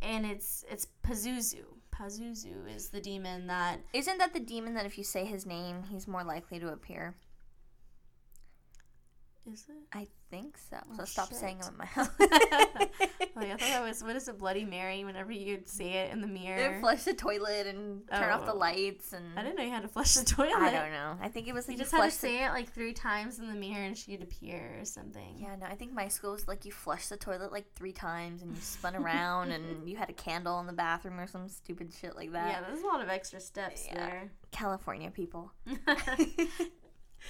and 0.02 0.26
it's 0.26 0.64
it's 0.68 0.86
Pazuzu. 1.04 1.64
Pazuzu 1.92 2.68
is 2.74 2.90
the 2.90 3.00
demon 3.00 3.46
that 3.46 3.80
Isn't 3.92 4.18
that 4.18 4.34
the 4.34 4.40
demon 4.40 4.74
that 4.74 4.84
if 4.86 4.98
you 4.98 5.04
say 5.04 5.24
his 5.24 5.46
name, 5.46 5.84
he's 5.84 6.06
more 6.08 6.24
likely 6.24 6.58
to 6.58 6.68
appear? 6.72 7.14
is 9.50 9.64
it. 9.68 9.76
I 9.92 10.08
think 10.30 10.56
so. 10.58 10.76
So 10.96 11.02
Oh, 11.02 11.04
stop 11.04 11.28
shit. 11.28 11.36
saying 11.38 11.58
them 11.58 11.72
in 11.72 11.78
my 11.78 11.84
house. 11.86 12.08
Like 12.18 12.30
I 13.48 13.56
thought 13.56 13.58
that 13.60 13.82
was 13.82 14.02
what 14.02 14.16
is 14.16 14.28
a 14.28 14.32
Bloody 14.32 14.64
Mary? 14.64 15.04
Whenever 15.04 15.30
you'd 15.32 15.68
see 15.68 15.90
it 15.90 16.12
in 16.12 16.20
the 16.20 16.26
mirror. 16.26 16.78
flush 16.80 17.04
the 17.04 17.14
toilet 17.14 17.66
and 17.66 18.02
turn 18.10 18.30
off 18.30 18.44
the 18.46 18.52
Oh. 18.52 18.56
lights 18.56 19.12
and 19.12 19.38
I 19.38 19.42
didn't 19.42 19.56
know 19.56 19.62
you 19.64 19.70
had 19.70 19.82
to 19.82 19.88
flush 19.88 20.14
the 20.14 20.24
toilet. 20.34 20.56
I 20.56 20.70
don't 20.70 20.90
know. 20.92 21.16
I 21.20 21.28
think 21.28 21.48
it 21.48 21.54
was 21.54 21.66
You 21.68 21.72
like 21.72 21.78
just 21.78 21.92
had 21.92 22.04
to 22.04 22.10
say 22.10 22.44
it 22.44 22.50
like 22.50 22.72
three 22.72 22.92
times 22.92 23.38
in 23.38 23.48
the 23.48 23.54
mirror 23.54 23.84
and 23.84 23.96
she'd 23.96 24.22
appear 24.22 24.76
or 24.80 24.84
something. 24.84 25.36
Yeah, 25.38 25.56
no, 25.60 25.66
I 25.66 25.74
think 25.74 25.92
my 25.92 26.08
school 26.08 26.32
was 26.32 26.48
like 26.48 26.64
you 26.64 26.72
flush 26.72 27.08
the 27.08 27.16
toilet 27.16 27.52
like 27.52 27.66
three 27.74 27.92
times 27.92 28.42
and 28.42 28.54
you 28.54 28.60
spun 28.62 28.96
around 28.96 29.50
and 29.52 29.88
you 29.88 29.96
had 29.96 30.10
a 30.10 30.14
candle 30.14 30.58
in 30.60 30.66
the 30.66 30.72
bathroom 30.72 31.20
or 31.20 31.26
some 31.26 31.48
stupid 31.48 31.92
shit 31.92 32.16
like 32.16 32.32
that. 32.32 32.48
Yeah, 32.48 32.60
there's 32.68 32.82
a 32.82 32.86
lot 32.86 33.02
of 33.02 33.08
extra 33.08 33.40
steps 33.40 33.86
Yeah. 33.86 34.24
California 34.50 35.10
people. 35.10 35.52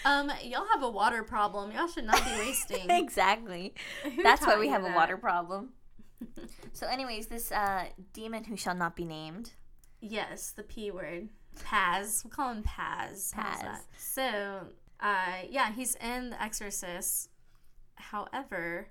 Um, 0.04 0.30
y'all 0.42 0.66
have 0.72 0.82
a 0.82 0.90
water 0.90 1.22
problem. 1.22 1.72
Y'all 1.72 1.88
should 1.88 2.04
not 2.04 2.24
be 2.24 2.30
wasting. 2.38 2.90
exactly. 2.90 3.74
Who 4.02 4.22
That's 4.22 4.46
why 4.46 4.58
we 4.58 4.68
have 4.68 4.84
a 4.84 4.92
water 4.92 5.16
problem. 5.16 5.70
So, 6.72 6.86
anyways, 6.86 7.28
this 7.28 7.50
uh, 7.52 7.86
demon 8.12 8.44
who 8.44 8.56
shall 8.56 8.74
not 8.74 8.96
be 8.96 9.06
named. 9.06 9.52
Yes, 10.00 10.50
the 10.50 10.62
P 10.62 10.90
word. 10.90 11.28
Paz. 11.64 12.20
We'll 12.22 12.30
call 12.32 12.52
him 12.52 12.62
Paz. 12.62 13.32
Paz. 13.34 13.62
that? 13.62 13.82
So, 13.96 14.66
uh, 15.00 15.42
yeah, 15.48 15.72
he's 15.72 15.94
in 15.96 16.30
The 16.30 16.42
Exorcist. 16.42 17.30
However, 17.94 18.88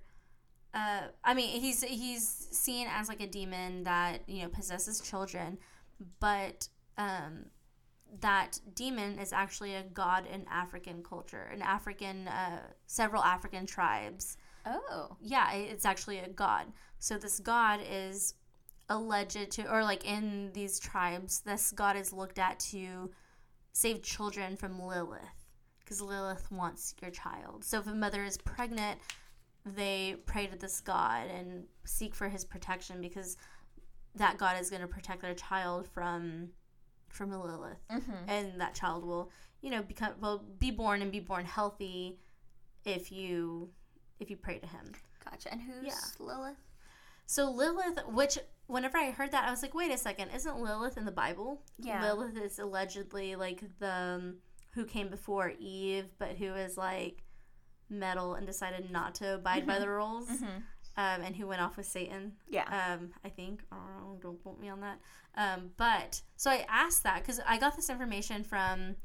uh, 0.74 1.02
I 1.24 1.34
mean, 1.36 1.62
he's 1.62 1.84
he's 1.84 2.28
seen 2.52 2.88
as 2.90 3.08
like 3.08 3.22
a 3.22 3.28
demon 3.28 3.84
that 3.84 4.28
you 4.28 4.42
know 4.42 4.50
possesses 4.50 5.00
children, 5.00 5.60
but 6.20 6.68
um, 6.98 7.46
that 8.22 8.60
demon 8.74 9.20
is 9.20 9.34
actually 9.34 9.76
a 9.76 9.84
god 9.84 10.26
in 10.32 10.46
African 10.50 11.04
culture, 11.04 11.50
in 11.54 11.62
African 11.62 12.28
uh, 12.28 12.62
several 12.86 13.24
African 13.24 13.66
tribes 13.66 14.38
Oh. 14.66 15.16
yeah, 15.22 15.54
it's 15.54 15.86
actually 15.86 16.20
a 16.20 16.30
god. 16.30 16.66
So 17.00 17.18
this 17.18 17.40
god 17.40 17.80
is 17.88 18.34
alleged 18.90 19.52
to, 19.52 19.72
or 19.72 19.84
like 19.84 20.06
in 20.06 20.52
these 20.54 20.80
tribes, 20.80 21.42
this 21.42 21.72
god 21.72 21.96
is 21.96 22.12
looked 22.12 22.40
at 22.40 22.60
to 22.72 23.12
save 23.74 24.02
children 24.02 24.56
from 24.56 24.82
Lilith, 24.82 25.22
because 25.80 26.02
Lilith 26.02 26.52
wants 26.52 26.96
your 27.02 27.12
child. 27.12 27.64
So 27.64 27.80
if 27.80 27.88
a 27.88 27.94
mother 27.94 28.24
is 28.24 28.38
pregnant, 28.38 29.00
they 29.66 30.16
pray 30.26 30.48
to 30.48 30.58
this 30.58 30.80
god 30.82 31.28
and 31.28 31.66
seek 31.84 32.16
for 32.16 32.30
his 32.30 32.46
protection 32.46 33.02
because 33.02 33.38
that 34.16 34.38
god 34.38 34.60
is 34.60 34.70
going 34.70 34.82
to 34.82 34.88
protect 34.88 35.22
their 35.22 35.34
child 35.34 35.88
from 35.88 36.50
from 37.10 37.32
Lilith 37.32 37.78
Mm-hmm. 37.92 38.30
and 38.30 38.60
that 38.62 38.74
child 38.76 39.06
will 39.06 39.32
you 39.62 39.70
know 39.72 39.82
become 39.82 40.14
will 40.22 40.44
be 40.60 40.72
born 40.72 41.02
and 41.02 41.12
be 41.12 41.20
born 41.20 41.46
healthy 41.46 42.20
if 42.84 43.12
you 43.12 43.70
if 44.20 44.30
you 44.30 44.38
pray 44.38 44.60
to 44.60 44.68
him 44.68 44.92
Gotcha. 45.30 45.52
And 45.52 45.62
who's 45.62 45.86
Yeah. 45.88 45.94
Lilith? 46.26 46.58
so 47.28 47.50
lilith 47.50 47.98
which 48.10 48.38
whenever 48.68 48.98
i 49.00 49.10
heard 49.10 49.32
that 49.32 49.48
i 49.48 49.50
was 49.50 49.64
like 49.64 49.74
wait 49.74 49.92
a 49.92 49.98
second 49.98 50.30
isn't 50.30 50.60
lilith 50.62 50.96
in 50.98 51.06
the 51.06 51.12
bible 51.12 51.62
Yeah. 51.80 52.04
lilith 52.04 52.38
is 52.38 52.60
allegedly 52.60 53.36
like 53.36 53.64
the 53.80 53.92
um, 53.92 54.36
who 54.76 54.86
came 54.86 55.10
before 55.10 55.54
eve 55.60 56.06
but 56.20 56.36
who 56.38 56.54
is 56.54 56.78
like 56.78 57.24
metal 57.90 58.36
and 58.36 58.46
decided 58.46 58.92
not 58.92 59.16
to 59.16 59.36
abide 59.36 59.66
by 59.66 59.80
the 59.80 59.90
rules 59.90 60.30
Mm-hmm. 60.30 60.60
Um, 60.98 61.22
and 61.22 61.36
who 61.36 61.46
went 61.48 61.62
off 61.62 61.78
with 61.78 61.86
satan 61.86 62.34
Yeah. 62.48 62.64
um, 62.98 63.12
I 63.24 63.30
think. 63.30 63.64
I 63.72 63.76
don't 64.22 64.42
quote 64.42 64.60
me 64.60 64.70
on 64.70 64.80
that. 64.82 65.00
Um, 65.36 65.72
but 65.78 66.22
so 66.38 66.50
I 66.52 66.66
asked 66.70 67.04
that 67.04 67.20
because 67.22 67.40
I 67.46 67.58
got 67.58 67.76
this 67.76 67.90
information 67.90 68.44
from 68.44 68.96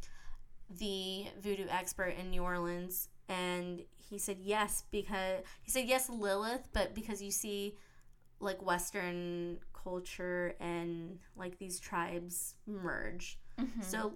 the 0.78 1.26
voodoo 1.40 1.66
expert 1.68 2.14
in 2.20 2.30
New 2.30 2.42
Orleans, 2.42 3.08
and 3.28 3.82
he 3.96 4.18
said 4.18 4.38
yes 4.40 4.84
because 4.90 5.40
he 5.62 5.70
said 5.70 5.86
yes 5.86 6.08
Lilith, 6.08 6.68
but 6.72 6.94
because 6.94 7.20
you 7.20 7.30
see 7.32 7.74
like 8.38 8.62
Western 8.64 9.58
culture 9.72 10.54
and 10.60 11.18
like 11.36 11.58
these 11.58 11.80
tribes 11.80 12.54
merge, 12.66 13.38
Mhm. 13.58 13.82
so 13.84 14.14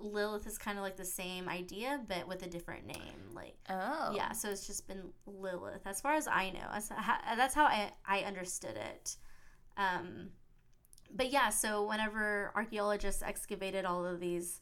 Lilith 0.00 0.46
is 0.46 0.58
kind 0.58 0.78
of 0.78 0.82
like 0.82 0.96
the 0.96 1.04
same 1.04 1.48
idea 1.48 2.00
but 2.08 2.26
with 2.26 2.42
a 2.42 2.48
different 2.48 2.86
name, 2.86 3.34
like. 3.34 3.56
oh. 3.68 4.12
Yeah, 4.14 4.32
so 4.32 4.48
it's 4.50 4.66
just 4.66 4.86
been 4.88 5.10
Lilith, 5.26 5.86
as 5.86 6.00
far 6.00 6.14
as 6.14 6.26
I 6.26 6.50
know. 6.50 6.66
That's 6.72 6.88
how, 6.88 7.18
that's 7.36 7.54
how 7.54 7.64
I, 7.64 7.92
I 8.06 8.20
understood 8.20 8.76
it. 8.76 9.16
Um, 9.76 10.30
but 11.12 11.32
yeah, 11.32 11.50
so 11.50 11.86
whenever 11.88 12.52
archaeologists 12.54 13.22
excavated 13.22 13.84
all 13.84 14.04
of 14.04 14.20
these 14.20 14.60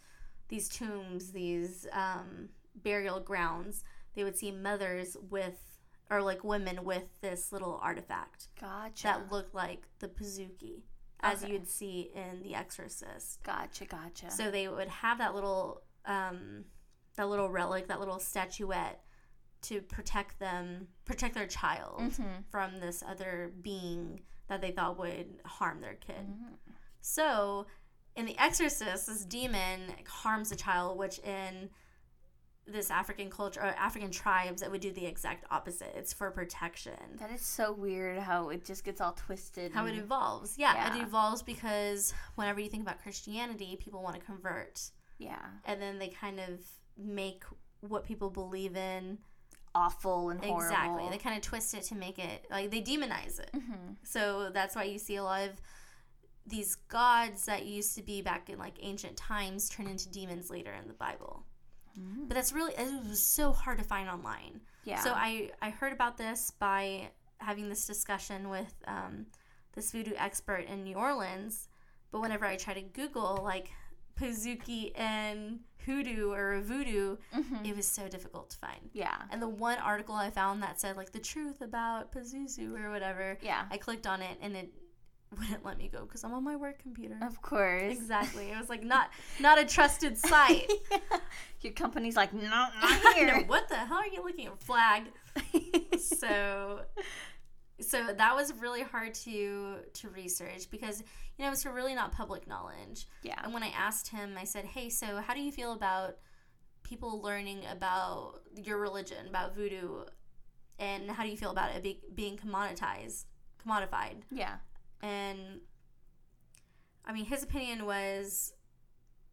these 0.49 0.69
tombs, 0.69 1.33
these 1.33 1.87
um, 1.93 2.49
burial 2.75 3.21
grounds, 3.21 3.85
they 4.15 4.25
would 4.25 4.37
see 4.37 4.51
mothers 4.51 5.15
with 5.29 5.79
or 6.11 6.23
like 6.23 6.43
women 6.43 6.85
with 6.85 7.05
this 7.21 7.53
little 7.53 7.79
artifact 7.83 8.49
Gotcha. 8.59 9.03
that 9.03 9.31
looked 9.31 9.55
like 9.55 9.83
the 9.99 10.09
Pazuzu, 10.09 10.81
as 11.21 11.43
Okay. 11.43 11.53
you'd 11.53 11.69
see 11.69 12.11
in 12.15 12.43
The 12.43 12.55
Exorcist. 12.55 13.43
Gotcha. 13.43 13.85
Gotcha. 13.87 14.31
So 14.31 14.51
they 14.51 14.69
would 14.69 14.89
have 14.89 15.19
that 15.19 15.35
little 15.35 15.83
um, 16.05 16.65
that 17.17 17.29
little 17.29 17.51
relic, 17.51 17.89
that 17.89 17.99
little 18.01 18.19
statuette 18.21 19.05
to 19.63 19.83
protect 19.83 20.39
them, 20.39 20.89
protect 21.05 21.35
their 21.35 21.47
child 21.49 22.01
Mhm. 22.01 22.45
from 22.49 22.79
this 22.81 23.03
other 23.03 23.53
being 23.61 24.23
that 24.47 24.61
they 24.63 24.71
thought 24.71 24.97
would 24.99 25.41
harm 25.45 25.81
their 25.81 25.97
kid. 25.97 26.27
Mhm. 26.29 26.57
So 27.01 27.67
in 28.15 28.25
The 28.25 28.39
Exorcist, 28.39 29.07
this 29.09 29.25
demon 29.25 29.93
harms 30.07 30.51
a 30.53 30.57
child, 30.57 30.97
which 30.97 31.19
in 31.19 31.71
this 32.71 32.91
African 32.91 33.31
culture 33.31 33.61
or 33.61 33.67
African 33.67 34.11
tribes, 34.11 34.61
that 34.61 34.71
would 34.71 34.81
do 34.81 34.93
the 34.93 35.07
exact 35.07 35.45
opposite. 35.51 35.93
It's 35.97 36.13
for 36.13 36.31
protection. 36.31 36.93
That 37.19 37.31
is 37.31 37.41
so 37.43 37.73
weird 37.73 38.19
how 38.19 38.51
it 38.51 38.65
just 38.65 38.85
gets 38.85 39.01
all 39.01 39.13
twisted. 39.13 39.73
How 39.73 39.87
it 39.87 39.95
evolves. 39.97 40.59
Yeah, 40.59 40.75
Yeah. 40.75 40.97
it 40.97 41.03
evolves 41.03 41.43
because 41.43 42.13
whenever 42.35 42.61
you 42.61 42.69
think 42.69 42.83
about 42.83 43.03
Christianity, 43.03 43.77
people 43.81 44.03
want 44.03 44.17
to 44.17 44.21
convert. 44.23 44.91
yeah. 45.19 45.45
and 45.65 45.83
then 45.83 45.99
they 45.99 46.09
kind 46.09 46.39
of 46.39 46.61
make 46.97 47.43
what 47.81 48.05
people 48.05 48.31
believe 48.31 48.77
in 48.77 49.19
Awful 49.75 50.31
and 50.31 50.41
horrible. 50.45 50.63
exactly 50.65 51.09
they 51.11 51.19
kind 51.19 51.37
of 51.37 51.43
twist 51.43 51.75
it 51.75 51.83
to 51.85 51.95
make 51.95 52.19
it 52.19 52.47
like 52.51 52.71
they 52.71 52.81
demonize 52.81 53.39
it 53.41 53.51
Mhm. 53.55 53.97
so 54.03 54.51
that's 54.51 54.75
why 54.77 54.85
you 54.85 54.99
see 54.99 55.17
a 55.17 55.23
lot 55.25 55.43
of 55.49 55.61
these 56.47 56.75
gods 56.77 57.45
that 57.47 57.67
used 57.67 57.95
to 57.97 58.03
be 58.03 58.23
back 58.23 58.49
in 58.49 58.59
like 58.59 58.77
ancient 58.81 59.17
times 59.17 59.69
turn 59.69 59.87
into 59.87 60.09
demons 60.09 60.51
later 60.51 60.73
in 60.73 60.87
the 60.89 60.95
bible 60.95 61.45
But 62.27 62.35
that's 62.35 62.53
really 62.53 62.75
it 62.75 63.09
was 63.09 63.23
so 63.23 63.53
hard 63.53 63.79
to 63.79 63.85
find 63.85 64.09
online 64.09 64.61
Yeah. 64.85 65.01
so 65.01 65.13
i 65.15 65.51
i 65.63 65.71
heard 65.71 65.93
about 65.93 66.17
this 66.17 66.51
by 66.59 67.11
having 67.39 67.69
this 67.69 67.87
discussion 67.87 68.49
with 68.49 68.75
um, 68.87 69.27
this 69.75 69.91
voodoo 69.93 70.13
expert 70.17 70.65
in 70.69 70.85
new 70.85 70.97
orleans 70.97 71.69
but 72.11 72.21
whenever 72.21 72.45
i 72.47 72.57
try 72.57 72.75
to 72.75 72.83
google 72.83 73.41
like 73.43 73.71
pazuzu 74.21 74.91
and 74.97 75.61
hoodoo 75.87 76.33
or 76.33 76.61
voodoo 76.61 77.17
Mhm. 77.35 77.65
it 77.67 77.75
was 77.77 77.87
so 77.87 78.09
difficult 78.09 78.51
to 78.51 78.59
find. 78.59 78.91
yeah. 78.93 79.23
And 79.31 79.41
the 79.41 79.49
one 79.49 79.79
article 79.79 80.15
I 80.17 80.31
found 80.31 80.63
that 80.63 80.79
said 80.81 80.97
like 80.97 81.13
the 81.13 81.21
truth 81.21 81.61
about 81.63 82.13
Pazuzu 82.13 82.79
or 82.79 82.91
whatever, 82.91 83.39
Yeah. 83.41 83.65
I 83.71 83.79
clicked 83.79 84.07
on 84.07 84.21
it 84.21 84.37
and 84.43 84.55
it 84.57 84.71
wouldn't 85.37 85.65
let 85.65 85.77
me 85.79 85.89
go 85.93 86.03
because 86.07 86.25
I'm 86.25 86.33
on 86.33 86.45
my 86.45 86.57
work 86.57 86.79
computer. 86.81 87.19
Of 87.23 87.43
course. 87.43 87.93
Exactly. 87.93 88.51
It 88.51 88.57
was 88.59 88.69
like 88.69 88.83
not 88.83 89.11
not 89.41 89.59
a 89.59 89.65
trusted 89.65 90.17
site. 90.17 90.71
Your 91.61 91.73
company's 91.73 92.17
like, 92.17 92.33
no, 92.33 92.43
not 92.49 93.15
here. 93.15 93.45
what 93.47 93.69
the 93.69 93.77
hell 93.77 93.99
are 93.99 94.07
you 94.07 94.23
looking 94.25 94.47
at? 94.47 94.61
Flag. 94.63 95.05
So 95.99 96.81
so 97.81 98.13
that 98.17 98.35
was 98.35 98.53
really 98.55 98.83
hard 98.83 99.15
to 99.15 99.77
to 99.95 100.09
research 100.09 100.71
because 100.71 101.01
you 101.37 101.45
know 101.45 101.53
it's 101.53 101.65
really 101.65 101.95
not 101.95 102.13
public 102.13 102.47
knowledge. 102.49 103.07
yeah. 103.23 103.41
And 103.45 103.53
when 103.55 103.63
I 103.63 103.69
asked 103.69 104.09
him, 104.09 104.35
I 104.39 104.45
said, 104.45 104.65
"Hey, 104.65 104.89
so 104.91 105.21
how 105.25 105.35
do 105.35 105.41
you 105.41 105.53
feel 105.53 105.73
about 105.73 106.17
people 106.83 107.21
learning 107.21 107.61
about 107.71 108.41
your 108.57 108.79
religion, 108.79 109.29
about 109.29 109.55
voodoo, 109.55 110.05
and 110.79 111.11
how 111.11 111.23
do 111.23 111.29
you 111.29 111.37
feel 111.37 111.51
about 111.51 111.75
it 111.75 111.83
be, 111.83 112.01
being 112.15 112.37
commoditized, 112.37 113.27
commodified?" 113.65 114.23
Yeah. 114.31 114.57
And 115.03 115.61
I 117.05 117.13
mean, 117.13 117.25
his 117.25 117.43
opinion 117.43 117.87
was, 117.87 118.53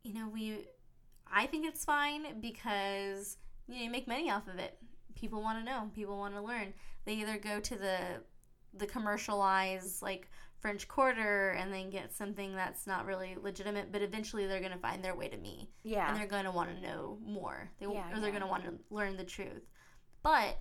you 0.04 0.14
know, 0.14 0.30
we, 0.32 0.66
I 1.32 1.48
think 1.48 1.66
it's 1.66 1.84
fine 1.84 2.40
because 2.40 3.38
you 3.68 3.76
know 3.76 3.82
you 3.84 3.90
make 3.90 4.08
money 4.08 4.30
off 4.30 4.48
of 4.48 4.60
it. 4.60 4.78
People 5.16 5.42
want 5.42 5.60
to 5.60 5.66
know. 5.66 5.90
People 5.94 6.18
want 6.18 6.36
to 6.36 6.42
learn. 6.42 6.74
They 7.06 7.14
either 7.16 7.38
go 7.38 7.60
to 7.60 7.76
the 7.76 7.98
the 8.78 8.86
commercialized 8.86 10.02
like 10.02 10.30
French 10.60 10.88
Quarter 10.88 11.52
and 11.52 11.72
then 11.74 11.90
get 11.90 12.14
something 12.14 12.56
that's 12.56 12.86
not 12.88 13.06
really 13.06 13.36
legitimate, 13.42 13.92
but 13.92 14.02
eventually 14.02 14.48
they're 14.48 14.60
gonna 14.62 14.78
find 14.78 15.04
their 15.04 15.16
way 15.16 15.28
to 15.30 15.38
me 15.38 15.70
Yeah. 15.84 16.10
and 16.10 16.18
they're 16.18 16.28
going 16.28 16.44
to 16.46 16.52
want 16.52 16.76
to 16.76 16.82
know 16.82 17.18
more. 17.24 17.72
They 17.80 17.86
Yeah, 17.86 18.12
or 18.12 18.20
they're 18.20 18.26
yeah. 18.26 18.30
going 18.32 18.42
to 18.42 18.48
want 18.48 18.64
to 18.66 18.74
learn 18.90 19.16
the 19.16 19.24
truth. 19.24 19.64
But 20.24 20.60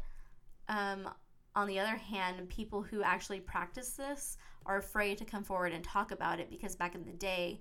um, 0.68 1.08
on 1.56 1.66
the 1.68 1.78
other 1.78 1.96
hand, 1.96 2.48
people 2.48 2.82
who 2.82 3.02
actually 3.02 3.40
practice 3.40 3.90
this 3.90 4.36
are 4.66 4.78
afraid 4.78 5.18
to 5.18 5.24
come 5.24 5.44
forward 5.44 5.72
and 5.72 5.84
talk 5.84 6.10
about 6.10 6.40
it 6.40 6.50
because 6.50 6.74
back 6.74 6.94
in 6.94 7.04
the 7.04 7.12
day, 7.12 7.60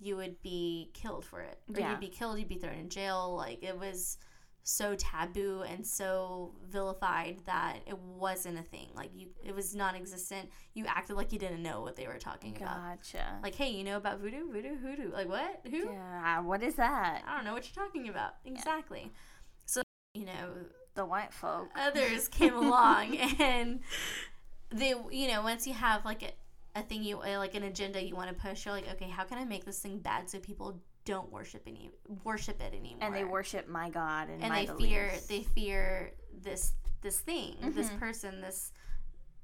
you 0.00 0.16
would 0.16 0.40
be 0.42 0.90
killed 0.94 1.24
for 1.24 1.40
it, 1.40 1.58
or 1.74 1.80
Yeah. 1.80 1.90
you'd 1.90 2.00
be 2.00 2.08
killed, 2.08 2.38
you'd 2.38 2.48
be 2.48 2.58
thrown 2.58 2.74
in 2.74 2.88
jail. 2.88 3.34
Like 3.36 3.62
it 3.62 3.78
was 3.78 4.18
so 4.66 4.94
taboo 4.96 5.62
and 5.68 5.86
so 5.86 6.54
vilified 6.66 7.38
that 7.44 7.80
it 7.86 7.98
wasn't 7.98 8.58
a 8.58 8.62
thing. 8.62 8.88
Like 8.94 9.10
you, 9.14 9.28
it 9.44 9.54
was 9.54 9.74
non-existent. 9.74 10.48
You 10.72 10.86
acted 10.86 11.16
like 11.16 11.32
you 11.32 11.38
didn't 11.38 11.62
know 11.62 11.82
what 11.82 11.96
they 11.96 12.06
were 12.06 12.18
talking 12.18 12.56
about. 12.56 12.78
Gotcha. 12.98 13.38
Like, 13.42 13.54
hey, 13.54 13.68
you 13.70 13.84
know 13.84 13.98
about 13.98 14.20
voodoo, 14.20 14.50
voodoo, 14.50 14.76
hoodoo? 14.76 15.12
Like 15.12 15.28
what? 15.28 15.60
Who? 15.70 15.90
yeah, 15.92 16.40
what 16.40 16.62
is 16.62 16.76
that? 16.76 17.22
I 17.26 17.36
don't 17.36 17.44
know 17.44 17.52
what 17.52 17.68
you're 17.74 17.84
talking 17.84 18.08
about. 18.08 18.36
Exactly. 18.46 19.12
So 19.66 19.82
you 20.14 20.24
know, 20.24 20.48
The 20.94 21.04
white 21.04 21.32
folk. 21.32 21.68
others 21.76 22.28
came 22.28 22.54
along 22.54 23.16
and 23.40 23.80
they 24.70 24.94
you 25.10 25.28
know 25.28 25.42
once 25.42 25.66
you 25.66 25.72
have 25.74 26.04
like 26.04 26.22
a, 26.22 26.32
a 26.78 26.82
thing 26.82 27.02
you 27.02 27.18
uh, 27.20 27.38
like 27.38 27.54
an 27.54 27.62
agenda 27.64 28.02
you 28.02 28.14
want 28.14 28.28
to 28.28 28.34
push 28.34 28.64
you're 28.64 28.74
like 28.74 28.88
okay 28.92 29.08
how 29.08 29.24
can 29.24 29.38
i 29.38 29.44
make 29.44 29.64
this 29.64 29.78
thing 29.80 29.98
bad 29.98 30.28
so 30.30 30.38
people 30.38 30.80
don't 31.04 31.30
worship 31.30 31.62
any 31.66 31.90
worship 32.24 32.60
it 32.60 32.74
anymore 32.74 32.98
and 33.02 33.14
they 33.14 33.24
worship 33.24 33.68
my 33.68 33.90
god 33.90 34.28
and, 34.30 34.42
and 34.42 34.50
my 34.52 34.66
they 34.66 34.84
fear 34.84 35.10
they 35.28 35.42
fear 35.42 36.12
this 36.42 36.72
this 37.02 37.20
thing 37.20 37.54
this 37.74 37.90
Mhm. 37.90 37.98
person 37.98 38.40
this 38.40 38.72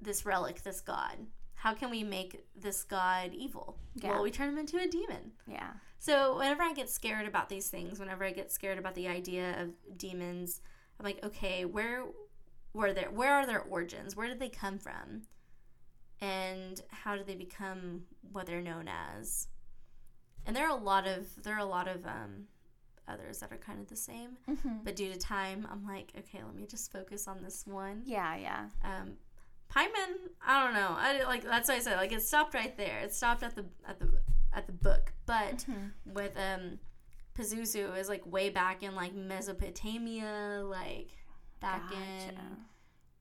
this 0.00 0.24
relic 0.24 0.62
this 0.62 0.80
god 0.80 1.16
how 1.54 1.74
can 1.74 1.90
we 1.90 2.02
make 2.02 2.44
this 2.56 2.82
god 2.84 3.32
evil 3.34 3.76
Yeah. 3.94 4.10
well 4.10 4.22
we 4.22 4.30
turn 4.30 4.48
him 4.48 4.58
into 4.58 4.78
a 4.78 4.86
demon 4.88 5.32
yeah. 5.46 5.70
so 5.98 6.38
whenever 6.38 6.62
I 6.62 6.72
get 6.72 6.88
scared 6.88 7.26
about 7.28 7.48
these 7.50 7.68
things, 7.68 8.00
whenever 8.00 8.24
I 8.24 8.30
get 8.32 8.50
scared 8.50 8.78
about 8.78 8.94
the 8.94 9.06
idea 9.08 9.60
of 9.60 9.68
demons, 9.98 10.62
I'm 11.00 11.04
like, 11.04 11.24
okay, 11.24 11.64
where 11.64 12.04
were 12.74 12.92
their 12.92 13.10
where 13.10 13.32
are 13.32 13.46
their 13.46 13.62
origins? 13.62 14.14
Where 14.14 14.28
did 14.28 14.38
they 14.38 14.50
come 14.50 14.78
from? 14.78 15.22
And 16.20 16.80
how 16.90 17.16
did 17.16 17.26
they 17.26 17.34
become 17.34 18.02
what 18.32 18.46
they're 18.46 18.60
known 18.60 18.86
as? 18.88 19.48
And 20.44 20.54
there 20.54 20.66
are 20.66 20.70
a 20.78 20.82
lot 20.82 21.06
of 21.06 21.42
there 21.42 21.54
are 21.54 21.58
a 21.60 21.64
lot 21.64 21.88
of 21.88 22.04
um, 22.06 22.44
others 23.08 23.38
that 23.38 23.50
are 23.52 23.56
kind 23.56 23.80
of 23.80 23.88
the 23.88 23.96
same, 23.96 24.36
Mm-hmm. 24.48 24.78
but 24.84 24.94
due 24.96 25.10
to 25.12 25.18
time, 25.18 25.66
I'm 25.70 25.86
like, 25.86 26.12
okay, 26.18 26.42
let 26.44 26.54
me 26.54 26.66
just 26.66 26.92
focus 26.92 27.26
on 27.26 27.42
this 27.42 27.66
one. 27.66 28.02
Yeah, 28.04 28.36
yeah. 28.36 28.66
Um, 28.84 29.12
Paimon, 29.74 30.28
I 30.46 30.64
don't 30.64 30.74
know. 30.74 30.94
I 30.98 31.22
like 31.24 31.42
that's 31.44 31.68
why 31.68 31.76
I 31.76 31.78
said 31.78 31.96
like 31.96 32.12
it 32.12 32.22
stopped 32.22 32.52
right 32.54 32.76
there. 32.76 32.98
It 33.00 33.14
stopped 33.14 33.42
at 33.42 33.54
the 33.54 33.64
at 33.88 33.98
the 33.98 34.10
at 34.52 34.66
the 34.66 34.72
book, 34.72 35.12
but 35.26 35.64
Mhm. 35.68 35.92
with 36.12 36.32
um 36.36 36.78
Pazuzu 37.40 37.96
is 37.98 38.08
like 38.08 38.22
way 38.26 38.50
back 38.50 38.82
in 38.82 38.94
like 38.94 39.14
Mesopotamia, 39.14 40.62
like 40.64 41.08
back 41.60 41.90
in 41.92 42.36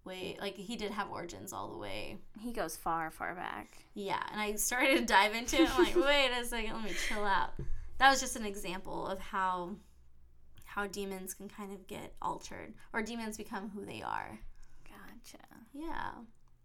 way 0.05 0.37
like 0.41 0.55
he 0.55 0.75
did 0.75 0.91
have 0.91 1.09
origins 1.09 1.53
all 1.53 1.71
the 1.71 1.77
way. 1.77 2.17
He 2.39 2.51
goes 2.51 2.75
far, 2.75 3.11
far 3.11 3.35
back. 3.35 3.77
Yeah, 3.93 4.21
and 4.31 4.41
I 4.41 4.55
started 4.55 4.97
to 4.99 5.05
dive 5.05 5.33
into 5.33 5.61
it. 5.61 5.69
I'm 5.77 5.83
like, 5.83 5.95
wait 6.07 6.31
a 6.39 6.45
second, 6.45 6.73
let 6.73 6.83
me 6.83 6.91
chill 7.07 7.23
out. 7.23 7.51
That 7.97 8.09
was 8.09 8.19
just 8.19 8.35
an 8.35 8.45
example 8.45 9.07
of 9.07 9.19
how 9.19 9.75
how 10.65 10.85
demons 10.87 11.33
can 11.33 11.49
kind 11.49 11.71
of 11.71 11.87
get 11.87 12.13
altered 12.21 12.73
or 12.93 13.01
demons 13.01 13.37
become 13.37 13.69
who 13.69 13.85
they 13.85 14.01
are. 14.01 14.39
Gotcha. 14.83 15.43
Yeah. 15.73 16.11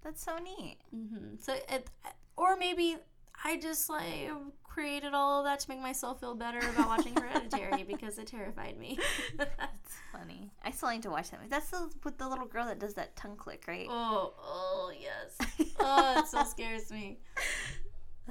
That's 0.02 0.22
so 0.22 0.36
neat. 0.38 0.76
hmm 0.90 1.36
So 1.40 1.54
it, 1.54 1.88
or 2.36 2.56
maybe 2.56 2.96
I 3.42 3.56
just 3.58 3.88
like 3.90 4.30
created 4.62 5.14
all 5.14 5.38
of 5.38 5.44
that 5.44 5.60
to 5.60 5.68
make 5.68 5.80
myself 5.80 6.18
feel 6.20 6.34
better 6.34 6.58
about 6.58 6.88
watching 6.88 7.14
Hereditary 7.14 7.82
because 7.88 8.18
it 8.18 8.26
terrified 8.26 8.76
me. 8.78 8.98
That's 9.36 9.94
funny. 10.12 10.50
I 10.64 10.70
still 10.72 10.90
need 10.90 11.02
to 11.04 11.10
watch 11.10 11.30
that. 11.30 11.38
movie. 11.40 11.50
That's 11.50 11.70
the 11.70 11.90
with 12.02 12.18
the 12.18 12.28
little 12.28 12.46
girl 12.46 12.66
that 12.66 12.78
does 12.78 12.94
that 12.94 13.14
tongue 13.16 13.36
click, 13.36 13.64
right? 13.68 13.86
oh, 13.88 14.34
oh 14.38 14.92
yes. 15.00 15.70
Oh, 15.78 16.18
it 16.20 16.26
so 16.26 16.44
scares 16.44 16.90
me. 16.90 17.18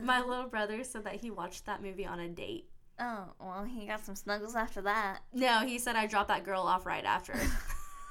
My 0.01 0.21
little 0.21 0.47
brother 0.47 0.83
said 0.83 1.03
that 1.05 1.15
he 1.15 1.31
watched 1.31 1.65
that 1.65 1.81
movie 1.81 2.05
on 2.05 2.19
a 2.19 2.27
date. 2.27 2.67
Oh, 2.99 3.25
well, 3.39 3.63
he 3.63 3.85
got 3.87 4.05
some 4.05 4.15
snuggles 4.15 4.55
after 4.55 4.81
that. 4.81 5.19
No, 5.33 5.59
he 5.65 5.77
said 5.79 5.95
I 5.95 6.07
dropped 6.07 6.27
that 6.29 6.43
girl 6.43 6.61
off 6.63 6.85
right 6.85 7.05
after. 7.05 7.33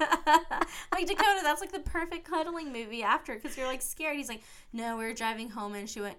like 0.01 1.07
Dakota, 1.07 1.40
that's 1.43 1.61
like 1.61 1.72
the 1.72 1.80
perfect 1.80 2.28
cuddling 2.28 2.72
movie 2.72 3.03
after 3.03 3.34
because 3.34 3.57
you're 3.57 3.66
like 3.66 3.82
scared. 3.82 4.16
He's 4.16 4.28
like, 4.28 4.43
no, 4.72 4.97
we 4.97 5.05
were 5.05 5.12
driving 5.12 5.51
home 5.51 5.74
and 5.74 5.88
she 5.88 6.01
went, 6.01 6.16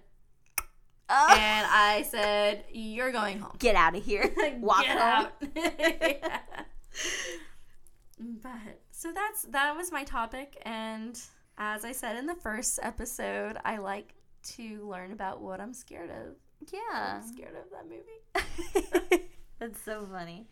Oh, 1.10 1.26
and 1.30 1.66
I 1.70 2.06
said, 2.10 2.64
you're 2.72 3.12
going 3.12 3.38
home. 3.40 3.56
get 3.58 3.74
out 3.84 3.94
of 3.96 4.04
here. 4.04 4.34
Walk 4.60 4.88
out. 4.88 5.32
Yeah. 5.54 6.38
But 8.18 8.80
so 8.90 9.12
that's 9.12 9.42
that 9.50 9.76
was 9.76 9.90
my 9.90 10.04
topic, 10.04 10.56
and 10.62 11.20
as 11.58 11.84
I 11.84 11.92
said 11.92 12.16
in 12.16 12.26
the 12.26 12.34
first 12.36 12.78
episode, 12.82 13.58
I 13.64 13.78
like 13.78 14.14
to 14.54 14.86
learn 14.88 15.12
about 15.12 15.40
what 15.40 15.60
I'm 15.60 15.74
scared 15.74 16.10
of. 16.10 16.36
Yeah. 16.72 17.20
I'm 17.20 17.26
scared 17.26 17.54
of 17.56 17.70
that 17.72 17.88
movie. 17.88 19.24
That's 19.58 19.80
so 19.82 20.06
funny. 20.10 20.48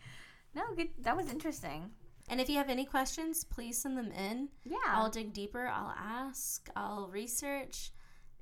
No, 0.55 0.63
good. 0.75 0.89
That 1.01 1.15
was 1.17 1.29
interesting. 1.29 1.91
And 2.29 2.39
if 2.39 2.49
you 2.49 2.57
have 2.57 2.69
any 2.69 2.85
questions, 2.85 3.43
please 3.43 3.81
send 3.81 3.97
them 3.97 4.11
in. 4.11 4.49
Yeah. 4.63 4.77
I'll 4.87 5.09
dig 5.09 5.33
deeper. 5.33 5.67
I'll 5.67 5.93
ask. 5.97 6.69
I'll 6.75 7.07
research 7.07 7.91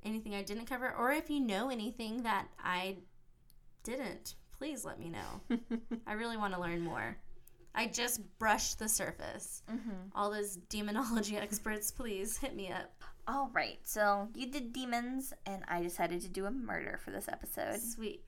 anything 0.04 0.34
I 0.34 0.42
didn't 0.42 0.66
cover, 0.66 0.94
or 0.96 1.12
if 1.12 1.30
you 1.30 1.40
know 1.40 1.70
anything 1.70 2.22
that 2.22 2.48
I 2.62 2.98
didn't, 3.82 4.34
please 4.58 4.84
let 4.84 4.98
me 4.98 5.10
know. 5.10 5.58
I 6.06 6.12
really 6.12 6.36
want 6.36 6.54
to 6.54 6.60
learn 6.60 6.80
more. 6.80 7.16
I 7.74 7.86
just 7.86 8.20
brushed 8.38 8.78
the 8.78 8.88
surface. 8.88 9.62
mm-hmm. 9.70 9.90
All 10.14 10.30
those 10.30 10.56
demonology 10.68 11.36
experts, 11.38 11.90
please 11.90 12.36
hit 12.36 12.54
me 12.54 12.70
up. 12.70 13.02
All 13.26 13.50
right. 13.52 13.78
So 13.84 14.28
you 14.34 14.50
did 14.50 14.72
demons, 14.72 15.32
and 15.46 15.62
I 15.68 15.82
decided 15.82 16.20
to 16.22 16.28
do 16.28 16.46
a 16.46 16.50
murder 16.50 16.98
for 17.02 17.10
this 17.10 17.28
episode. 17.28 17.80
Sweet. 17.80 18.24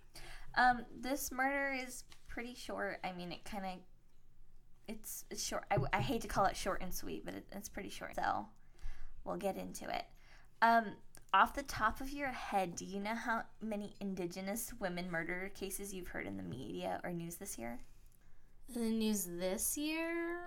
Um, 0.57 0.85
this 0.99 1.31
murder 1.33 1.77
is 1.83 2.05
pretty 2.29 2.55
short. 2.55 3.01
I 3.05 3.13
mean, 3.13 3.33
it 3.33 3.45
kind 3.45 3.65
of, 3.65 3.73
it's, 4.89 5.25
it's 5.31 5.45
short. 5.45 5.65
I, 5.71 5.79
I 5.93 6.01
hate 6.01 6.23
to 6.23 6.29
call 6.29 6.47
it 6.47 6.57
short 6.57 6.81
and 6.81 6.95
sweet, 6.95 7.25
but 7.25 7.35
it, 7.35 7.47
it's 7.53 7.69
pretty 7.69 7.91
short. 7.91 8.15
So 8.17 8.47
we'll 9.25 9.37
get 9.37 9.57
into 9.57 9.85
it. 9.95 10.05
Um, 10.63 10.87
off 11.35 11.53
the 11.53 11.65
top 11.65 12.01
of 12.01 12.11
your 12.11 12.29
head, 12.29 12.77
do 12.77 12.85
you 12.85 13.01
know 13.01 13.15
how 13.15 13.43
many 13.61 13.93
Indigenous 14.01 14.73
women 14.79 15.11
murder 15.11 15.51
cases 15.53 15.93
you've 15.93 16.07
heard 16.07 16.29
in 16.29 16.37
the 16.37 16.45
media 16.45 17.01
or 17.03 17.11
news 17.11 17.35
this 17.35 17.59
year? 17.59 17.81
The 18.73 18.79
news 18.79 19.25
this 19.25 19.77
year? 19.77 20.39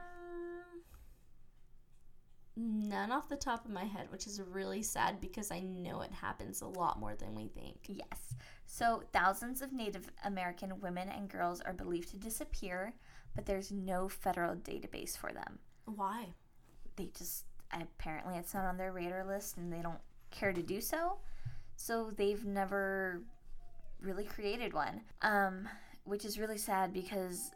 None 2.56 3.12
off 3.12 3.28
the 3.28 3.36
top 3.36 3.66
of 3.66 3.72
my 3.72 3.84
head, 3.84 4.10
which 4.12 4.26
is 4.28 4.42
really 4.42 4.82
sad 4.82 5.20
because 5.20 5.52
I 5.52 5.60
know 5.60 6.02
it 6.02 6.12
happens 6.12 6.62
a 6.62 6.68
lot 6.68 7.00
more 7.00 7.16
than 7.16 7.36
we 7.36 7.50
think. 7.50 7.78
Yes. 7.88 8.34
So 8.66 9.04
thousands 9.12 9.62
of 9.62 9.74
Native 9.74 10.10
American 10.24 10.80
women 10.80 11.10
and 11.10 11.30
girls 11.30 11.60
are 11.60 11.74
believed 11.74 12.12
to 12.12 12.18
disappear, 12.18 12.94
but 13.36 13.46
there's 13.46 13.74
no 13.74 14.08
federal 14.08 14.56
database 14.56 15.18
for 15.18 15.34
them. 15.34 15.60
Why? 15.84 16.30
they 16.98 17.10
just 17.18 17.46
apparently 17.72 18.36
it's 18.38 18.54
not 18.54 18.66
on 18.66 18.78
their 18.78 18.92
radar 18.92 19.26
list 19.26 19.58
and 19.58 19.72
they 19.72 19.82
don't 19.82 20.00
care 20.32 20.54
to 20.54 20.62
do 20.62 20.82
so. 20.82 21.18
So 21.76 22.12
they've 22.16 22.44
never 22.46 23.22
really 24.02 24.26
created 24.26 24.74
one. 24.74 25.02
Um, 25.22 25.68
which 26.04 26.24
is 26.24 26.40
really 26.40 26.58
sad 26.58 26.94
because 26.94 27.52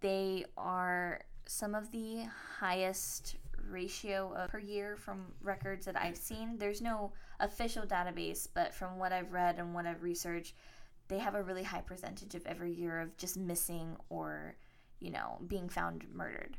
they 0.00 0.44
are 0.56 1.20
some 1.46 1.74
of 1.74 1.90
the 1.90 2.24
highest 2.58 3.36
ratio 3.68 4.32
of, 4.36 4.50
per 4.50 4.58
year 4.58 4.96
from 4.96 5.26
records 5.42 5.84
that 5.84 5.96
i've 5.96 6.16
seen. 6.16 6.56
There's 6.58 6.80
no 6.80 7.12
official 7.40 7.84
database 7.84 8.46
but 8.52 8.74
from 8.74 8.98
what 8.98 9.12
i've 9.12 9.32
read 9.32 9.58
and 9.58 9.74
what 9.74 9.86
i've 9.86 10.02
researched 10.02 10.54
they 11.08 11.18
have 11.18 11.34
a 11.34 11.42
really 11.42 11.62
high 11.62 11.80
percentage 11.80 12.34
of 12.34 12.46
every 12.46 12.72
year 12.72 13.00
of 13.00 13.16
just 13.16 13.36
missing 13.36 13.96
or 14.10 14.54
you 15.00 15.10
know 15.10 15.38
being 15.46 15.68
found 15.68 16.04
murdered. 16.12 16.56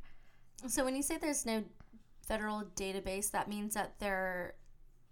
So 0.68 0.84
when 0.84 0.96
you 0.96 1.04
say 1.04 1.18
there's 1.18 1.46
no 1.46 1.64
federal 2.28 2.64
database, 2.76 3.32
that 3.32 3.48
means 3.48 3.74
that 3.76 3.94
they're 4.00 4.56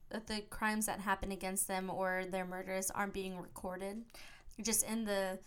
that 0.10 0.28
the 0.28 0.42
crimes 0.50 0.86
that 0.86 1.00
happen 1.00 1.32
against 1.32 1.68
them 1.68 1.90
or 1.90 2.26
their 2.30 2.46
murders 2.46 2.90
aren't 2.92 3.14
being 3.14 3.38
recorded, 3.38 4.04
just 4.62 4.84
in 4.84 5.06
the 5.06 5.40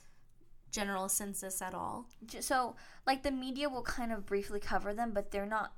general 0.70 1.08
census 1.08 1.60
at 1.62 1.74
all. 1.74 2.06
So 2.40 2.76
like 3.06 3.22
the 3.22 3.30
media 3.32 3.68
will 3.68 3.82
kind 3.82 4.12
of 4.12 4.24
briefly 4.24 4.60
cover 4.60 4.94
them 4.94 5.10
but 5.12 5.30
they're 5.30 5.46
not 5.46 5.72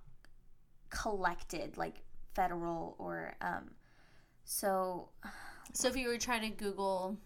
collected 0.91 1.79
like 1.79 2.03
federal 2.35 2.95
or 2.99 3.35
um 3.41 3.71
so 4.45 5.09
So 5.75 5.89
if 5.89 5.97
you 5.97 6.09
were 6.09 6.19
trying 6.19 6.43
to 6.43 6.51
Google, 6.51 7.17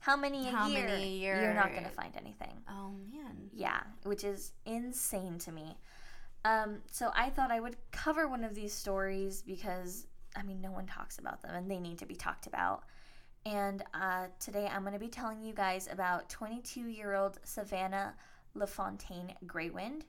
how 0.00 0.16
many 0.16 0.46
a 0.48 0.52
How 0.52 0.68
year 0.68 0.86
many 0.86 1.02
a 1.02 1.06
year? 1.06 1.42
you're 1.42 1.54
not 1.54 1.72
going 1.72 1.82
to 1.82 1.90
find 1.90 2.14
anything 2.16 2.52
oh 2.68 2.92
man, 3.12 3.50
yeah 3.52 3.80
which 4.04 4.22
is 4.22 4.52
insane 4.64 5.38
to 5.38 5.50
me 5.50 5.76
um 6.44 6.76
so 6.90 7.10
i 7.16 7.30
thought 7.30 7.50
i 7.50 7.58
would 7.58 7.76
cover 7.90 8.28
one 8.28 8.44
of 8.44 8.54
these 8.54 8.72
stories 8.72 9.42
because 9.42 10.06
i 10.36 10.42
mean 10.42 10.60
no 10.60 10.70
one 10.70 10.86
talks 10.86 11.18
about 11.18 11.40
them 11.42 11.54
and 11.54 11.70
they 11.70 11.78
need 11.80 11.98
to 11.98 12.06
be 12.06 12.14
talked 12.14 12.46
about 12.46 12.84
and 13.46 13.82
uh, 13.94 14.26
today 14.40 14.68
i'm 14.72 14.82
going 14.82 14.92
to 14.94 14.98
be 14.98 15.08
telling 15.08 15.42
you 15.42 15.52
guys 15.52 15.88
about 15.90 16.28
22 16.28 16.80
year 16.88 17.14
old 17.14 17.38
savanna 17.44 18.14
lafontaine 18.54 19.34
greywind 19.46 20.02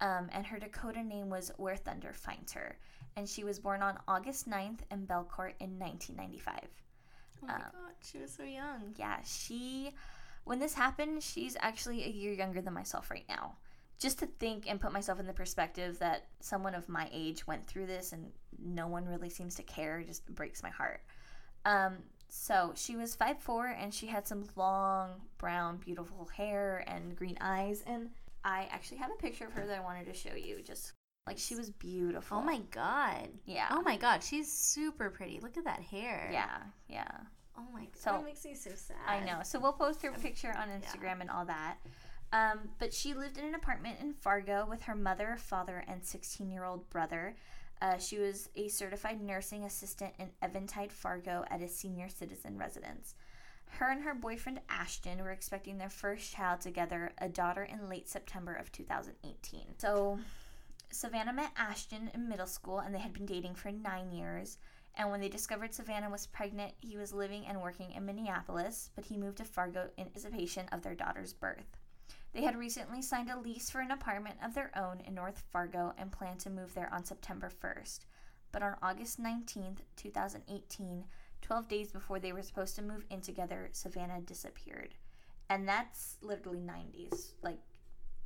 um, 0.00 0.28
and 0.32 0.46
her 0.46 0.58
dakota 0.58 1.02
name 1.02 1.28
was 1.30 1.52
where 1.56 1.76
thunder 1.76 2.12
finds 2.12 2.52
her 2.52 2.76
and 3.16 3.28
she 3.28 3.44
was 3.44 3.58
born 3.58 3.82
on 3.82 3.98
august 4.08 4.48
9th 4.48 4.80
in 4.90 5.06
belcourt 5.06 5.54
in 5.60 5.78
1995 5.78 6.54
oh 7.42 7.46
my 7.46 7.54
Um, 7.54 7.60
god, 7.60 7.94
she 8.02 8.18
was 8.18 8.32
so 8.32 8.44
young. 8.44 8.94
yeah, 8.96 9.18
she 9.24 9.90
when 10.44 10.58
this 10.58 10.74
happened, 10.74 11.22
she's 11.22 11.56
actually 11.60 12.02
a 12.04 12.08
year 12.08 12.32
younger 12.32 12.60
than 12.60 12.74
myself 12.74 13.10
right 13.12 13.24
now. 13.28 13.54
Just 14.02 14.18
to 14.18 14.26
think 14.26 14.68
and 14.68 14.80
put 14.80 14.92
myself 14.92 15.20
in 15.20 15.26
the 15.26 15.32
perspective 15.32 15.98
that 16.00 16.26
someone 16.40 16.74
of 16.74 16.88
my 16.88 17.08
age 17.12 17.46
went 17.46 17.66
through 17.66 17.86
this 17.86 18.12
and 18.12 18.30
no 18.58 18.86
one 18.88 19.06
really 19.06 19.30
seems 19.30 19.54
to 19.54 19.62
care 19.62 20.02
just 20.02 20.26
breaks 20.34 20.62
my 20.62 20.70
heart. 20.70 21.02
Um, 21.64 21.98
so 22.28 22.72
she 22.74 22.96
was 22.96 23.16
5'4 23.16 23.74
and 23.80 23.92
she 23.94 24.06
had 24.06 24.26
some 24.26 24.44
long, 24.56 25.20
brown, 25.38 25.76
beautiful 25.76 26.28
hair 26.36 26.84
and 26.86 27.14
green 27.14 27.36
eyes. 27.40 27.82
And 27.86 28.10
I 28.44 28.68
actually 28.70 28.98
have 28.98 29.10
a 29.10 29.22
picture 29.22 29.44
of 29.46 29.52
her 29.52 29.66
that 29.66 29.78
I 29.78 29.82
wanted 29.82 30.06
to 30.06 30.14
show 30.14 30.34
you. 30.34 30.62
Just 30.62 30.94
like 31.26 31.38
she 31.38 31.54
was 31.54 31.70
beautiful. 31.70 32.38
Oh 32.38 32.42
my 32.42 32.60
god. 32.70 33.28
Yeah. 33.46 33.68
Oh 33.70 33.82
my 33.82 33.96
god, 33.96 34.22
she's 34.24 34.50
super 34.50 35.10
pretty. 35.10 35.40
Look 35.40 35.56
at 35.56 35.64
that 35.64 35.80
hair. 35.80 36.28
Yeah, 36.32 36.58
yeah. 36.88 37.06
Oh 37.56 37.66
my 37.72 37.84
god. 37.84 37.96
So- 37.96 38.12
that 38.12 38.24
makes 38.24 38.44
me 38.44 38.54
so 38.54 38.70
sad. 38.74 38.96
I 39.06 39.20
know. 39.20 39.40
So 39.44 39.60
we'll 39.60 39.72
post 39.74 40.02
her 40.02 40.10
picture 40.12 40.52
on 40.58 40.68
Instagram 40.68 41.20
and 41.20 41.30
all 41.30 41.44
that. 41.44 41.76
Um, 42.32 42.70
but 42.78 42.94
she 42.94 43.12
lived 43.12 43.36
in 43.36 43.44
an 43.44 43.54
apartment 43.54 43.98
in 44.00 44.14
Fargo 44.14 44.66
with 44.68 44.82
her 44.82 44.94
mother, 44.94 45.36
father, 45.38 45.84
and 45.86 46.02
16 46.02 46.50
year 46.50 46.64
old 46.64 46.88
brother. 46.88 47.36
Uh, 47.82 47.98
she 47.98 48.18
was 48.18 48.48
a 48.56 48.68
certified 48.68 49.20
nursing 49.20 49.64
assistant 49.64 50.14
in 50.18 50.30
Eventide, 50.40 50.92
Fargo, 50.92 51.44
at 51.50 51.60
a 51.60 51.68
senior 51.68 52.08
citizen 52.08 52.56
residence. 52.56 53.14
Her 53.78 53.90
and 53.90 54.02
her 54.02 54.14
boyfriend 54.14 54.60
Ashton 54.68 55.18
were 55.22 55.30
expecting 55.30 55.78
their 55.78 55.90
first 55.90 56.32
child 56.32 56.60
together, 56.60 57.12
a 57.18 57.28
daughter, 57.28 57.64
in 57.64 57.88
late 57.88 58.08
September 58.08 58.54
of 58.54 58.70
2018. 58.70 59.78
So, 59.78 60.18
Savanna 60.90 61.32
met 61.32 61.52
Ashton 61.56 62.10
in 62.14 62.28
middle 62.28 62.46
school 62.46 62.78
and 62.80 62.94
they 62.94 62.98
had 62.98 63.14
been 63.14 63.26
dating 63.26 63.54
for 63.54 63.72
nine 63.72 64.12
years. 64.12 64.58
And 64.94 65.10
when 65.10 65.20
they 65.20 65.30
discovered 65.30 65.72
Savanna 65.74 66.10
was 66.10 66.26
pregnant, 66.26 66.74
he 66.80 66.98
was 66.98 67.14
living 67.14 67.46
and 67.46 67.62
working 67.62 67.92
in 67.92 68.04
Minneapolis, 68.04 68.90
but 68.94 69.06
he 69.06 69.16
moved 69.16 69.38
to 69.38 69.44
Fargo 69.44 69.88
in 69.96 70.06
anticipation 70.06 70.66
of 70.70 70.82
their 70.82 70.94
daughter's 70.94 71.32
birth. 71.32 71.78
They 72.32 72.42
had 72.42 72.56
recently 72.56 73.02
signed 73.02 73.30
a 73.30 73.38
lease 73.38 73.68
for 73.68 73.80
an 73.80 73.90
apartment 73.90 74.36
of 74.42 74.54
their 74.54 74.70
own 74.76 75.00
in 75.00 75.14
North 75.14 75.42
Fargo 75.52 75.92
and 75.98 76.10
planned 76.10 76.40
to 76.40 76.50
move 76.50 76.74
there 76.74 76.92
on 76.92 77.04
September 77.04 77.50
1st. 77.50 78.00
But 78.52 78.62
on 78.62 78.76
August 78.82 79.22
19th, 79.22 79.78
2018, 79.96 81.04
12 81.42 81.68
days 81.68 81.92
before 81.92 82.18
they 82.18 82.32
were 82.32 82.42
supposed 82.42 82.76
to 82.76 82.82
move 82.82 83.04
in 83.10 83.20
together, 83.20 83.68
Savanna 83.72 84.20
disappeared. 84.20 84.94
And 85.50 85.68
that's 85.68 86.16
literally 86.22 86.60
90s. 86.60 87.32
Like, 87.42 87.58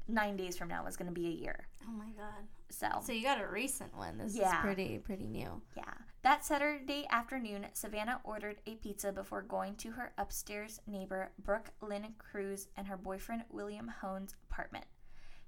nine 0.09 0.37
days 0.37 0.57
from 0.57 0.69
now 0.69 0.87
is 0.87 0.97
going 0.97 1.09
to 1.13 1.13
be 1.21 1.27
a 1.27 1.31
year. 1.31 1.67
Oh 1.89 1.93
my 1.93 2.11
god. 2.17 2.47
So, 2.69 2.89
So 3.03 3.13
you 3.13 3.23
got 3.23 3.41
a 3.41 3.47
recent 3.47 3.97
one. 3.97 4.19
This 4.19 4.35
Yeah. 4.35 4.57
is 4.59 4.63
pretty 4.63 4.99
pretty 4.99 5.27
new. 5.27 5.63
yeah. 5.77 5.95
That 6.23 6.45
Saturday 6.45 7.07
afternoon, 7.11 7.67
Savanna 7.73 8.21
ordered 8.25 8.61
a 8.67 8.75
pizza 8.77 9.13
before 9.13 9.43
going 9.43 9.77
to 9.77 9.91
her 9.93 10.13
upstairs 10.19 10.81
neighbor, 10.87 11.31
Brooke 11.39 11.71
Lynn 11.81 12.15
Crews, 12.19 12.67
and 12.77 12.87
her 12.89 12.97
boyfriend, 12.97 13.45
William 13.51 13.89
Hoehn's 14.03 14.35
apartment. 14.51 14.85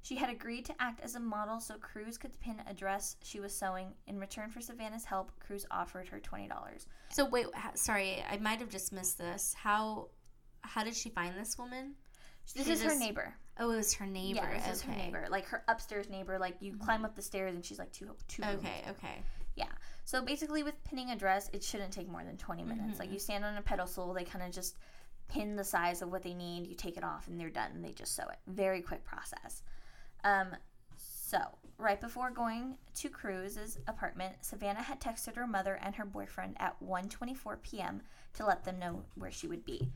She 0.02 0.14
had 0.14 0.30
agreed 0.30 0.64
to 0.66 0.74
act 0.80 1.00
as 1.00 1.16
a 1.16 1.20
model 1.20 1.58
so 1.58 1.74
Crews 1.78 2.16
could 2.16 2.38
pin 2.38 2.62
a 2.68 2.72
dress 2.72 3.16
she 3.24 3.40
was 3.40 3.52
sewing. 3.52 3.92
In 4.06 4.20
return 4.20 4.50
for 4.50 4.60
Savanna's 4.60 5.04
help, 5.04 5.32
Crews 5.40 5.66
offered 5.72 6.06
her 6.08 6.20
$20. 6.20 6.86
So 7.10 7.24
wait, 7.24 7.46
sorry, 7.74 8.22
I 8.30 8.36
might 8.36 8.60
have 8.60 8.70
just 8.70 8.92
missed 8.92 9.18
this. 9.18 9.54
How 9.54 10.10
how 10.60 10.84
did 10.84 10.94
she 10.94 11.08
find 11.10 11.36
this 11.36 11.58
woman? 11.58 11.94
This 12.54 12.66
She 12.66 12.72
is 12.72 12.82
her 12.84 12.94
neighbor. 12.96 13.34
Oh, 13.58 13.70
it 13.70 13.76
was 13.76 13.94
her 13.94 14.06
neighbor. 14.06 14.40
Yeah, 14.40 14.58
this 14.58 14.76
is 14.76 14.82
her 14.82 14.92
neighbor. 14.92 15.26
Like 15.30 15.46
her 15.46 15.64
upstairs 15.68 16.08
neighbor. 16.08 16.38
Like 16.38 16.56
you 16.60 16.72
mm-hmm. 16.72 16.84
climb 16.84 17.04
up 17.04 17.16
the 17.16 17.22
stairs 17.22 17.54
and 17.54 17.64
she's 17.64 17.78
like 17.78 17.92
two, 17.92 18.10
two 18.28 18.42
rooms 18.42 18.60
Okay, 18.60 18.82
Yeah. 19.56 19.66
So 20.04 20.24
basically, 20.24 20.62
with 20.62 20.82
pinning 20.84 21.10
a 21.10 21.16
dress, 21.16 21.50
it 21.52 21.62
shouldn't 21.62 21.92
take 21.92 22.08
more 22.08 22.24
than 22.24 22.36
20 22.36 22.62
mm-hmm, 22.62 22.70
minutes. 22.70 22.98
Like 22.98 23.08
mm-hmm. 23.08 23.14
you 23.14 23.20
stand 23.20 23.44
on 23.44 23.56
a 23.56 23.62
pedestal, 23.62 24.14
they 24.14 24.24
kind 24.24 24.44
of 24.44 24.52
just 24.52 24.76
pin 25.28 25.56
the 25.56 25.64
size 25.64 26.02
of 26.02 26.10
what 26.10 26.22
they 26.22 26.34
need, 26.34 26.66
you 26.66 26.74
take 26.74 26.96
it 26.96 27.04
off, 27.04 27.28
and 27.28 27.38
they're 27.38 27.50
done, 27.50 27.70
and 27.74 27.84
they 27.84 27.92
just 27.92 28.14
sew 28.14 28.24
it. 28.24 28.38
Very 28.46 28.80
quick 28.80 29.04
process. 29.04 29.62
Um, 30.24 30.48
so, 30.96 31.38
right 31.76 32.00
before 32.00 32.30
going 32.30 32.76
to 32.94 33.08
Crews's 33.08 33.78
apartment, 33.86 34.36
Savanna 34.40 34.82
had 34.82 35.00
texted 35.00 35.36
her 35.36 35.46
mother 35.46 35.78
and 35.82 35.94
her 35.94 36.06
boyfriend 36.06 36.56
at 36.58 36.82
1:24 36.82 37.62
p.m. 37.62 38.02
to 38.34 38.46
let 38.46 38.64
them 38.64 38.78
know 38.78 39.02
where 39.14 39.30
she 39.30 39.46
would 39.46 39.64
be. 39.64 39.90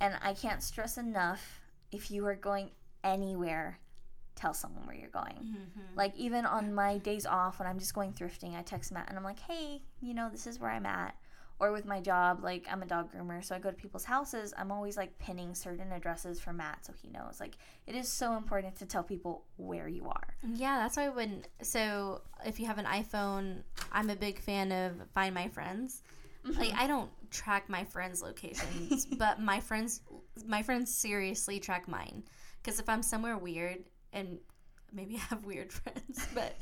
And 0.00 0.14
I 0.22 0.34
can't 0.34 0.62
stress 0.62 0.96
enough 0.98 1.60
if 1.90 2.10
you 2.10 2.26
are 2.26 2.34
going 2.34 2.70
anywhere, 3.04 3.78
tell 4.34 4.54
someone 4.54 4.86
where 4.86 4.96
you're 4.96 5.10
going. 5.10 5.34
Mm-hmm. 5.34 5.96
Like 5.96 6.16
even 6.16 6.46
on 6.46 6.74
my 6.74 6.98
days 6.98 7.26
off 7.26 7.58
when 7.58 7.68
I'm 7.68 7.78
just 7.78 7.94
going 7.94 8.12
thrifting, 8.12 8.56
I 8.56 8.62
text 8.62 8.92
Matt 8.92 9.08
and 9.08 9.18
I'm 9.18 9.24
like, 9.24 9.40
"Hey, 9.40 9.82
you 10.00 10.14
know, 10.14 10.28
this 10.30 10.46
is 10.46 10.58
where 10.58 10.70
I'm 10.70 10.86
at." 10.86 11.16
Or 11.60 11.72
with 11.72 11.84
my 11.84 12.00
job, 12.00 12.44
like 12.44 12.66
I'm 12.70 12.82
a 12.82 12.86
dog 12.86 13.12
groomer, 13.12 13.44
so 13.44 13.52
I 13.52 13.58
go 13.58 13.68
to 13.68 13.76
people's 13.76 14.04
houses. 14.04 14.54
I'm 14.56 14.70
always 14.70 14.96
like 14.96 15.18
pinning 15.18 15.56
certain 15.56 15.90
addresses 15.90 16.38
for 16.38 16.52
Matt 16.52 16.86
so 16.86 16.92
he 17.02 17.08
knows. 17.08 17.40
Like 17.40 17.56
it 17.86 17.96
is 17.96 18.08
so 18.08 18.36
important 18.36 18.76
to 18.76 18.86
tell 18.86 19.02
people 19.02 19.44
where 19.56 19.88
you 19.88 20.06
are. 20.06 20.36
Yeah, 20.54 20.78
that's 20.78 20.96
why 20.96 21.08
when 21.08 21.44
so 21.62 22.22
if 22.46 22.60
you 22.60 22.66
have 22.66 22.78
an 22.78 22.84
iPhone, 22.84 23.62
I'm 23.90 24.08
a 24.08 24.16
big 24.16 24.38
fan 24.38 24.70
of 24.70 24.92
Find 25.14 25.34
My 25.34 25.48
Friends. 25.48 26.02
Like 26.44 26.72
I 26.74 26.86
don't 26.86 27.10
track 27.30 27.68
my 27.68 27.84
friends' 27.84 28.22
locations, 28.22 29.06
but 29.18 29.40
my 29.40 29.60
friends 29.60 30.00
my 30.46 30.62
friends 30.62 30.94
seriously 30.94 31.58
track 31.58 31.88
mine. 31.88 32.22
Cuz 32.64 32.78
if 32.78 32.88
I'm 32.88 33.02
somewhere 33.02 33.36
weird 33.38 33.84
and 34.12 34.38
maybe 34.92 35.16
I 35.16 35.20
have 35.30 35.44
weird 35.44 35.72
friends, 35.72 36.26
but 36.34 36.56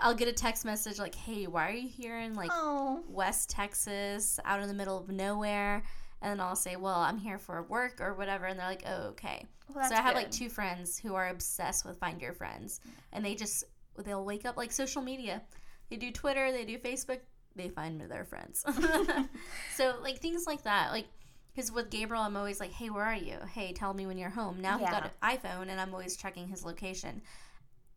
I'll 0.00 0.14
get 0.14 0.28
a 0.28 0.32
text 0.32 0.64
message 0.64 0.98
like, 0.98 1.14
"Hey, 1.14 1.46
why 1.46 1.68
are 1.68 1.72
you 1.74 1.88
here 1.88 2.18
in 2.18 2.34
like 2.34 2.50
Oh, 2.52 3.02
West 3.08 3.50
Texas, 3.50 4.40
out 4.44 4.60
in 4.60 4.68
the 4.68 4.74
middle 4.74 4.98
of 4.98 5.08
nowhere?" 5.08 5.82
And 6.20 6.30
then 6.30 6.40
I'll 6.40 6.56
say, 6.56 6.76
"Well, 6.76 7.00
I'm 7.00 7.18
here 7.18 7.38
for 7.38 7.62
work 7.64 8.00
or 8.00 8.14
whatever," 8.14 8.46
and 8.46 8.58
they're 8.58 8.66
like, 8.68 8.84
"Oh, 8.86 9.08
okay." 9.08 9.46
well, 9.74 9.88
so 9.88 9.94
I 9.94 10.00
have 10.00 10.14
good. 10.14 10.22
like 10.22 10.30
two 10.30 10.48
friends 10.48 10.98
who 10.98 11.14
are 11.14 11.28
obsessed 11.28 11.84
with 11.84 11.98
Find 11.98 12.20
Your 12.20 12.32
Friends, 12.32 12.80
and 13.12 13.24
they 13.24 13.34
just 13.34 13.64
they'll 13.98 14.24
wake 14.24 14.44
up 14.44 14.56
like 14.56 14.72
social 14.72 15.02
media. 15.02 15.42
They 15.90 15.96
do 15.96 16.10
Twitter, 16.10 16.52
they 16.52 16.64
do 16.64 16.78
Facebook, 16.78 17.20
they 17.54 17.68
find 17.68 18.00
their 18.00 18.24
friends. 18.24 18.64
so 19.76 19.96
like 20.00 20.18
things 20.18 20.46
like 20.46 20.62
that, 20.62 20.90
like 20.92 21.06
because 21.54 21.70
with 21.70 21.90
Gabriel, 21.90 22.22
I'm 22.22 22.36
always 22.36 22.60
like, 22.60 22.72
"Hey, 22.72 22.90
where 22.90 23.04
are 23.04 23.16
you? 23.16 23.38
Hey, 23.52 23.72
tell 23.72 23.94
me 23.94 24.06
when 24.06 24.18
you're 24.18 24.30
home." 24.30 24.60
Now 24.60 24.78
he's 24.78 24.88
got 24.88 25.04
an 25.04 25.10
iPhone, 25.22 25.68
and 25.68 25.80
I'm 25.80 25.92
always 25.92 26.16
checking 26.16 26.48
his 26.48 26.64
location. 26.64 27.22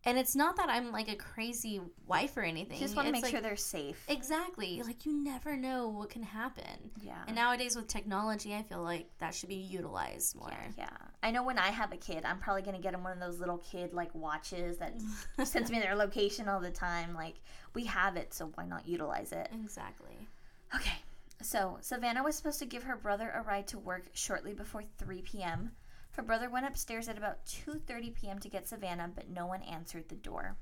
And 0.06 0.16
it's 0.16 0.36
not 0.36 0.56
that 0.58 0.68
I'm 0.68 0.92
like 0.92 1.08
a 1.08 1.16
crazy 1.16 1.80
wife 2.06 2.36
or 2.36 2.42
anything. 2.42 2.78
Just 2.78 2.94
want 2.94 3.08
to 3.08 3.12
make 3.12 3.24
like, 3.24 3.32
sure 3.32 3.40
they're 3.40 3.56
safe. 3.56 4.00
exactly 4.08 4.80
like 4.86 5.04
you 5.04 5.12
never 5.12 5.56
know 5.56 5.88
what 5.88 6.10
can 6.10 6.22
happen. 6.22 6.92
yeah. 7.02 7.24
And 7.26 7.34
nowadays 7.34 7.74
with 7.74 7.88
technology, 7.88 8.54
I 8.54 8.62
feel 8.62 8.84
like 8.84 9.08
that 9.18 9.34
should 9.34 9.48
be 9.48 9.56
utilized 9.56 10.36
more. 10.36 10.52
Yeah, 10.78 10.88
I 11.24 11.32
know 11.32 11.42
when 11.42 11.58
I 11.58 11.72
have 11.72 11.92
a 11.92 11.96
kid, 11.96 12.24
I'm 12.24 12.38
probably 12.38 12.62
gonna 12.62 12.78
get 12.78 12.94
him 12.94 13.02
one 13.02 13.14
of 13.14 13.20
those 13.20 13.40
little 13.40 13.58
kid 13.58 13.92
like 13.92 14.14
watches 14.14 14.78
that 14.78 14.94
sends 15.44 15.72
me 15.72 15.80
their 15.80 15.96
location 15.96 16.48
all 16.48 16.60
the 16.60 16.70
time. 16.70 17.12
Like 17.12 17.40
we 17.74 17.84
have 17.86 18.16
it, 18.16 18.32
so 18.32 18.52
why 18.54 18.64
not 18.64 18.86
utilize 18.86 19.32
it? 19.32 19.48
Exactly. 19.52 20.28
Okay, 20.72 20.98
so 21.42 21.78
Savanna 21.80 22.22
was 22.22 22.36
supposed 22.36 22.58
to 22.60 22.66
give 22.66 22.84
her 22.84 22.96
brother 22.96 23.30
a 23.30 23.42
ride 23.42 23.66
to 23.68 23.78
work 23.78 24.06
shortly 24.12 24.54
before 24.54 24.84
3 24.98 25.22
p.m. 25.22 25.72
Her 26.12 26.22
brother 26.22 26.48
went 26.48 26.66
upstairs 26.66 27.08
at 27.08 27.18
about 27.18 27.44
2:30 27.44 28.14
p.m. 28.14 28.38
to 28.38 28.48
get 28.48 28.66
Savanna, 28.66 29.10
but 29.14 29.28
no 29.28 29.46
one 29.46 29.62
answered 29.62 30.08
the 30.08 30.14
door. 30.14 30.56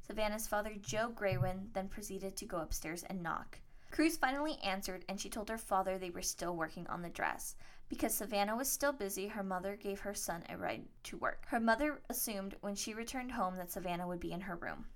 Savanna's 0.00 0.48
father, 0.48 0.74
Joe 0.80 1.12
Greywind, 1.14 1.72
then 1.72 1.88
proceeded 1.88 2.36
to 2.36 2.46
go 2.46 2.58
upstairs 2.58 3.04
and 3.04 3.22
knock. 3.22 3.60
Crews 3.92 4.16
finally 4.16 4.58
answered, 4.64 5.04
and 5.08 5.20
she 5.20 5.28
told 5.28 5.48
her 5.48 5.58
father 5.58 5.98
they 5.98 6.10
were 6.10 6.22
still 6.22 6.56
working 6.56 6.86
on 6.88 7.02
the 7.02 7.10
dress. 7.10 7.54
Because 7.88 8.14
Savanna 8.14 8.56
was 8.56 8.72
still 8.72 8.92
busy, 8.92 9.28
her 9.28 9.42
mother 9.42 9.76
gave 9.76 10.00
her 10.00 10.14
son 10.14 10.42
a 10.48 10.56
ride 10.56 10.86
to 11.04 11.18
work. 11.18 11.46
Her 11.46 11.60
mother 11.60 12.00
assumed 12.08 12.56
when 12.62 12.74
she 12.74 12.94
returned 12.94 13.32
home 13.32 13.56
that 13.56 13.70
Savanna 13.70 14.08
would 14.08 14.18
be 14.18 14.32
in 14.32 14.40
her 14.40 14.56
room. 14.56 14.86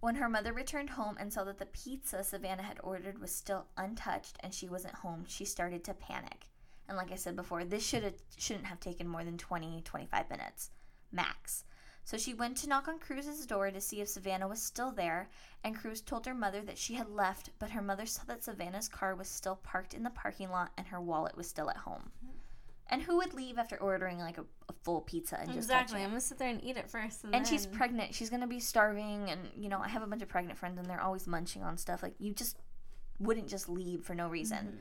When 0.00 0.14
her 0.16 0.28
mother 0.28 0.52
returned 0.52 0.90
home 0.90 1.16
and 1.18 1.32
saw 1.32 1.44
that 1.44 1.58
the 1.58 1.66
pizza 1.66 2.22
Savanna 2.22 2.62
had 2.62 2.78
ordered 2.82 3.18
was 3.20 3.34
still 3.34 3.66
untouched 3.76 4.36
and 4.40 4.54
she 4.54 4.68
wasn't 4.68 4.94
home, 4.94 5.24
she 5.26 5.44
started 5.44 5.82
to 5.84 5.94
panic. 5.94 6.46
And 6.88 6.96
like 6.96 7.10
I 7.10 7.16
said 7.16 7.34
before, 7.34 7.64
this 7.64 7.86
should 7.86 8.04
have, 8.04 8.14
shouldn't 8.36 8.66
have 8.66 8.80
taken 8.80 9.08
more 9.08 9.24
than 9.24 9.36
20, 9.36 9.82
25 9.82 10.30
minutes 10.30 10.70
max. 11.10 11.64
So 12.04 12.16
she 12.16 12.32
went 12.32 12.56
to 12.58 12.68
knock 12.68 12.88
on 12.88 12.98
Crews's 12.98 13.44
door 13.44 13.70
to 13.70 13.80
see 13.80 14.00
if 14.00 14.08
Savanna 14.08 14.48
was 14.48 14.62
still 14.62 14.92
there, 14.92 15.28
and 15.62 15.76
Crews 15.76 16.00
told 16.00 16.24
her 16.24 16.32
mother 16.32 16.62
that 16.62 16.78
she 16.78 16.94
had 16.94 17.10
left, 17.10 17.50
but 17.58 17.70
her 17.70 17.82
mother 17.82 18.06
saw 18.06 18.22
that 18.28 18.42
Savanna's 18.42 18.88
car 18.88 19.14
was 19.14 19.28
still 19.28 19.56
parked 19.56 19.92
in 19.92 20.04
the 20.04 20.10
parking 20.10 20.50
lot 20.50 20.70
and 20.78 20.86
her 20.86 21.00
wallet 21.00 21.36
was 21.36 21.48
still 21.48 21.68
at 21.68 21.76
home. 21.76 22.10
Mm-hmm. 22.24 22.37
And 22.90 23.02
who 23.02 23.16
would 23.18 23.34
leave 23.34 23.58
after 23.58 23.76
ordering 23.76 24.18
like 24.18 24.38
a, 24.38 24.44
a 24.68 24.72
full 24.82 25.02
pizza 25.02 25.36
and 25.38 25.48
just 25.48 25.58
Exactly. 25.58 26.00
it? 26.00 26.04
I'm 26.04 26.10
gonna 26.10 26.20
sit 26.22 26.38
there 26.38 26.48
and 26.48 26.62
eat 26.64 26.76
it 26.78 26.88
first. 26.90 27.24
And, 27.24 27.34
and 27.34 27.46
she's 27.46 27.66
pregnant 27.66 28.14
she's 28.14 28.30
gonna 28.30 28.46
be 28.46 28.60
starving 28.60 29.28
and 29.30 29.40
you 29.56 29.68
know 29.68 29.78
i 29.80 29.88
have 29.88 30.02
a 30.02 30.06
bunch 30.06 30.22
of 30.22 30.28
pregnant 30.28 30.58
friends 30.58 30.78
and 30.78 30.86
they're 30.88 31.00
always 31.02 31.26
munching 31.26 31.62
on 31.62 31.76
stuff 31.76 32.02
like 32.02 32.14
you 32.18 32.32
just 32.32 32.56
wouldn't 33.20 33.48
just 33.48 33.68
leave 33.68 34.04
for 34.04 34.14
no 34.14 34.28
reason 34.28 34.78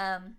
Mhm. 0.00 0.04
um 0.04 0.36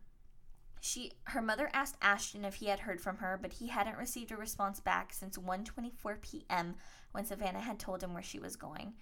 she 0.81 1.11
her 1.25 1.41
mother 1.41 1.69
asked 1.73 1.95
ashton 2.01 2.43
if 2.45 2.55
he 2.55 2.65
had 2.67 2.79
heard 2.81 2.99
from 3.01 3.17
her 3.17 3.37
but 3.41 3.53
he 3.53 3.67
hadn't 3.67 3.97
received 3.97 4.31
a 4.31 4.35
response 4.37 4.79
back 4.79 5.13
since 5.13 5.37
1.24 5.37 6.21
p.m 6.21 6.75
when 7.11 7.25
savanna 7.25 7.59
had 7.61 7.79
told 7.79 8.01
him 8.03 8.13
where 8.13 8.23
she 8.23 8.39
was 8.39 8.55
going 8.55 8.93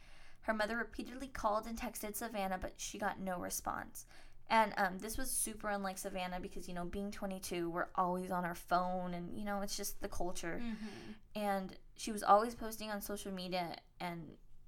her 0.42 0.54
mother 0.54 0.78
repeatedly 0.78 1.28
called 1.28 1.66
and 1.68 1.78
texted 1.80 2.16
savanna 2.16 2.58
but 2.60 2.74
she 2.78 2.98
got 2.98 3.20
no 3.20 3.38
response 3.40 4.06
And 4.50 4.74
um, 4.78 4.98
this 5.00 5.18
was 5.18 5.30
super 5.30 5.68
unlike 5.70 5.98
Savanna 5.98 6.40
because, 6.40 6.68
you 6.70 6.74
know, 6.74 6.86
being 6.86 7.12
22, 7.12 7.70
we're 7.70 7.88
always 7.96 8.32
on 8.32 8.46
our 8.46 8.56
phone 8.56 9.14
and, 9.14 9.38
you 9.38 9.44
know, 9.44 9.62
it's 9.62 9.76
just 9.76 10.00
the 10.02 10.08
culture. 10.08 10.62
Mm-hmm. 10.64 11.42
And 11.42 11.76
she 11.98 12.12
was 12.14 12.24
always 12.24 12.56
posting 12.56 12.90
on 12.90 13.02
social 13.02 13.32
media 13.34 13.76
and 14.00 14.22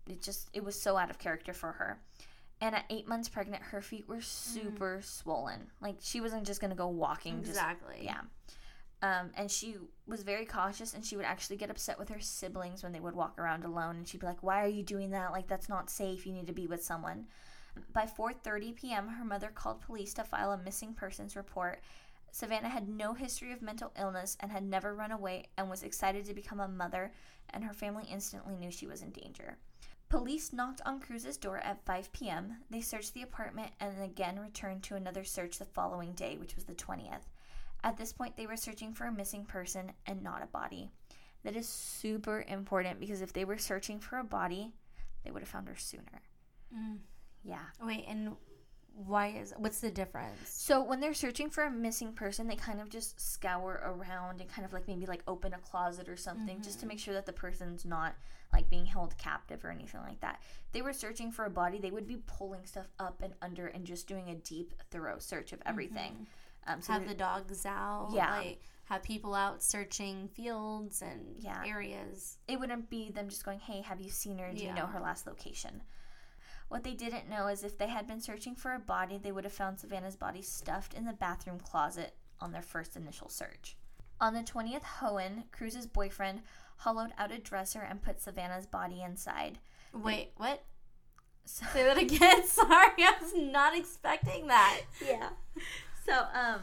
it 0.09 0.21
just, 0.21 0.49
it 0.53 0.63
was 0.63 0.79
so 0.79 0.97
out 0.97 1.09
of 1.09 1.17
character 1.17 1.53
for 1.53 1.71
her. 1.71 2.01
And 2.59 2.75
at 2.75 2.83
eight 2.89 3.07
months 3.07 3.29
pregnant, 3.29 3.63
her 3.63 3.81
feet 3.81 4.05
were 4.05 4.19
super 4.19 4.99
swollen. 5.01 5.67
Like 5.79 5.95
she 6.01 6.19
wasn't 6.19 6.45
just 6.45 6.59
going 6.59 6.71
to 6.71 6.75
go 6.75 6.89
walking. 6.89 7.37
just- 7.39 7.51
Exactly. 7.51 7.99
yeah. 8.01 8.21
Um, 9.01 9.29
and 9.35 9.49
she 9.49 9.75
was 10.07 10.23
very 10.23 10.45
cautious 10.45 10.93
and 10.93 11.05
she 11.05 11.15
would 11.15 11.23
actually 11.25 11.55
get 11.55 11.69
upset 11.69 11.97
with 11.97 12.09
her 12.09 12.19
siblings 12.19 12.83
when 12.83 12.91
they 12.91 12.99
would 12.99 13.15
walk 13.15 13.39
around 13.39 13.63
alone 13.63 13.95
and 13.95 14.05
she'd 14.05 14.19
be 14.19 14.27
like, 14.27 14.43
Why 14.43 14.61
are 14.61 14.67
you 14.67 14.83
doing 14.83 15.11
that? 15.11 15.31
Like 15.31 15.47
that's 15.47 15.69
not 15.69 15.89
safe. 15.89 16.27
You 16.27 16.33
need 16.33 16.47
to 16.47 16.53
be 16.53 16.67
with 16.67 16.83
someone. 16.83 17.27
By 17.93 18.05
4:30 18.05 18.75
p.m., 18.75 19.07
her 19.07 19.25
mother 19.25 19.51
called 19.53 19.81
police 19.81 20.13
to 20.15 20.23
file 20.23 20.51
a 20.51 20.57
missing 20.57 20.93
persons 20.93 21.35
report. 21.35 21.81
Savanna 22.31 22.69
had 22.69 22.87
no 22.87 23.13
history 23.13 23.51
of 23.51 23.61
mental 23.61 23.91
illness 23.97 24.37
and 24.39 24.51
had 24.51 24.63
never 24.63 24.93
run 24.93 25.11
away 25.11 25.47
and 25.57 25.69
was 25.69 25.83
excited 25.83 26.25
to 26.25 26.33
become 26.33 26.59
a 26.59 26.67
mother, 26.67 27.11
and 27.49 27.63
her 27.63 27.73
family 27.73 28.05
instantly 28.11 28.55
knew 28.55 28.71
she 28.71 28.87
was 28.87 29.01
in 29.01 29.11
danger. 29.11 29.57
Police 30.09 30.53
knocked 30.53 30.81
on 30.85 30.99
Crews's 30.99 31.37
door 31.37 31.57
at 31.57 31.85
5 31.85 32.11
p.m. 32.11 32.57
They 32.69 32.81
searched 32.81 33.13
the 33.13 33.21
apartment 33.21 33.71
and 33.79 34.01
again 34.01 34.39
returned 34.39 34.81
to 34.83 34.95
another 34.95 35.23
search 35.23 35.59
the 35.59 35.65
following 35.65 36.13
day, 36.13 36.37
which 36.37 36.55
was 36.55 36.65
the 36.65 36.73
20th. 36.73 37.27
At 37.83 37.95
this 37.95 38.11
point, 38.11 38.35
they 38.35 38.47
were 38.47 38.57
searching 38.57 38.93
for 38.93 39.05
a 39.05 39.11
missing 39.11 39.45
person 39.45 39.91
and 40.07 40.23
not 40.23 40.43
a 40.43 40.47
body. 40.47 40.89
That 41.43 41.55
is 41.55 41.69
super 41.69 42.43
important 42.47 42.99
because 42.99 43.21
if 43.21 43.33
they 43.33 43.45
were 43.45 43.57
searching 43.57 43.99
for 43.99 44.17
a 44.17 44.23
body, 44.23 44.73
they 45.23 45.31
would 45.31 45.41
have 45.41 45.49
found 45.49 45.67
her 45.67 45.77
sooner. 45.77 46.21
Mm. 46.75 46.97
Yeah. 47.43 47.59
Wait, 47.83 48.05
and 48.07 48.35
why 49.05 49.27
is 49.29 49.53
what's 49.57 49.79
the 49.79 49.89
difference? 49.91 50.49
So 50.49 50.83
when 50.83 50.99
they're 50.99 51.13
searching 51.13 51.49
for 51.49 51.63
a 51.63 51.71
missing 51.71 52.11
person, 52.13 52.47
they 52.47 52.55
kind 52.55 52.81
of 52.81 52.89
just 52.89 53.19
scour 53.19 53.81
around 53.85 54.41
and 54.41 54.49
kind 54.49 54.65
of 54.65 54.73
like 54.73 54.87
maybe 54.87 55.05
like 55.05 55.23
open 55.27 55.53
a 55.53 55.57
closet 55.59 56.09
or 56.09 56.17
something 56.17 56.61
just 56.61 56.79
to 56.81 56.85
make 56.85 56.99
sure 56.99 57.13
that 57.13 57.25
the 57.25 57.31
person's 57.33 57.85
not 57.85 58.13
like 58.51 58.69
being 58.69 58.85
held 58.85 59.17
captive 59.17 59.63
or 59.63 59.69
anything 59.71 60.01
like 60.01 60.19
that. 60.21 60.39
If 60.65 60.71
they 60.73 60.81
were 60.81 60.91
searching 60.91 61.31
for 61.31 61.45
a 61.45 61.49
body, 61.49 61.79
they 61.79 61.91
would 61.91 62.07
be 62.07 62.17
pulling 62.25 62.65
stuff 62.65 62.87
up 62.99 63.21
and 63.23 63.33
under 63.41 63.67
and 63.67 63.85
just 63.85 64.07
doing 64.07 64.29
a 64.31 64.35
deep, 64.35 64.73
thorough 64.91 65.19
search 65.19 65.53
of 65.53 65.59
everything. 65.65 66.27
Um, 66.67 66.81
so 66.81 66.91
Have 66.93 67.07
the 67.07 67.13
dogs 67.13 67.65
out. 67.65 68.09
Yeah. 68.13 68.35
Like 68.37 68.61
have 68.85 69.03
people 69.03 69.33
out 69.35 69.61
searching 69.63 70.27
fields 70.29 71.01
and 71.03 71.35
Yeah. 71.37 71.63
areas. 71.65 72.37
it 72.47 72.59
wouldn't 72.59 72.89
be 72.89 73.11
them 73.11 73.29
just 73.29 73.45
going, 73.45 73.59
"Hey, 73.59 73.81
have 73.81 74.01
you 74.01 74.09
seen 74.09 74.39
her? 74.39 74.51
Do 74.51 74.61
you 74.65 74.73
know 74.73 74.87
her 74.87 74.99
last 74.99 75.25
location?" 75.27 75.83
What 76.69 76.83
they 76.83 76.93
didn't 76.93 77.29
know 77.29 77.47
is 77.47 77.63
if 77.63 77.77
they 77.77 77.87
had 77.87 78.07
been 78.07 78.21
searching 78.21 78.55
for 78.55 78.73
a 78.73 78.79
body, 78.79 79.17
they 79.21 79.31
would 79.31 79.43
have 79.43 79.53
found 79.53 79.79
Savanna's 79.79 80.15
body 80.15 80.41
stuffed 80.41 80.93
in 80.93 81.05
the 81.05 81.13
bathroom 81.13 81.59
closet 81.59 82.13
on 82.39 82.51
their 82.51 82.61
first 82.61 82.95
initial 82.95 83.27
search. 83.27 83.75
On 84.21 84.33
the 84.33 84.41
20th, 84.41 84.83
Hoehn, 85.01 85.43
Crews's 85.51 85.87
boyfriend, 85.87 86.41
hollowed 86.77 87.11
out 87.17 87.31
a 87.31 87.39
dresser 87.39 87.81
and 87.81 88.01
put 88.01 88.21
Savanna's 88.21 88.65
body 88.67 89.01
inside. 89.01 89.57
Wait, 89.93 90.31
what? 90.37 90.63
So, 91.45 91.65
Say 91.73 91.83
that 91.83 91.97
again. 91.97 92.43
Sorry, 92.47 92.91
I 92.99 93.13
was 93.21 93.33
not 93.35 93.75
expecting 93.75 94.47
that. 94.47 94.81
yeah. 95.05 95.29
So, 96.05 96.13
um, 96.33 96.61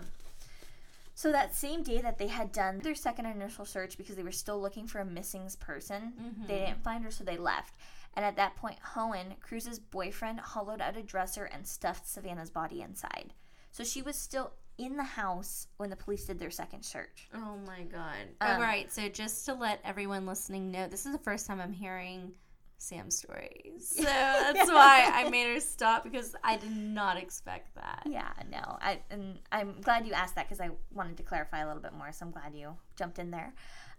so 1.14 1.30
that 1.30 1.54
same 1.54 1.84
day 1.84 2.00
that 2.00 2.18
they 2.18 2.26
had 2.26 2.50
done 2.50 2.80
their 2.80 2.96
second 2.96 3.26
initial 3.26 3.64
search 3.64 3.96
because 3.96 4.16
they 4.16 4.24
were 4.24 4.32
still 4.32 4.60
looking 4.60 4.88
for 4.88 4.98
a 4.98 5.04
missing 5.04 5.48
person, 5.60 6.12
Mhm. 6.20 6.48
they 6.48 6.58
didn't 6.58 6.82
find 6.82 7.04
her, 7.04 7.12
so 7.12 7.22
they 7.22 7.36
left. 7.36 7.72
And 8.16 8.24
at 8.24 8.36
that 8.36 8.56
point, 8.56 8.78
Hoehn, 8.94 9.38
Crews's 9.40 9.78
boyfriend, 9.78 10.40
hollowed 10.40 10.80
out 10.80 10.96
a 10.96 11.02
dresser 11.02 11.44
and 11.44 11.66
stuffed 11.66 12.08
Savanna's 12.08 12.50
body 12.50 12.80
inside. 12.80 13.34
So 13.72 13.84
she 13.84 14.00
was 14.00 14.16
still 14.16 14.52
in 14.78 14.96
the 14.96 15.04
house 15.04 15.68
when 15.76 15.90
the 15.90 15.96
police 15.96 16.24
did 16.24 16.38
their 16.38 16.50
second 16.50 16.82
search. 16.82 17.28
Oh 17.34 17.58
my 17.66 17.82
god. 17.82 18.28
Um, 18.40 18.56
All 18.56 18.60
right, 18.60 18.90
so 18.92 19.08
just 19.08 19.44
to 19.46 19.54
let 19.54 19.80
everyone 19.84 20.26
listening 20.26 20.70
know, 20.70 20.88
this 20.88 21.06
is 21.06 21.12
the 21.12 21.18
first 21.18 21.46
time 21.46 21.60
I'm 21.60 21.72
hearing 21.72 22.32
Sam's 22.78 23.18
stories. 23.18 23.94
So 23.96 24.02
that's 24.04 24.70
why 24.70 25.10
I 25.12 25.28
made 25.30 25.52
her 25.52 25.60
stop 25.60 26.04
because 26.04 26.34
I 26.44 26.56
did 26.56 26.76
not 26.76 27.16
expect 27.16 27.74
that. 27.74 28.02
Yeah, 28.06 28.30
no, 28.50 28.78
I 28.80 29.00
and 29.10 29.38
I'm 29.50 29.80
glad 29.80 30.06
you 30.06 30.12
asked 30.12 30.34
that 30.34 30.48
because 30.48 30.60
I 30.60 30.70
wanted 30.92 31.16
to 31.18 31.22
clarify 31.22 31.60
a 31.60 31.66
little 31.66 31.82
bit 31.82 31.94
more. 31.94 32.12
So 32.12 32.26
I'm 32.26 32.32
glad 32.32 32.54
you 32.54 32.76
jumped 32.96 33.18
in 33.18 33.30
there. 33.30 33.54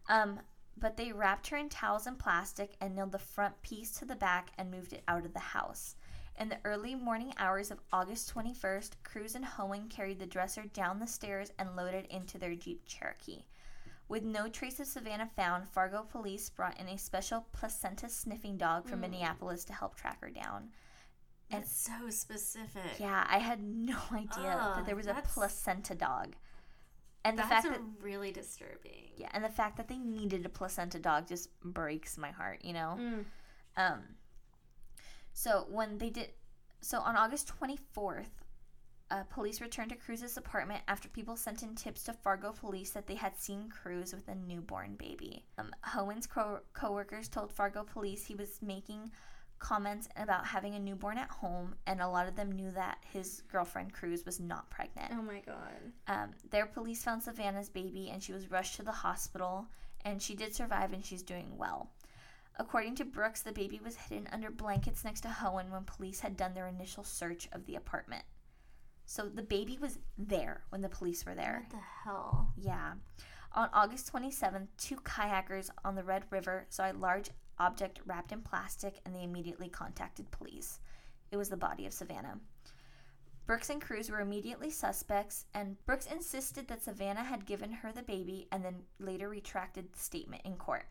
Um, 0.10 0.40
but 0.80 0.98
they 0.98 1.12
wrapped 1.12 1.48
her 1.48 1.58
in 1.58 1.70
towels 1.70 2.08
and 2.08 2.20
plastic 2.20 2.76
and 2.82 2.96
nailed 2.96 3.12
the 3.12 3.20
front 3.20 3.62
piece 3.62 3.92
to 3.94 4.06
the 4.06 4.16
back 4.16 4.52
and 4.58 4.72
moved 4.72 4.94
it 4.94 5.04
out 5.08 5.26
of 5.26 5.34
the 5.34 5.40
house. 5.40 5.96
In 6.40 6.50
the 6.50 6.60
early 6.64 6.94
morning 6.94 7.34
hours 7.38 7.72
of 7.72 7.80
August 7.92 8.34
21st, 8.34 8.92
Crews 9.04 9.34
and 9.34 9.44
Hoehn 9.44 9.90
carried 9.90 10.20
the 10.20 10.28
dresser 10.28 10.64
down 10.74 11.00
the 11.00 11.08
stairs 11.08 11.52
and 11.58 11.76
loaded 11.76 12.06
into 12.12 12.38
their 12.38 12.54
Jeep 12.54 12.84
Cherokee. 12.86 13.44
With 14.08 14.24
no 14.24 14.48
trace 14.48 14.80
of 14.80 14.88
Savanna 14.88 15.30
found, 15.36 15.68
Fargo 15.68 16.04
police 16.04 16.50
brought 16.50 16.80
in 16.80 16.88
a 16.88 16.98
special 16.98 17.48
placenta 17.52 18.08
sniffing 18.08 18.56
dog 18.56 18.88
from 18.88 19.00
mm. 19.00 19.10
Minneapolis 19.10 19.66
to 19.66 19.74
help 19.74 19.96
track 19.96 20.22
her 20.22 20.30
down. 20.30 20.70
And- 21.50 21.64
It's 21.64 21.76
so 21.76 22.10
specific. 22.10 23.00
Yeah, 23.00 23.26
I 23.28 23.40
had 23.40 23.62
no 23.62 23.98
idea 24.12 24.28
Ugh, 24.30 24.76
that 24.76 24.82
ah, 24.82 24.84
there 24.86 24.96
was 24.96 25.08
a 25.08 25.22
placenta 25.26 25.96
dog. 25.96 26.36
And 27.28 27.38
the 27.38 27.44
That's 27.44 27.66
fact 27.66 27.68
a 27.68 27.70
that 27.72 27.82
really 28.02 28.32
disturbing. 28.32 29.10
yeah, 29.16 29.30
and 29.34 29.44
the 29.44 29.50
fact 29.50 29.78
that 29.78 29.88
they 29.88 29.98
needed 29.98 30.46
a 30.46 30.50
placenta 30.50 31.00
dog 31.00 31.28
just 31.28 31.50
breaks 31.62 32.18
my 32.18 32.32
heart, 32.32 32.60
you 32.64 32.74
know. 32.74 32.98
Mm. 33.00 33.26
Um 33.76 34.00
so 35.34 35.66
when 35.70 35.98
they 35.98 36.10
did 36.10 36.30
so 36.82 37.00
on 37.00 37.16
August 37.16 37.52
24th, 37.60 38.30
uh, 39.10 39.24
police 39.30 39.62
returned 39.62 39.90
to 39.90 39.96
Crews's 39.96 40.36
apartment 40.38 40.82
after 40.88 41.08
people 41.10 41.36
sent 41.38 41.64
in 41.64 41.76
tips 41.76 42.04
to 42.04 42.14
Fargo 42.14 42.52
police 42.52 42.92
that 42.92 43.08
they 43.08 43.16
had 43.16 43.38
seen 43.38 43.70
Crews 43.70 44.14
with 44.14 44.28
a 44.28 44.36
newborn 44.36 44.96
baby. 44.96 45.46
Um, 45.58 45.72
Hoehn's 45.84 46.28
co- 46.28 46.60
coworkers 46.74 47.30
told 47.30 47.52
Fargo 47.52 47.84
police 47.84 48.26
he 48.26 48.36
was 48.36 48.62
making 48.62 49.12
comments 49.60 50.08
about 50.16 50.46
having 50.46 50.76
a 50.76 50.80
newborn 50.80 51.18
at 51.18 51.30
home, 51.30 51.76
and 51.86 52.02
a 52.02 52.08
lot 52.08 52.28
of 52.28 52.36
them 52.36 52.52
knew 52.52 52.72
that 52.72 53.00
his 53.12 53.44
girlfriend 53.52 53.94
Crews 53.94 54.26
was 54.26 54.40
not 54.40 54.70
pregnant. 54.70 55.12
Oh 55.12 55.22
my 55.22 55.42
god. 55.42 55.92
Um, 56.08 56.32
their 56.50 56.66
police 56.66 57.04
found 57.04 57.24
Savanna's 57.24 57.70
baby 57.70 58.10
and 58.12 58.22
she 58.22 58.34
was 58.34 58.52
rushed 58.52 58.76
to 58.78 58.84
the 58.84 58.92
hospital 58.92 59.66
and 60.06 60.22
she 60.22 60.36
did 60.36 60.56
survive 60.56 60.94
and 60.94 61.04
she's 61.04 61.24
doing 61.24 61.58
well. 61.58 61.90
According 62.60 62.96
to 62.96 63.06
Brooks, 63.06 63.42
the 63.42 63.52
baby 63.52 63.80
was 63.84 63.96
hidden 63.96 64.28
under 64.32 64.50
blankets 64.50 65.04
next 65.04 65.22
to 65.22 65.28
Hoehn 65.28 65.70
when 65.70 65.84
police 65.84 66.22
had 66.22 66.38
done 66.38 66.54
their 66.54 66.68
initial 66.68 67.04
search 67.04 67.48
of 67.52 67.66
the 67.66 67.76
apartment. 67.76 68.24
So 69.06 69.30
the 69.30 69.44
baby 69.44 69.78
was 69.80 70.00
there 70.18 70.64
when 70.70 70.82
the 70.82 70.90
police 70.90 71.26
were 71.26 71.36
there. 71.36 71.66
What 71.70 71.80
the 71.80 71.86
hell? 72.04 72.52
Yeah. 72.58 72.94
On 73.54 73.70
August 73.74 74.12
27th, 74.12 74.68
two 74.78 74.98
kayakers 74.98 75.70
on 75.86 75.96
the 75.96 76.04
Red 76.04 76.26
River 76.30 76.66
saw 76.70 76.92
a 76.92 76.94
large 76.94 77.30
object 77.60 78.02
wrapped 78.06 78.32
in 78.32 78.42
plastic 78.42 79.00
and 79.06 79.16
they 79.16 79.24
immediately 79.24 79.70
contacted 79.70 80.30
police. 80.32 80.80
It 81.32 81.38
was 81.38 81.50
the 81.50 81.58
body 81.58 81.86
of 81.86 81.94
Savanna. 81.94 82.40
Brooks 83.46 83.70
and 83.70 83.82
Crews 83.82 84.10
were 84.12 84.20
immediately 84.20 84.70
suspects, 84.70 85.46
and 85.54 85.78
Brooks 85.86 86.06
insisted 86.06 86.68
that 86.68 86.84
Savanna 86.84 87.24
had 87.24 87.46
given 87.46 87.72
her 87.72 87.94
the 87.94 88.04
baby 88.04 88.48
and 88.52 88.64
then 88.64 88.84
later 89.00 89.30
retracted 89.30 89.94
the 89.94 90.00
statement 90.00 90.42
in 90.44 90.58
court. 90.58 90.86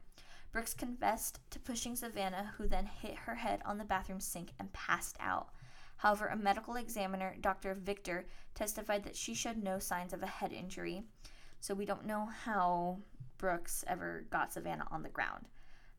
Brooks 0.52 0.72
confessed 0.72 1.38
to 1.50 1.58
pushing 1.58 1.94
Savanna, 1.94 2.54
who 2.56 2.66
then 2.66 2.86
hit 2.86 3.14
her 3.14 3.34
head 3.34 3.60
on 3.66 3.76
the 3.76 3.84
bathroom 3.84 4.20
sink 4.20 4.52
and 4.58 4.72
passed 4.72 5.18
out. 5.20 5.50
However, 5.98 6.28
a 6.28 6.36
medical 6.36 6.76
examiner, 6.76 7.36
Dr. 7.42 7.74
Victor, 7.74 8.26
testified 8.54 9.04
that 9.04 9.16
she 9.16 9.34
showed 9.34 9.62
no 9.62 9.78
signs 9.78 10.14
of 10.14 10.22
a 10.22 10.26
head 10.26 10.52
injury. 10.52 11.04
So 11.60 11.74
we 11.74 11.84
don't 11.84 12.06
know 12.06 12.26
how 12.44 13.00
Brooks 13.36 13.84
ever 13.86 14.24
got 14.30 14.52
Savanna 14.52 14.86
on 14.90 15.02
the 15.02 15.10
ground. 15.10 15.46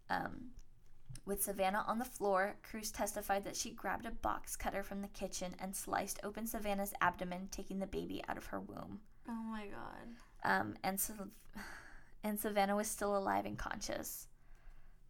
Um, 0.10 0.52
with 1.28 1.44
Savanna 1.44 1.84
on 1.88 2.00
the 2.00 2.06
floor, 2.06 2.56
Crews 2.64 2.90
testified 2.90 3.44
that 3.44 3.56
she 3.56 3.72
grabbed 3.72 4.06
a 4.06 4.12
box 4.12 4.56
cutter 4.56 4.82
from 4.82 5.02
the 5.02 5.08
kitchen 5.10 5.54
and 5.60 5.76
sliced 5.76 6.20
open 6.24 6.48
Savanna's 6.48 6.94
abdomen, 7.02 7.50
taking 7.52 7.80
the 7.80 7.86
baby 7.86 8.24
out 8.28 8.38
of 8.38 8.46
her 8.48 8.60
womb. 8.62 9.02
Oh 9.30 9.44
my 9.44 9.66
god. 9.68 10.08
Um, 10.44 10.76
and 10.84 11.00
so, 11.00 11.14
and 12.24 12.40
Savanna 12.40 12.76
was 12.76 12.88
still 12.88 13.16
alive 13.18 13.46
and 13.46 13.58
conscious. 13.58 14.28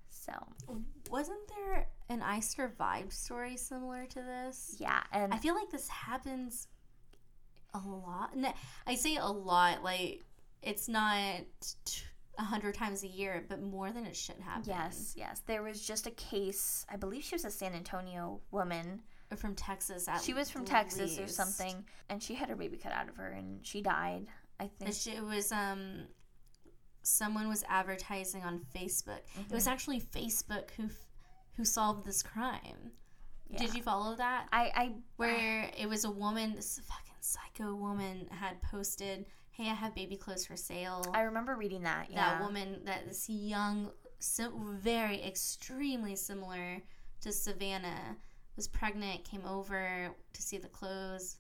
So 0.09 0.33
Wasn't 1.09 1.47
there 1.55 1.87
an 2.09 2.21
I 2.21 2.39
Survived 2.41 3.13
story 3.13 3.55
similar 3.55 4.05
to 4.07 4.21
this? 4.21 4.75
yeah, 4.79 5.03
and 5.13 5.33
I 5.33 5.37
feel 5.37 5.55
like 5.55 5.69
this 5.69 5.87
happens 5.87 6.67
a 7.73 7.79
lot. 7.79 8.31
I 8.85 8.95
say 8.95 9.17
a 9.17 9.27
lot, 9.27 9.83
like 9.83 10.23
it's 10.63 10.89
not 10.89 11.41
t- 11.85 12.01
a 12.37 12.43
hundred 12.43 12.75
times 12.75 13.03
a 13.03 13.07
year, 13.07 13.43
but 13.49 13.61
more 13.61 13.91
than 13.91 14.05
it 14.05 14.15
should 14.15 14.39
happen. 14.39 14.63
yes, 14.67 15.13
yes, 15.17 15.41
there 15.47 15.63
was 15.63 15.81
just 15.85 16.05
a 16.07 16.11
case. 16.11 16.85
I 16.89 16.95
believe 16.95 17.23
she 17.23 17.35
was 17.35 17.45
a 17.45 17.51
San 17.51 17.73
Antonio 17.73 18.41
woman. 18.51 19.01
from 19.35 19.55
Texas. 19.55 20.07
At 20.07 20.21
She 20.21 20.33
was 20.33 20.49
from 20.49 20.63
Texas 20.65 21.19
or 21.19 21.27
something, 21.27 21.83
and 22.09 22.21
she 22.23 22.35
had 22.35 22.47
her 22.49 22.55
baby 22.55 22.77
cut 22.77 22.91
out 22.93 23.09
of 23.09 23.17
her, 23.17 23.27
and 23.27 23.65
she 23.65 23.81
died. 23.81 24.27
I 24.59 24.67
think. 24.79 24.93
She- 24.93 25.11
It 25.11 25.23
was 25.23 25.51
um, 25.51 26.07
someone 27.03 27.47
was 27.47 27.63
advertising 27.67 28.43
on 28.43 28.61
Facebook. 28.75 29.19
It 29.49 29.51
was 29.53 29.67
actually 29.67 30.01
Facebook 30.01 30.71
who 30.77 30.89
who 31.55 31.65
solved 31.65 32.05
this 32.05 32.21
crime. 32.21 32.91
Yeah. 33.49 33.59
Did 33.59 33.73
you 33.75 33.81
follow 33.81 34.15
that? 34.15 34.47
I, 34.51 34.71
I 34.75 34.91
Where 35.15 35.71
it 35.77 35.87
was 35.87 36.03
a 36.03 36.11
woman. 36.11 36.53
This 36.53 36.79
fucking 36.87 37.15
psycho 37.21 37.73
woman 37.75 38.27
had 38.29 38.61
posted, 38.61 39.25
"Hey, 39.57 39.71
I 39.71 39.73
have 39.73 39.95
baby 39.95 40.15
clothes 40.17 40.45
for 40.45 40.55
sale." 40.55 41.03
I 41.15 41.21
remember 41.21 41.55
reading 41.55 41.81
that. 41.81 42.11
Yeah. 42.11 42.37
that 42.37 42.41
woman, 42.43 42.85
that 42.85 43.07
this 43.07 43.27
young, 43.27 43.91
so 44.19 44.51
very 44.55 45.21
extremely 45.23 46.15
similar 46.15 46.83
to 47.21 47.31
Savanna, 47.31 48.17
was 48.55 48.67
pregnant, 48.67 49.23
came 49.25 49.45
over 49.45 50.15
to 50.33 50.41
see 50.43 50.59
the 50.59 50.67
clothes. 50.67 51.37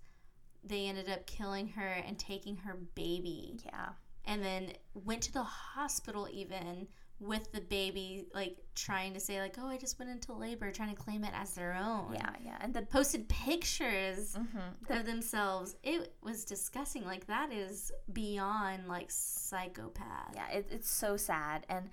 They 0.63 0.87
ended 0.87 1.09
up 1.09 1.27
killing 1.27 1.67
her 1.69 1.87
and 1.87 2.17
taking 2.17 2.57
her 2.57 2.75
baby, 2.95 3.59
Yeah. 3.63 3.93
and 4.25 4.43
then 4.43 4.73
went 4.95 5.21
to 5.23 5.31
the 5.31 5.43
hospital 5.43 6.27
even 6.31 6.87
with 7.19 7.51
the 7.51 7.61
baby, 7.61 8.27
like 8.33 8.57
trying 8.75 9.13
to 9.13 9.19
say 9.19 9.39
like, 9.41 9.55
"Oh, 9.59 9.67
I 9.67 9.77
just 9.77 9.97
went 9.97 10.11
into 10.11 10.33
labor," 10.33 10.71
trying 10.71 10.95
to 10.95 11.01
claim 11.01 11.23
it 11.23 11.31
as 11.33 11.53
their 11.53 11.73
own. 11.73 12.13
Yeah. 12.13 12.29
Yeah. 12.43 12.57
And 12.61 12.73
the. 12.73 12.83
Posted 12.83 13.27
pictures 13.27 14.35
hmm 14.35 14.93
of 14.95 15.05
themselves. 15.05 15.75
It 15.83 16.13
was 16.21 16.45
disgusting. 16.45 17.05
Like 17.05 17.27
that 17.27 17.51
is 17.51 17.91
beyond 18.13 18.87
like 18.87 19.07
psychopath. 19.09 20.33
Yeah. 20.35 20.49
It, 20.49 20.67
it's 20.71 20.89
so 20.89 21.17
sad. 21.17 21.65
And 21.69 21.89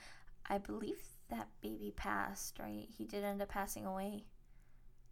I 0.48 0.58
believe 0.58 0.98
that 1.30 1.48
baby 1.62 1.92
passed, 1.96 2.58
right? 2.58 2.86
He 2.96 3.04
did 3.04 3.24
end 3.24 3.42
up 3.42 3.48
passing 3.48 3.86
away. 3.86 4.24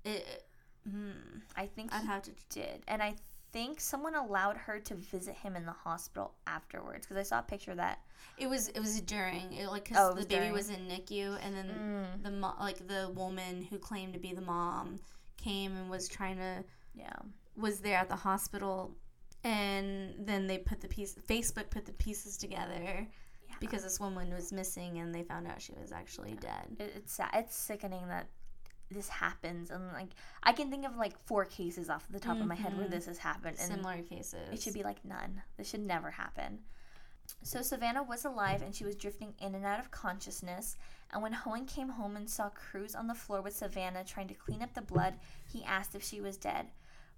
It, 0.04 0.44
hmm. 0.88 1.40
I 1.56 1.66
think 1.66 1.92
I'd 1.94 2.04
have 2.04 2.22
to. 2.22 2.32
did. 2.50 2.82
And 2.86 3.02
I 3.02 3.14
think 3.53 3.80
someone 3.80 4.14
allowed 4.14 4.57
her 4.57 4.78
to 4.80 4.94
visit 4.94 5.34
him 5.34 5.57
in 5.57 5.66
the 5.66 5.72
hospital 5.72 6.34
afterwards 6.46 7.07
because 7.07 7.18
I 7.18 7.22
saw 7.22 7.38
a 7.40 7.42
picture 7.42 7.74
that. 7.74 8.00
It 8.38 8.46
was 8.48 8.68
it 8.68 8.80
was 8.80 9.00
during 9.03 9.53
it, 9.53 9.68
like 9.68 9.90
Oh, 9.94 10.14
because 10.14 10.24
it 10.24 10.28
the 10.28 10.34
baby 10.34 10.40
during. 10.46 10.53
was 10.53 10.70
in 10.70 10.80
NICU 10.88 11.38
and 11.44 11.55
then 11.55 11.68
Mm, 11.68 12.22
the 12.24 12.30
mo- 12.30 12.55
like 12.61 12.86
the 12.88 13.11
woman 13.14 13.62
who 13.62 13.78
claimed 13.78 14.14
to 14.14 14.18
be 14.18 14.32
the 14.32 14.40
mom 14.40 14.98
came 15.36 15.76
and 15.76 15.90
was 15.90 16.09
trying 16.09 16.36
to 16.36 16.64
yeah. 16.94 17.12
was 17.57 17.80
there 17.80 17.98
at 17.98 18.09
the 18.09 18.16
hospital 18.16 18.96
and 19.44 20.14
then 20.18 20.46
they 20.46 20.59
put 20.59 20.80
the 20.80 20.88
piece 20.88 21.14
Facebook 21.28 21.68
put 21.70 21.84
the 21.84 21.92
pieces 21.92 22.36
together 22.36 23.07
Yeah. 23.48 23.55
because 23.61 23.82
this 23.82 23.98
woman 24.00 24.32
was 24.32 24.53
missing 24.53 24.98
and 24.98 25.14
they 25.14 25.22
found 25.24 25.46
out 25.46 25.61
she 25.61 25.72
was 25.80 25.92
actually 25.92 26.34
dead. 26.34 26.76
It, 26.78 26.92
it's 26.96 27.12
sad. 27.14 27.30
It's 27.34 27.57
sickening 27.57 28.07
that 28.09 28.26
this 28.93 29.09
happens. 29.09 29.70
And 29.70 29.93
like, 29.93 30.11
I 30.43 30.53
can 30.53 30.70
think 30.70 30.86
of 30.86 30.97
like 30.97 31.18
four 31.26 31.45
cases 31.45 31.90
off 31.90 32.07
the 32.11 32.20
top 32.20 32.38
of 32.40 32.47
my 32.47 32.55
head 32.55 32.76
where 32.76 32.86
Mhm. 32.86 32.90
this 32.90 33.07
has 33.07 33.18
happened. 33.18 33.57
And 33.59 33.68
Similar 33.68 34.03
cases. 34.03 34.49
It 34.53 34.62
should 34.62 34.74
be 34.74 34.82
like 34.82 35.05
none. 35.05 35.43
This 35.57 35.68
should 35.68 35.80
never 35.86 36.11
happen. 36.11 36.64
So 37.43 37.62
Savanna 37.62 38.03
was 38.03 38.24
alive 38.24 38.62
and 38.62 38.74
she 38.74 38.84
was 38.84 38.97
drifting 38.97 39.34
in 39.40 39.55
and 39.55 39.64
out 39.64 39.80
of 39.80 39.90
consciousness. 39.90 40.76
And 41.12 41.22
when 41.22 41.32
Hoehn 41.32 41.66
came 41.66 41.88
home 41.90 42.16
and 42.16 42.28
saw 42.28 42.49
Crews 42.51 42.95
on 42.95 43.07
the 43.07 43.14
floor 43.14 43.40
with 43.40 43.57
Savanna 43.57 44.05
trying 44.05 44.28
to 44.28 44.34
clean 44.34 44.62
up 44.62 44.74
the 44.74 44.82
blood, 44.82 45.18
he 45.47 45.64
asked 45.64 45.95
if 45.95 46.03
she 46.03 46.20
was 46.20 46.36
dead. 46.36 46.70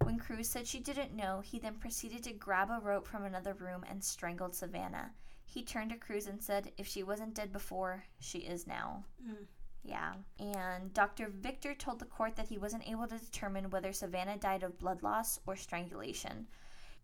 When 0.03 0.19
Crews 0.19 0.49
said 0.49 0.67
she 0.67 0.79
didn't 0.79 1.15
know, 1.15 1.39
he 1.41 1.57
then 1.57 1.75
proceeded 1.75 2.23
to 2.23 2.33
grab 2.33 2.69
a 2.69 2.79
rope 2.79 3.07
from 3.07 3.23
another 3.23 3.53
room 3.53 3.83
and 3.89 4.03
strangled 4.03 4.53
Savanna. 4.55 5.13
He 5.45 5.63
turned 5.63 5.91
to 5.91 5.97
Crews 5.97 6.27
and 6.27 6.41
said, 6.43 6.71
If 6.77 6.87
she 6.87 7.01
wasn't 7.03 7.33
dead 7.33 7.51
before, 7.53 8.03
she 8.19 8.39
is 8.39 8.67
now. 8.67 9.05
Mm. 9.25 9.45
Yeah. 9.87 10.13
And 10.39 10.93
Dr. 10.93 11.29
Victor 11.29 11.73
told 11.75 11.99
the 11.99 12.05
court 12.05 12.35
that 12.35 12.47
he 12.47 12.57
wasn't 12.57 12.87
able 12.87 13.07
to 13.07 13.17
determine 13.17 13.69
whether 13.69 13.93
Savanna 13.93 14.37
died 14.37 14.63
of 14.63 14.79
blood 14.79 15.03
loss 15.03 15.39
or 15.45 15.55
strangulation. 15.55 16.47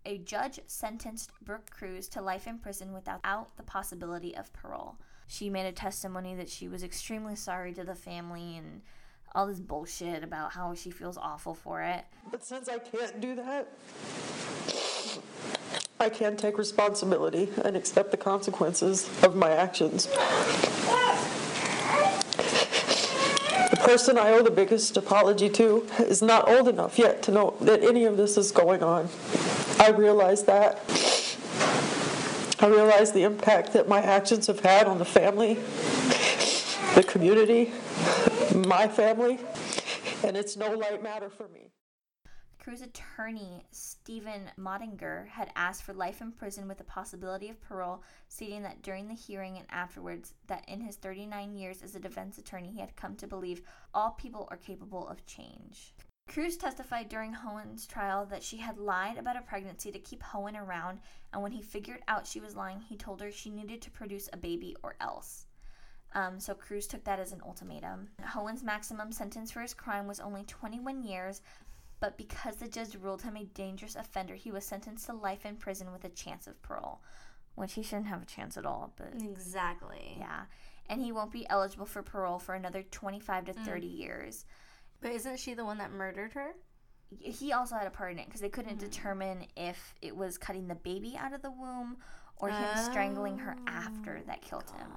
A 0.06 0.18
judge 0.18 0.60
sentenced 0.66 1.32
Brooke 1.44 1.70
Crews 1.70 2.08
to 2.10 2.22
life 2.22 2.48
in 2.48 2.58
prison 2.58 2.92
without 2.92 3.56
the 3.56 3.64
possibility 3.64 4.36
of 4.36 4.52
parole. 4.52 4.96
She 5.28 5.50
made 5.50 5.68
a 5.68 5.72
testimony 5.72 6.34
that 6.36 6.50
she 6.50 6.68
was 6.68 6.84
extremely 6.84 7.36
sorry 7.36 7.72
to 7.74 7.84
the 7.84 7.96
family 7.96 8.58
and 8.58 8.82
all 9.34 9.46
this 9.48 9.60
bullshit 9.60 10.24
about 10.24 10.52
how 10.52 10.74
she 10.74 10.90
feels 10.90 11.18
awful 11.18 11.54
for 11.54 11.82
it. 11.82 12.04
But 12.32 12.44
since 12.44 12.68
I 12.68 12.80
can't 12.80 13.22
do 13.22 13.36
that, 13.36 13.70
I 16.00 16.10
can 16.10 16.36
take 16.36 16.58
responsibility 16.58 17.50
and 17.64 17.78
accept 17.78 18.10
the 18.10 18.18
consequences 18.18 19.08
of 19.24 19.36
my 19.36 19.52
actions. 19.52 20.08
The 23.72 23.78
person 23.78 24.18
I 24.18 24.32
owe 24.32 24.44
the 24.44 24.52
biggest 24.52 24.98
apology 24.98 25.50
to 25.50 25.88
is 26.00 26.22
not 26.22 26.48
old 26.50 26.68
enough 26.68 27.00
yet 27.00 27.24
to 27.24 27.32
know 27.32 27.56
that 27.62 27.82
any 27.82 28.04
of 28.04 28.18
this 28.18 28.38
is 28.38 28.52
going 28.52 28.84
on. 28.84 29.08
I 29.80 29.90
realize 29.90 30.44
that. 30.44 30.82
I 32.60 32.68
realize 32.68 33.12
the 33.14 33.24
impact 33.24 33.74
that 33.74 33.88
my 33.88 34.02
actions 34.02 34.48
have 34.48 34.60
had 34.60 34.88
on 34.88 35.00
the 35.00 35.06
family, 35.06 35.56
the 36.96 37.04
community, 37.04 37.72
my 38.54 38.88
family, 38.88 39.40
and 40.24 40.38
it's 40.38 40.58
no 40.58 40.72
light 40.72 41.02
matter 41.02 41.30
for 41.30 41.48
me. 41.48 41.71
Crews 42.62 42.82
attorney 42.84 43.66
Stephen 43.72 44.52
Mottinger 44.56 45.28
had 45.28 45.52
asked 45.56 45.82
for 45.82 45.96
life 45.96 46.22
in 46.22 46.32
prison 46.32 46.68
with 46.68 46.78
the 46.78 46.84
possibility 46.84 47.50
of 47.50 47.60
parole, 47.60 48.04
stating 48.28 48.62
that 48.62 48.84
during 48.84 49.08
the 49.08 49.16
hearing 49.16 49.58
and 49.58 49.66
afterwards 49.72 50.36
that 50.46 50.64
in 50.70 50.80
his 50.80 50.96
39 50.98 51.56
years 51.56 51.82
as 51.82 51.96
a 51.96 52.00
defense 52.00 52.38
attorney 52.38 52.70
he 52.70 52.80
had 52.80 52.96
come 52.96 53.16
to 53.16 53.26
believe 53.26 53.64
all 53.96 54.12
people 54.12 54.48
are 54.52 54.58
capable 54.58 55.08
of 55.08 55.26
change. 55.26 55.96
Crews 56.28 56.56
testified 56.56 57.10
during 57.10 57.34
Hoehn's 57.34 57.88
trial 57.88 58.28
that 58.28 58.44
she 58.44 58.58
had 58.58 58.78
lied 58.78 59.18
about 59.18 59.38
a 59.38 59.42
pregnancy 59.42 59.92
to 59.92 59.98
keep 59.98 60.22
Hoehn 60.22 60.56
around, 60.56 61.00
and 61.34 61.42
when 61.42 61.54
he 61.54 61.64
figured 61.64 62.04
out 62.08 62.28
she 62.28 62.40
was 62.40 62.56
lying, 62.56 62.80
he 62.80 62.96
told 62.96 63.22
her 63.22 63.32
she 63.32 63.50
needed 63.50 63.82
to 63.82 63.90
produce 63.90 64.30
a 64.32 64.38
baby 64.38 64.76
or 64.84 64.96
else. 65.02 65.48
Um, 66.14 66.40
so 66.40 66.54
Crews 66.54 66.88
took 66.88 67.04
that 67.06 67.20
as 67.20 67.32
an 67.32 67.42
ultimatum. 67.44 68.10
Hoehn's 68.22 68.64
maximum 68.64 69.12
sentence 69.12 69.50
for 69.50 69.62
his 69.62 69.74
crime 69.74 70.08
was 70.08 70.20
only 70.20 70.44
21 70.44 71.04
years, 71.04 71.42
but 72.02 72.18
because 72.18 72.58
the 72.58 72.68
judge 72.68 72.96
ruled 72.96 73.22
him 73.22 73.38
a 73.38 73.46
dangerous 73.46 73.96
offender, 73.96 74.36
he 74.36 74.52
was 74.52 74.66
sentenced 74.66 75.06
to 75.06 75.14
life 75.14 75.46
in 75.46 75.56
prison 75.56 75.94
with 75.94 76.04
a 76.04 76.10
chance 76.10 76.48
of 76.48 76.62
parole, 76.62 77.00
which 77.56 77.74
he 77.74 77.84
shouldn't 77.84 78.08
have 78.08 78.22
a 78.22 78.26
chance 78.26 78.58
at 78.58 78.66
all. 78.66 78.92
But 78.98 79.14
Exactly. 79.24 80.18
yeah, 80.20 80.42
and 80.90 81.02
he 81.02 81.14
won't 81.14 81.32
be 81.32 81.48
eligible 81.50 81.86
for 81.86 82.02
parole 82.04 82.40
for 82.40 82.56
another 82.56 82.84
25 82.84 83.46
to 83.46 83.54
30 83.54 83.88
years. 83.88 84.46
But 85.00 85.12
isn't 85.14 85.40
she 85.40 85.54
the 85.54 85.64
one 85.64 85.78
that 85.78 85.92
murdered 85.94 86.34
her? 86.34 86.52
He 87.20 87.52
also 87.54 87.76
had 87.76 87.88
a 87.88 87.92
part 87.92 88.12
in 88.14 88.20
it 88.20 88.26
because 88.26 88.42
they 88.42 88.50
couldn't 88.50 88.80
determine 88.80 89.46
if 89.56 89.94
it 90.02 90.16
was 90.16 90.38
cutting 90.38 90.68
the 90.68 90.76
baby 90.76 91.16
out 91.18 91.34
of 91.34 91.42
the 91.42 91.52
womb 91.52 91.98
or 92.38 92.50
him 92.50 92.78
strangling 92.90 93.38
her 93.40 93.56
after 93.68 94.22
that 94.28 94.42
killed 94.42 94.70
him. 94.72 94.88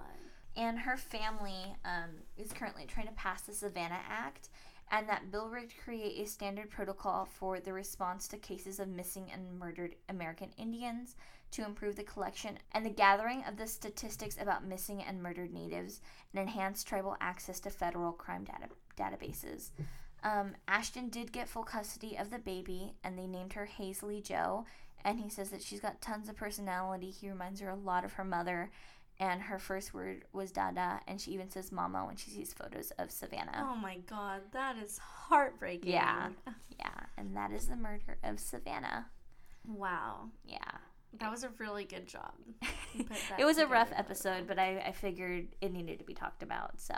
and 0.57 0.79
her 0.79 0.97
family 0.97 1.75
um, 1.85 2.11
is 2.39 2.53
currently 2.53 2.87
trying 2.87 3.09
to 3.09 3.13
pass 3.15 3.43
the 3.43 3.53
Savanna 3.53 3.99
Act, 4.09 4.49
and 4.91 5.09
that 5.09 5.30
bill 5.30 5.51
would 5.51 5.72
create 5.82 6.20
a 6.20 6.28
standard 6.28 6.70
protocol 6.70 7.24
for 7.24 7.61
the 7.61 7.72
response 7.72 8.28
to 8.28 8.37
cases 8.37 8.78
of 8.78 8.89
missing 8.89 9.30
and 9.32 9.59
murdered 9.59 9.97
American 10.09 10.51
Indians 10.57 11.16
to 11.53 11.64
improve 11.64 11.97
the 11.97 12.03
collection 12.03 12.59
and 12.72 12.85
the 12.85 12.91
gathering 12.91 13.45
of 13.47 13.57
the 13.57 13.66
statistics 13.66 14.37
about 14.41 14.66
missing 14.66 15.03
and 15.03 15.22
murdered 15.22 15.53
natives 15.53 16.01
and 16.32 16.43
enhance 16.43 16.82
tribal 16.82 17.16
access 17.20 17.61
to 17.61 17.70
federal 17.70 18.12
crime 18.12 18.45
data- 18.45 18.68
databases. 18.99 19.70
Um, 20.24 20.57
Ashton 20.66 21.11
did 21.11 21.32
get 21.32 21.49
full 21.49 21.64
custody 21.64 22.16
of 22.16 22.30
the 22.30 22.39
baby, 22.39 22.95
and 23.05 23.18
they 23.18 23.26
named 23.26 23.53
her 23.53 23.68
Haisley 23.78 24.22
Jo. 24.22 24.64
And 25.05 25.20
he 25.20 25.28
says 25.28 25.51
that 25.51 25.62
she's 25.62 25.80
got 25.80 26.01
tons 26.01 26.30
of 26.30 26.37
personality. 26.37 27.11
He 27.11 27.28
reminds 27.28 27.61
her 27.61 27.68
a 27.68 27.76
lot 27.76 28.05
of 28.05 28.14
her 28.14 28.24
mother, 28.24 28.70
and 29.21 29.43
her 29.43 29.59
first 29.59 29.95
word 29.95 30.25
was 30.33 30.51
Dada, 30.51 31.01
and 31.07 31.21
she 31.21 31.31
even 31.33 31.51
says 31.51 31.71
Mama 31.71 32.05
when 32.05 32.17
she 32.17 32.31
sees 32.31 32.53
photos 32.53 32.91
of 32.99 33.11
Savanna. 33.11 33.67
Oh 33.71 33.77
my 33.77 33.99
god, 34.09 34.43
that 34.53 34.77
is 34.77 34.99
heartbreaking. 34.99 35.93
Yeah. 35.93 36.31
Yeah, 36.79 37.01
and 37.17 37.37
that 37.37 37.53
is 37.53 37.69
the 37.69 37.77
murder 37.77 38.19
of 38.25 38.41
Savanna. 38.41 39.07
Wow. 39.67 40.31
Yeah. 40.45 40.59
That 41.21 41.31
was 41.31 41.45
a 41.45 41.51
really 41.59 41.85
good 41.85 42.07
job. 42.09 42.33
You 42.93 43.05
put 43.05 43.17
that 43.31 43.39
It 43.39 43.45
was 43.45 43.59
a 43.59 43.67
rough 43.67 43.93
episode, 43.95 44.47
but 44.49 44.59
I, 44.59 44.79
I 44.79 44.93
figured 44.93 45.47
it 45.61 45.73
needed 45.73 45.99
to 46.01 46.05
be 46.05 46.15
talked 46.15 46.43
about, 46.43 46.81
so. 46.81 46.95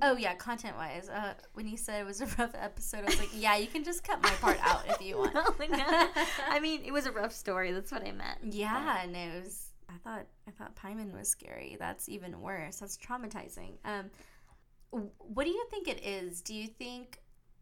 Oh 0.00 0.16
yeah, 0.16 0.34
content 0.34 0.76
wise. 0.76 1.10
Uh, 1.10 1.34
when 1.52 1.66
you 1.68 1.76
said 1.76 2.00
it 2.00 2.06
was 2.06 2.20
a 2.20 2.26
rough 2.38 2.54
episode, 2.54 3.00
I 3.00 3.06
was 3.06 3.18
like, 3.18 3.28
yeah, 3.34 3.56
you 3.56 3.66
can 3.66 3.84
just 3.84 4.04
cut 4.04 4.22
my 4.22 4.30
part 4.30 4.58
out 4.62 4.82
if 4.88 5.02
you 5.02 5.18
want. 5.18 5.32
Oh, 5.34 5.54
no. 5.68 6.08
I 6.48 6.60
mean, 6.60 6.82
it 6.84 6.92
was 6.92 7.06
a 7.06 7.12
rough 7.12 7.32
story. 7.32 7.72
That's 7.72 7.92
what 7.92 8.02
I 8.06 8.12
meant. 8.12 8.38
Yeah, 8.54 9.02
and 9.02 9.14
it 9.14 9.42
was, 9.42 9.71
I 9.92 9.98
thought 9.98 10.26
I 10.48 10.50
thought 10.50 10.76
Paimon 10.76 11.12
was 11.16 11.28
scary. 11.28 11.76
That's 11.78 12.08
even 12.08 12.40
worse. 12.40 12.76
That's 12.76 12.96
traumatizing. 12.96 13.72
Um, 13.84 14.10
what 15.18 15.44
do 15.44 15.50
you 15.50 15.64
think 15.70 15.88
it 15.88 16.04
is? 16.04 16.40
Do 16.40 16.54
you 16.54 16.68
think 16.68 17.18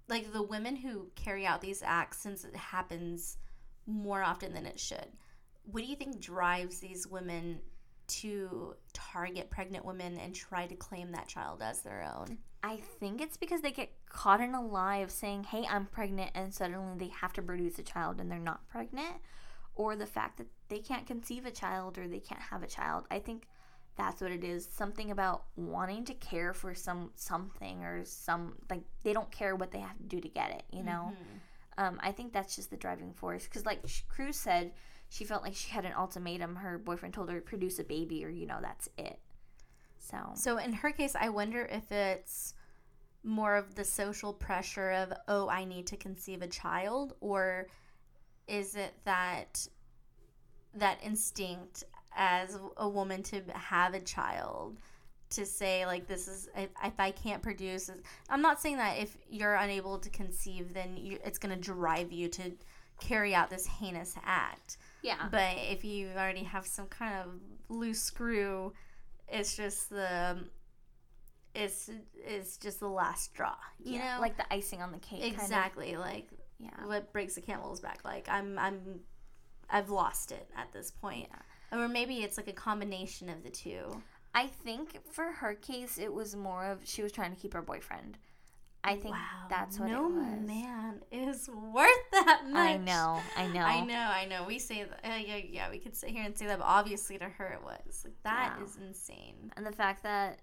like 0.09 0.33
the 0.33 0.43
women 0.43 0.77
who 0.77 1.11
carry 1.15 1.47
out 1.47 1.61
these 1.61 1.83
acts, 1.85 2.19
since 2.19 2.45
it 2.45 2.57
happens 2.57 3.39
more 3.87 4.23
often 4.23 4.53
than 4.53 4.67
it 4.67 4.79
should, 4.79 5.07
what 5.65 5.83
do 5.83 5.87
you 5.89 5.97
think 5.97 6.21
drives 6.21 6.81
these 6.81 7.07
women 7.07 7.61
to 8.09 8.75
target 8.93 9.51
pregnant 9.51 9.85
women 9.85 10.19
and 10.19 10.35
try 10.35 10.67
to 10.67 10.75
claim 10.75 11.13
that 11.13 11.29
child 11.29 11.63
as 11.63 11.83
their 11.83 12.03
own? 12.03 12.39
I 12.63 12.79
think 12.99 13.21
it's 13.21 13.37
because 13.37 13.63
they 13.63 13.71
get 13.71 13.91
caught 14.09 14.41
in 14.41 14.55
a 14.55 14.63
lie 14.63 14.99
of 14.99 15.11
saying, 15.11 15.45
hey, 15.45 15.65
I'm 15.71 15.87
pregnant, 15.87 16.33
and 16.35 16.53
suddenly 16.53 16.99
they 16.99 17.13
have 17.21 17.33
to 17.35 17.43
produce 17.43 17.79
a 17.79 17.83
child 17.83 18.21
and 18.21 18.31
they're 18.31 18.39
not 18.39 18.69
pregnant. 18.69 19.17
Or 19.75 19.97
the 19.97 20.07
fact 20.07 20.39
that 20.39 20.49
they 20.69 20.79
can't 20.79 21.07
conceive 21.07 21.47
a 21.47 21.51
child 21.51 21.99
or 21.99 22.07
they 22.09 22.21
can't 22.21 22.41
have 22.41 22.63
a 22.63 22.67
child. 22.67 23.07
I 23.11 23.19
think 23.19 23.47
that's 23.97 24.21
what 24.21 24.31
it 24.31 24.45
is. 24.45 24.69
Something 24.71 25.11
about 25.11 25.45
wanting 25.57 26.05
to 26.07 26.15
care 26.15 26.53
for 26.55 26.75
some 26.75 27.11
something 27.15 27.83
or 27.83 28.05
some 28.05 28.55
like 28.71 28.83
they 29.05 29.13
don't 29.13 29.31
care 29.31 29.57
what 29.57 29.71
they 29.73 29.81
have 29.81 29.97
to 29.97 30.05
do 30.05 30.21
to 30.21 30.29
get 30.29 30.51
it, 30.51 30.63
you 30.71 30.83
know? 30.83 31.13
Um, 31.79 31.99
I 32.03 32.13
think 32.13 32.33
that's 32.33 32.57
just 32.57 32.71
the 32.71 32.77
driving 32.77 33.13
force. 33.13 33.45
Because, 33.45 33.65
like 33.65 33.81
Cruz 34.09 34.37
said, 34.37 34.73
she 35.09 35.25
felt 35.25 35.43
like 35.43 35.55
she 35.55 35.71
had 35.71 35.85
an 35.85 35.93
ultimatum. 35.97 36.57
Her 36.57 36.79
boyfriend 36.79 37.15
told 37.15 37.31
her 37.31 37.41
produce 37.41 37.79
a 37.79 37.85
baby, 37.85 38.25
or 38.25 38.29
you 38.29 38.47
know, 38.47 38.59
that's 38.61 38.89
it. 38.99 39.19
So 39.99 40.19
So 40.35 40.59
in 40.59 40.73
her 40.75 40.93
case, 40.93 41.15
I 41.19 41.29
wonder 41.31 41.65
if 41.65 41.91
it's 41.91 42.55
more 43.23 43.57
of 43.57 43.75
the 43.75 43.85
social 43.85 44.33
pressure 44.33 44.91
of, 44.91 45.13
oh, 45.29 45.49
I 45.49 45.65
need 45.65 45.87
to 45.89 45.97
conceive 45.97 46.43
a 46.43 46.49
child, 46.49 47.15
or 47.21 47.67
is 48.49 48.77
it 48.77 48.95
that 49.05 49.67
that 50.75 50.99
instinct 51.05 51.85
as 52.17 52.59
a 52.77 52.89
woman 52.89 53.23
to 53.23 53.43
have 53.53 53.95
a 53.95 54.01
child 54.01 54.77
to 55.31 55.47
say 55.47 55.87
like 55.87 56.09
this 56.09 56.27
is 56.27 56.49
if, 56.57 56.71
if 56.85 56.99
i 56.99 57.11
can't 57.11 57.43
produce 57.43 57.91
i'm 58.29 58.43
not 58.43 58.61
saying 58.61 58.77
that 58.77 58.99
if 58.99 59.17
you're 59.29 59.55
unable 59.55 59.99
to 59.99 60.11
conceive 60.11 60.75
then 60.75 60.97
you, 60.97 61.19
it's 61.25 61.39
going 61.39 61.55
to 61.55 61.61
drive 61.61 62.11
you 62.11 62.29
to 62.29 62.51
carry 63.01 63.35
out 63.35 63.49
this 63.49 63.67
heinous 63.67 64.15
act 64.25 64.77
yeah, 65.03 65.29
but 65.31 65.57
if 65.57 65.85
you 65.85 66.09
already 66.17 66.45
have 66.45 66.67
some 66.67 66.87
kind 66.87 67.15
of 67.25 67.31
loose 67.69 68.03
screw, 68.03 68.73
it's 69.29 69.57
just 69.57 69.91
the 69.91 70.39
it's 71.55 71.91
it's 72.15 72.57
just 72.59 72.81
the 72.81 72.89
last 72.89 73.25
straw. 73.25 73.55
You 73.83 73.95
yeah, 73.95 74.17
know, 74.17 74.21
like 74.21 74.37
the 74.37 74.53
icing 74.53 74.83
on 74.83 74.93
the 74.93 74.99
cake. 74.99 75.21
kind 75.21 75.35
of. 75.35 75.41
exactly 75.41 75.97
like 75.97 76.29
Yeah. 76.61 76.87
what 76.87 77.13
breaks 77.13 77.35
the 77.35 77.41
camel's 77.41 77.81
back. 77.81 78.01
Like 78.05 78.29
I'm 78.29 78.59
I'm 78.59 79.01
I've 79.69 79.91
lost 79.91 80.31
it 80.33 80.49
at 80.57 80.73
this 80.73 80.91
point. 80.91 81.29
Or 81.73 81.87
maybe 81.89 82.17
it's 82.23 82.37
like 82.37 82.49
a 82.49 82.53
combination 82.53 83.29
of 83.29 83.43
the 83.45 83.51
two. 83.51 84.03
I 84.35 84.47
think 84.49 84.99
for 85.13 85.25
her 85.33 85.55
case, 85.55 85.99
it 85.99 86.13
was 86.13 86.35
more 86.37 86.67
of 86.67 86.81
she 86.85 87.03
was 87.03 87.13
trying 87.13 87.35
to 87.35 87.41
keep 87.41 87.53
her 87.55 87.63
boyfriend. 87.63 88.19
I 88.83 88.97
think 88.97 89.15
Wow, 89.15 89.47
that's 89.51 89.79
what 89.79 89.91
no 89.91 90.07
it 90.07 90.13
was. 90.15 90.47
man 90.47 91.03
is 91.13 91.49
worth 91.51 92.11
that 92.13 92.43
much. 92.49 92.57
I 92.57 92.77
know, 92.79 93.21
I 93.37 93.47
know. 93.49 93.61
I 93.61 93.85
know, 93.85 93.95
I 93.95 94.25
know. 94.25 94.45
We 94.47 94.59
say 94.59 94.85
that, 94.85 95.01
uh, 95.05 95.17
yeah, 95.19 95.37
yeah. 95.37 95.71
We 95.71 95.79
could 95.79 95.95
sit 95.95 96.09
here 96.11 96.25
and 96.25 96.37
say 96.37 96.47
that, 96.47 96.59
but 96.59 96.65
obviously 96.67 97.19
to 97.19 97.29
her 97.29 97.49
it 97.49 97.63
was 97.63 98.03
like 98.05 98.15
that 98.25 98.55
Yeah. 98.59 98.65
is 98.65 98.77
insane. 98.77 99.53
And 99.57 99.67
the 99.67 99.73
fact 99.73 100.03
that, 100.05 100.39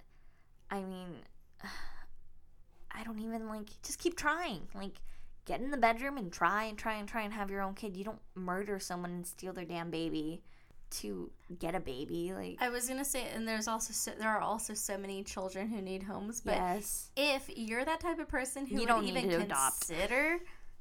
I 0.70 0.82
mean, 0.82 1.15
I 2.91 3.03
don't 3.03 3.20
even 3.20 3.47
like, 3.47 3.70
just 3.84 3.99
keep 3.99 4.15
trying. 4.18 4.68
Like, 4.74 5.01
get 5.48 5.62
in 5.62 5.72
the 5.72 5.78
bedroom 5.78 6.18
and 6.18 6.32
try 6.32 6.66
and 6.66 6.78
try 6.78 6.93
and 6.95 7.08
try 7.08 7.24
and 7.24 7.34
have 7.34 7.50
your 7.50 7.62
own 7.64 7.74
kid. 7.74 7.98
You 7.98 8.04
don't 8.04 8.20
murder 8.36 8.78
someone 8.80 9.10
and 9.12 9.26
steal 9.26 9.54
their 9.54 9.66
damn 9.66 9.89
baby 9.89 10.43
to 10.89 11.32
get 11.58 11.74
a 11.74 11.80
baby. 11.80 12.34
Like, 12.34 12.58
I 12.62 12.70
was 12.70 12.88
gonna 12.88 13.04
say, 13.06 13.28
and 13.34 13.48
there's 13.48 13.68
also 13.68 13.91
so, 13.93 14.12
there 14.20 14.30
are 14.30 14.39
also 14.41 14.74
so 14.76 14.98
many 14.98 15.24
children 15.24 15.68
who 15.70 15.82
need 15.82 16.04
homes. 16.04 16.41
But 16.41 16.56
yes. 16.56 17.10
if 17.18 17.50
you're 17.56 17.84
that 17.84 18.00
type 18.02 18.20
of 18.20 18.28
person 18.28 18.66
who 18.68 18.76
You 18.76 18.80
would 18.82 18.88
don't 18.89 19.06
even 19.08 19.30
to 19.30 19.38
adopt. 19.41 19.88
consider 19.88 20.38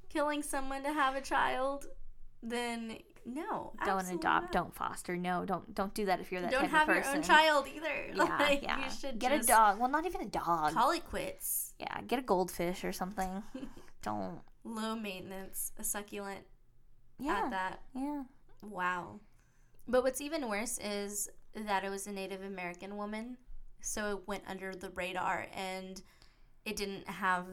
killing 0.09 0.43
someone 0.43 0.83
to 0.83 0.93
have 0.93 1.15
a 1.15 1.21
child, 1.21 1.87
then 2.43 2.99
no, 3.25 3.73
Don't 3.85 4.01
adopt. 4.09 4.23
not. 4.25 4.53
Don't 4.53 4.75
foster. 4.75 5.17
No, 5.17 5.45
don't 5.45 5.75
don't 5.75 5.93
do 5.95 6.05
that 6.07 6.21
if 6.21 6.31
you're 6.31 6.41
that 6.43 6.53
type 6.53 6.63
of 6.63 6.71
thing. 6.71 6.79
Don't 6.79 6.87
have 6.87 7.05
your 7.05 7.17
own 7.17 7.23
child 7.23 7.67
either. 7.75 8.07
Yeah, 8.15 8.37
Like, 8.41 8.63
yeah. 8.63 8.85
You 8.85 8.91
should 8.91 9.19
get 9.19 9.33
a 9.33 9.45
dog. 9.45 9.81
Well, 9.81 9.89
not 9.91 10.07
even 10.07 10.21
a 10.21 10.27
dog. 10.27 10.75
Call 10.75 10.93
it 10.93 11.05
quits. 11.05 11.73
yeah, 11.81 12.01
get 12.07 12.21
a 12.21 12.23
goldfish 12.23 12.85
or 12.85 12.93
something. 12.93 13.43
don't. 14.03 14.39
Low 14.67 14.97
maintenance, 14.97 15.73
a 15.79 15.85
succulent 15.85 16.45
Yeah. 17.19 17.45
at 17.45 17.51
that. 17.51 17.83
Yeah. 17.95 18.25
Wow. 18.63 19.21
But 19.89 20.03
what's 20.03 20.21
even 20.21 20.49
worse 20.49 20.79
is 20.79 21.29
that 21.55 21.85
it 21.85 21.91
was 21.91 22.07
a 22.07 22.13
Native 22.13 22.43
American 22.43 22.97
woman, 22.97 23.39
so 23.81 24.11
it 24.17 24.27
went 24.29 24.43
under 24.49 24.75
the 24.75 24.91
radar 24.91 25.47
and 25.55 26.03
it 26.65 26.77
didn't 26.77 27.09
have 27.09 27.47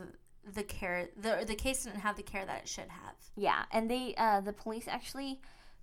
the 0.44 0.64
care 0.64 1.10
the 1.16 1.44
the 1.48 1.56
case 1.56 1.84
didn't 1.86 2.02
have 2.02 2.18
the 2.18 2.24
care 2.24 2.46
that 2.46 2.64
it 2.64 2.68
should 2.68 2.90
have. 2.90 3.16
Yeah, 3.36 3.64
and 3.72 3.90
they 3.90 4.16
uh 4.18 4.42
the 4.42 4.52
police 4.54 4.88
actually 4.88 5.40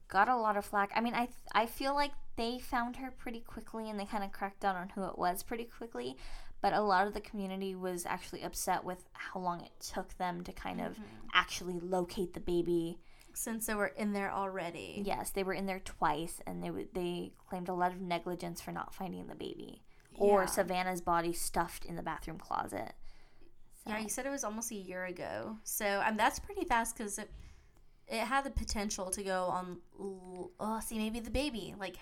got 0.09 0.29
a 0.29 0.37
lot 0.37 0.57
of 0.57 0.65
flack. 0.67 0.91
I 0.95 1.01
mean, 1.01 1.15
I 1.15 1.29
I 1.55 1.67
feel 1.67 1.95
like 1.95 2.11
they 2.37 2.59
found 2.59 2.97
her 2.97 3.11
pretty 3.13 3.41
quickly 3.41 3.89
and 3.89 3.99
they 3.99 4.05
kind 4.05 4.25
of 4.25 4.33
cracked 4.33 4.61
down 4.61 4.75
on 4.77 4.89
who 4.91 5.05
it 5.05 5.17
was 5.17 5.43
pretty 5.45 5.65
quickly, 5.65 6.17
but 6.61 6.73
a 6.73 6.81
lot 6.81 7.07
of 7.07 7.15
the 7.15 7.21
community 7.21 7.75
was 7.75 8.07
actually 8.07 8.43
upset 8.43 8.85
with 8.85 9.05
how 9.13 9.41
long 9.41 9.61
it 9.61 9.73
took 9.81 10.17
them 10.19 10.43
to 10.45 10.53
kind 10.53 10.81
of 10.81 10.99
actually 11.35 11.81
locate 11.81 12.35
the 12.35 12.41
baby. 12.41 12.99
Since 13.33 13.67
they 13.67 13.75
were 13.75 13.87
in 13.87 14.13
there 14.13 14.31
already. 14.31 15.03
Yes, 15.05 15.31
they 15.31 15.45
were 15.45 15.55
in 15.55 15.67
there 15.67 15.81
twice 15.81 16.41
and 16.47 16.63
they 16.63 16.71
would 16.71 16.89
they 16.95 17.33
claimed 17.49 17.69
a 17.69 17.75
lot 17.75 17.93
of 17.93 18.01
negligence 18.01 18.61
for 18.61 18.73
not 18.73 18.95
finding 18.95 19.27
the 19.29 19.35
baby 19.35 19.83
or 20.21 20.47
Savanna's 20.47 21.01
body 21.01 21.33
stuffed 21.33 21.85
in 21.85 21.97
the 21.97 22.03
bathroom 22.03 22.39
closet. 22.39 22.93
Yeah, 23.87 23.99
you 23.99 24.09
said 24.09 24.27
it 24.27 24.31
was 24.31 24.45
almost 24.45 24.71
a 24.71 24.77
year 24.77 25.07
ago. 25.07 25.57
So 25.65 26.03
um, 26.05 26.17
that's 26.17 26.39
pretty 26.39 26.65
fast 26.65 26.97
because 26.97 27.19
it 27.19 27.31
it 28.07 28.21
had 28.21 28.45
the 28.45 28.51
potential 28.51 29.11
to 29.11 29.23
go 29.23 29.45
on. 29.45 29.79
Oh, 29.99 30.81
see, 30.81 30.99
maybe 30.99 31.21
the 31.21 31.31
baby, 31.31 31.75
like 31.79 31.97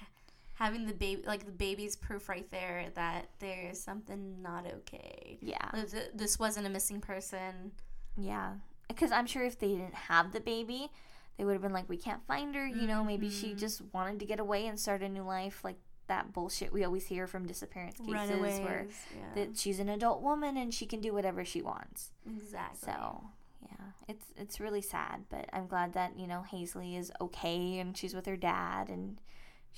having 0.59 0.87
the 0.87 0.93
baby, 0.95 1.23
like 1.27 1.45
the 1.47 1.53
baby's 1.53 1.95
proof 1.97 2.29
right 2.29 2.51
there 2.51 2.87
that 2.95 3.29
there 3.39 3.69
is 3.71 3.81
something 3.83 4.43
not 4.43 4.67
okay. 4.67 5.39
Yeah. 5.41 5.71
This 6.15 6.39
wasn't 6.39 6.67
a 6.67 6.71
missing 6.71 7.01
person. 7.01 7.73
Yeah, 8.17 8.55
because 8.89 9.13
I'm 9.13 9.27
sure 9.27 9.45
if 9.45 9.59
they 9.59 9.69
didn't 9.69 9.95
have 9.95 10.33
the 10.33 10.41
baby, 10.41 10.91
they 11.37 11.45
would 11.45 11.53
have 11.53 11.63
been 11.63 11.73
like, 11.73 11.89
we 11.89 11.97
can't 11.97 12.27
find 12.27 12.55
her. 12.57 12.67
You 12.67 12.87
know, 12.89 13.05
maybe 13.05 13.31
she 13.31 13.49
Mm-hmm. 13.49 13.59
just 13.59 13.83
wanted 13.93 14.19
to 14.19 14.27
get 14.27 14.41
away 14.41 14.67
and 14.67 14.79
start 14.79 15.03
a 15.03 15.09
new 15.09 15.23
life, 15.23 15.63
like 15.63 15.77
that 16.09 16.33
bullshit 16.33 16.73
we 16.73 16.85
always 16.85 17.07
hear 17.07 17.27
from 17.27 17.47
disappearance 17.47 17.99
cases, 17.99 18.13
Runaways. 18.15 18.61
where 18.61 18.87
yeah. 19.15 19.35
that 19.35 19.59
she's 19.59 19.79
an 19.79 19.91
adult 19.91 20.23
woman 20.23 20.57
and 20.57 20.73
she 20.75 20.87
can 20.87 21.01
do 21.01 21.13
whatever 21.13 21.45
she 21.45 21.61
wants. 21.63 22.11
exactly. 22.27 22.91
So 22.93 23.25
yeah, 23.63 23.85
it's 24.09 24.25
it's 24.37 24.59
really 24.59 24.81
sad, 24.81 25.25
but 25.31 25.49
I'm 25.53 25.67
glad 25.69 25.93
that 25.93 26.19
you 26.19 26.27
know 26.27 26.45
Haisley 26.51 26.97
is 26.99 27.13
okay 27.21 27.79
and 27.79 27.97
she's 27.97 28.15
with 28.15 28.27
her 28.27 28.37
dad 28.39 28.89
and 28.89 29.21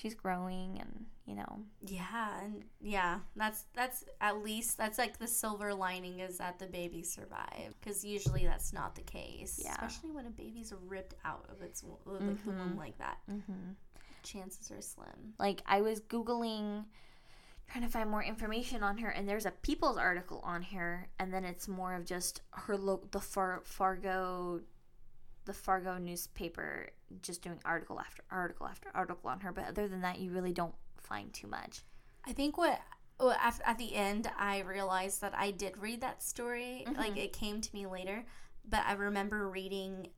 she's 0.00 0.14
growing 0.14 0.78
and 0.80 1.04
you 1.26 1.34
know 1.34 1.60
Yeah, 1.86 2.40
and 2.42 2.64
yeah, 2.80 3.18
that's 3.36 3.64
that's 3.74 4.04
at 4.20 4.42
least 4.42 4.76
that's 4.78 4.98
like 4.98 5.18
the 5.18 5.26
silver 5.28 5.74
lining 5.74 6.20
is 6.20 6.38
that 6.38 6.58
the 6.58 6.66
baby 6.66 7.02
survived 7.02 7.74
because 7.80 8.04
usually 8.04 8.44
that's 8.44 8.72
not 8.72 8.94
the 8.94 9.02
case. 9.02 9.60
Yeah. 9.62 9.72
especially 9.72 10.10
when 10.10 10.26
a 10.26 10.30
baby's 10.30 10.72
ripped 10.86 11.14
out 11.24 11.44
of 11.50 11.62
its 11.62 11.84
like 12.04 12.18
the 12.44 12.50
womb 12.50 12.76
like 12.76 12.98
that. 12.98 13.18
hmm 13.28 13.72
Chances 14.22 14.70
are 14.70 14.82
slim. 14.82 15.34
like 15.38 15.62
I 15.66 15.80
was 15.80 16.00
googling 16.00 16.84
trying 17.70 17.84
to 17.84 17.90
find 17.90 18.10
more 18.10 18.22
information 18.22 18.82
on 18.82 18.98
her 18.98 19.08
and 19.10 19.28
there's 19.28 19.46
a 19.46 19.50
people's 19.62 19.96
article 19.96 20.40
on 20.44 20.62
her 20.62 21.08
and 21.18 21.32
then 21.32 21.44
it's 21.44 21.68
more 21.68 21.94
of 21.94 22.04
just 22.04 22.40
her 22.50 22.76
lo- 22.76 23.06
the 23.12 23.20
Far- 23.20 23.62
Fargo 23.64 24.60
the 25.46 25.52
Fargo 25.54 25.96
newspaper 25.96 26.90
just 27.22 27.42
doing 27.42 27.58
article 27.64 27.98
after 28.00 28.22
article 28.30 28.66
after 28.66 28.88
article 28.94 29.28
on 29.30 29.40
her 29.40 29.52
but 29.52 29.66
other 29.66 29.88
than 29.88 30.00
that 30.02 30.18
you 30.18 30.30
really 30.30 30.52
don't 30.52 30.74
find 30.98 31.32
too 31.32 31.46
much 31.46 31.80
I 32.26 32.32
think 32.32 32.56
what 32.58 32.80
well, 33.18 33.32
at, 33.32 33.60
at 33.66 33.76
the 33.78 33.94
end 33.94 34.30
I 34.38 34.60
realized 34.60 35.20
that 35.20 35.34
I 35.36 35.50
did 35.50 35.76
read 35.76 36.00
that 36.00 36.22
story. 36.22 36.86
Like 36.96 37.16
it 37.18 37.32
came 37.34 37.60
to 37.60 37.74
me 37.74 37.86
later, 37.86 38.24
but 38.66 38.80
I 38.86 38.92
remember 38.94 39.46
reading 39.48 40.08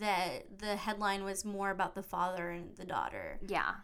that 0.00 0.58
the 0.58 0.76
headline 0.76 1.24
was 1.24 1.44
more 1.44 1.70
about 1.70 1.94
the 1.94 2.02
father 2.02 2.50
and 2.50 2.76
the 2.76 2.84
daughter. 2.84 3.38
yeah 3.46 3.74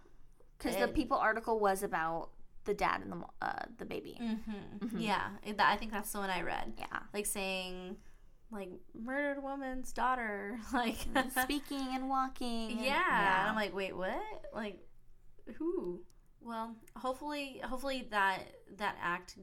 because 0.58 0.76
the 0.76 0.88
people 0.88 1.16
article 1.16 1.58
was 1.58 1.82
about 1.82 2.30
the 2.64 2.74
dad 2.74 3.02
and 3.02 3.12
the 3.12 3.24
uh, 3.42 3.64
the 3.78 3.84
baby 3.84 4.18
Mm-hmm. 4.20 4.98
Yeah, 4.98 5.28
it- 5.46 5.56
that- 5.58 5.70
I 5.72 5.76
think 5.76 5.92
that's 5.92 6.10
the 6.12 6.18
one 6.18 6.30
I 6.30 6.42
read. 6.42 6.72
yeah 6.78 7.00
Like 7.12 7.26
saying, 7.26 7.96
like 8.54 8.70
murdered 8.98 9.42
woman's 9.42 9.92
daughter, 9.92 10.58
like 10.72 10.96
speaking 11.42 11.88
and 11.92 12.08
walking 12.08 12.70
and- 12.72 12.80
yeah. 12.80 13.40
And 13.40 13.48
I'm 13.50 13.56
like, 13.56 13.74
wait, 13.74 13.94
what? 13.96 14.14
Like, 14.54 14.78
who? 15.56 16.00
Well, 16.40 16.76
hopefully, 16.96 17.60
hopefully 17.64 18.06
that 18.10 18.38
that 18.78 18.96
act 19.02 19.36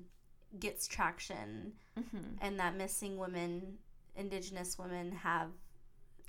gets 0.59 0.87
traction, 0.87 1.73
Mhm. 1.99 2.37
and 2.41 2.59
that 2.59 2.75
missing 2.75 3.17
women, 3.17 3.77
indigenous 4.15 4.77
women, 4.79 5.11
have 5.11 5.49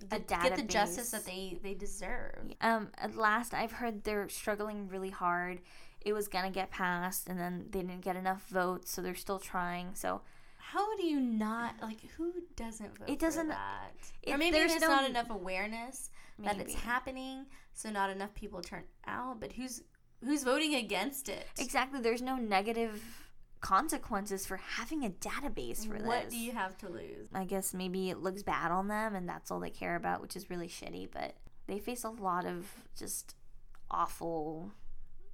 the, 0.01 0.18
get 0.18 0.57
the 0.57 0.62
justice 0.62 1.11
that 1.12 1.24
they 1.26 1.59
they 1.62 1.74
deserve. 1.74 2.53
Um, 2.61 2.89
at 2.99 3.14
last 3.16 3.55
I've 3.55 3.72
heard 3.72 4.05
they're 4.05 4.28
struggling 4.28 4.89
really 4.89 5.11
hard. 5.11 5.61
It 6.01 6.12
was 6.14 6.26
gonna 6.26 6.51
get 6.51 6.70
passed, 6.70 7.28
and 7.28 7.39
then 7.39 7.66
they 7.70 7.80
didn't 7.83 8.01
get 8.01 8.16
enough 8.16 8.49
votes, 8.49 8.91
so 8.91 9.03
they're 9.03 9.14
still 9.14 9.39
trying. 9.39 9.95
So 9.95 10.22
How 10.64 10.96
do 10.96 11.04
you 11.04 11.18
not 11.20 11.74
like? 11.82 12.00
Who 12.16 12.32
doesn't 12.56 12.96
vote 12.96 13.08
It 13.10 13.18
doesn't- 13.18 13.46
for 13.48 13.52
that? 13.52 13.94
it- 14.22 14.32
or 14.32 14.38
maybe 14.38 14.56
there's 14.56 14.70
there's 14.72 14.82
no- 14.82 14.88
not 14.88 15.10
enough 15.10 15.28
awareness 15.30 16.10
that 16.38 16.58
it's 16.58 16.74
happening, 16.74 17.46
so 17.72 17.90
not 17.90 18.10
enough 18.10 18.32
people 18.34 18.62
turn 18.62 18.84
out. 19.06 19.40
But 19.40 19.52
who's 19.52 19.82
who's 20.20 20.44
voting 20.44 20.74
against 20.76 21.28
it? 21.28 21.46
exactly, 21.58 22.00
there's 22.00 22.22
no 22.22 22.36
negative 22.36 23.28
consequences 23.60 24.46
for 24.46 24.56
having 24.56 25.04
a 25.04 25.10
database 25.10 25.86
for 25.86 25.98
this. 25.98 26.06
What 26.06 26.30
do 26.30 26.36
you 26.38 26.52
have 26.52 26.76
to 26.78 26.88
lose? 26.88 27.28
I 27.34 27.44
guess 27.44 27.74
maybe 27.74 28.10
it 28.10 28.18
looks 28.18 28.42
bad 28.42 28.70
on 28.70 28.88
them, 28.88 29.14
and 29.16 29.28
that's 29.28 29.50
all 29.50 29.60
they 29.60 29.70
care 29.70 29.96
about, 29.96 30.20
which 30.22 30.36
is 30.36 30.48
really 30.48 30.68
shitty. 30.68 31.10
But 31.10 31.36
they 31.66 31.78
face 31.80 32.04
a 32.04 32.10
lot 32.10 32.44
of 32.46 32.72
just 32.96 33.34
awful. 33.90 34.72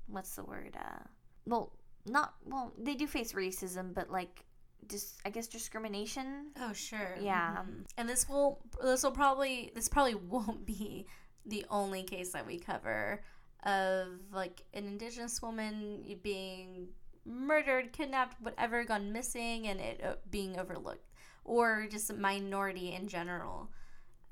What's 0.07 0.35
the 0.37 0.45
word? 0.45 0.77
Uh, 0.79 1.05
well, 1.47 1.73
not 2.07 2.35
well. 2.45 2.73
They 2.79 2.95
do 2.95 3.07
face 3.07 3.33
racism, 3.33 3.93
but 3.95 4.11
like 4.11 4.45
dis- 4.87 5.17
I 5.25 5.31
guess 5.31 5.47
discrimination. 5.49 6.53
Oh 6.61 6.73
sure. 6.73 7.17
Yeah. 7.21 7.57
Mhm. 7.59 7.85
And 7.97 8.09
this 8.09 8.29
will 8.29 8.61
this 8.83 9.03
will 9.03 9.13
probably 9.13 9.73
this 9.75 9.89
probably 9.89 10.15
won't 10.35 10.65
be 10.67 11.07
the 11.47 11.65
only 11.71 12.03
case 12.03 12.33
that 12.33 12.47
we 12.47 12.59
cover 12.59 13.23
of 13.65 14.09
like 14.33 14.63
an 14.75 14.87
indigenous 14.87 15.43
woman 15.43 16.05
being 16.23 16.89
murdered, 17.25 17.93
kidnapped, 17.93 18.41
whatever, 18.41 18.85
gone 18.85 19.13
missing, 19.13 19.67
and 19.69 19.81
it 19.81 20.01
uh, 20.05 20.15
being 20.31 20.59
overlooked, 20.59 21.11
or 21.45 21.87
just 21.91 22.11
a 22.11 22.15
minority 22.15 22.95
in 22.95 23.09
general. 23.09 23.71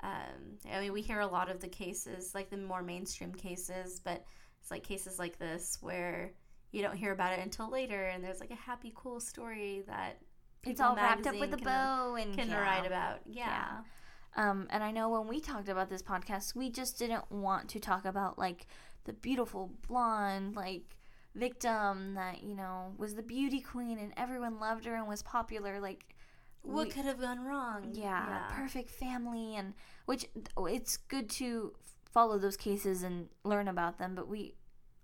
Um, 0.01 0.57
I 0.71 0.79
mean, 0.79 0.93
we 0.93 1.01
hear 1.01 1.19
a 1.19 1.27
lot 1.27 1.49
of 1.49 1.59
the 1.59 1.67
cases, 1.67 2.33
like 2.33 2.49
the 2.49 2.57
more 2.57 2.81
mainstream 2.83 3.33
cases, 3.33 3.99
but 4.03 4.23
it's 4.61 4.71
like 4.71 4.83
cases 4.83 5.19
like 5.19 5.37
this 5.39 5.77
where 5.81 6.33
you 6.71 6.81
don't 6.81 6.95
hear 6.95 7.11
about 7.11 7.33
it 7.33 7.43
until 7.43 7.69
later, 7.69 8.05
and 8.05 8.23
there's 8.23 8.39
like 8.39 8.51
a 8.51 8.55
happy, 8.55 8.93
cool 8.95 9.19
story 9.19 9.83
that 9.87 10.19
It's 10.63 10.81
all 10.81 10.95
wrapped 10.95 11.25
up 11.27 11.39
with 11.39 11.53
a 11.53 11.57
bow 11.57 12.15
and 12.15 12.35
can 12.37 12.49
yeah. 12.49 12.61
write 12.61 12.85
about. 12.85 13.19
Yeah. 13.25 13.77
Um, 14.35 14.67
and 14.69 14.83
I 14.83 14.91
know 14.91 15.09
when 15.09 15.27
we 15.27 15.39
talked 15.39 15.69
about 15.69 15.89
this 15.89 16.03
podcast, 16.03 16.55
we 16.55 16.69
just 16.69 16.99
didn't 16.99 17.31
want 17.31 17.69
to 17.69 17.79
talk 17.79 18.05
about 18.05 18.37
like 18.37 18.67
the 19.05 19.13
beautiful 19.13 19.71
blonde 19.87 20.55
like 20.55 20.95
victim 21.33 22.15
that 22.15 22.43
you 22.43 22.55
know 22.55 22.93
was 22.97 23.15
the 23.15 23.21
beauty 23.23 23.61
queen 23.61 23.97
and 23.99 24.11
everyone 24.17 24.59
loved 24.59 24.85
her 24.85 24.95
and 24.95 25.07
was 25.07 25.23
popular. 25.23 25.79
Like, 25.79 26.05
What 26.61 26.87
we- 26.87 26.91
could 26.93 27.05
have 27.05 27.19
gone 27.19 27.39
wrong? 27.45 27.89
yeah, 27.93 28.47
perfect 28.51 28.89
family 28.91 29.55
and 29.55 29.73
which 30.05 30.25
it's 30.57 30.97
good 30.97 31.29
to 31.31 31.73
follow 32.11 32.37
those 32.37 32.57
cases 32.57 33.03
and 33.03 33.29
learn 33.43 33.67
about 33.67 33.97
them, 33.99 34.15
but 34.15 34.27
we 34.27 34.55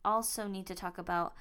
also 0.06 0.48
need 0.48 0.66
to 0.68 0.76
talk 0.76 0.98
about 0.98 1.34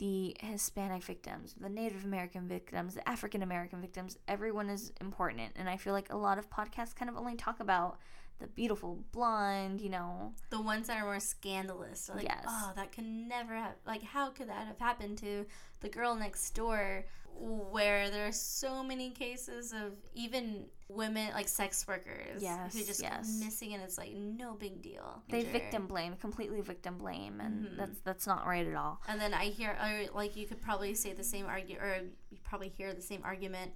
the 0.00 0.34
Hispanic 0.40 1.02
victims, 1.02 1.54
the 1.60 1.68
Native 1.68 2.06
American 2.06 2.48
victims, 2.48 2.94
the 2.94 3.06
African 3.06 3.42
American 3.42 3.82
victims. 3.82 4.16
Everyone 4.26 4.70
is 4.70 4.92
important, 4.98 5.52
and 5.56 5.68
I 5.68 5.76
feel 5.76 5.92
like 5.92 6.10
a 6.10 6.16
lot 6.16 6.38
of 6.38 6.48
podcasts 6.48 6.96
kind 6.96 7.10
of 7.10 7.18
only 7.18 7.36
talk 7.36 7.60
about 7.60 7.98
the 8.38 8.46
beautiful 8.46 8.98
blonde, 9.12 9.82
you 9.82 9.90
know. 9.90 10.32
The 10.48 10.62
ones 10.62 10.86
that 10.86 10.96
are 10.96 11.04
more 11.04 11.20
scandalous. 11.20 12.08
Like, 12.12 12.22
Yes. 12.22 12.44
oh, 12.48 12.72
that 12.76 12.92
could 12.92 13.04
never 13.04 13.54
have. 13.54 13.74
Like, 13.86 14.02
how 14.02 14.30
could 14.30 14.48
that 14.48 14.66
have 14.66 14.78
happened 14.78 15.18
to 15.18 15.44
the 15.80 15.90
girl 15.90 16.14
next 16.14 16.52
door? 16.54 17.04
Where 17.38 18.08
there 18.08 18.26
are 18.26 18.32
so 18.32 18.82
many 18.82 19.10
cases 19.10 19.72
of 19.74 19.92
even 20.14 20.64
women, 20.90 21.32
like 21.34 21.48
sex 21.48 21.86
workers, 21.86 22.42
Yes, 22.42 22.72
who 22.74 22.84
just 22.84 23.00
yes. 23.02 23.40
missing, 23.42 23.74
and 23.74 23.82
it's 23.82 23.96
like 23.98 24.12
no 24.12 24.54
big 24.54 24.82
deal. 24.82 25.22
They 25.28 25.44
victim 25.44 25.86
blame, 25.86 26.16
completely 26.16 26.60
victim 26.60 26.98
blame, 26.98 27.40
and 27.40 27.66
Mhm. 27.66 27.76
that's 27.76 28.00
that's 28.00 28.26
not 28.26 28.46
right 28.46 28.66
at 28.66 28.74
all. 28.74 29.00
And 29.08 29.20
then 29.20 29.32
I 29.34 29.46
hear, 29.46 29.70
or 29.82 30.14
like 30.14 30.36
you 30.36 30.46
could 30.46 30.60
probably 30.60 30.94
say 30.94 31.12
the 31.12 31.24
same 31.24 31.46
argue, 31.46 31.78
or 31.78 32.00
you 32.30 32.38
probably 32.44 32.68
hear 32.68 32.92
the 32.92 33.02
same 33.02 33.22
argument 33.24 33.72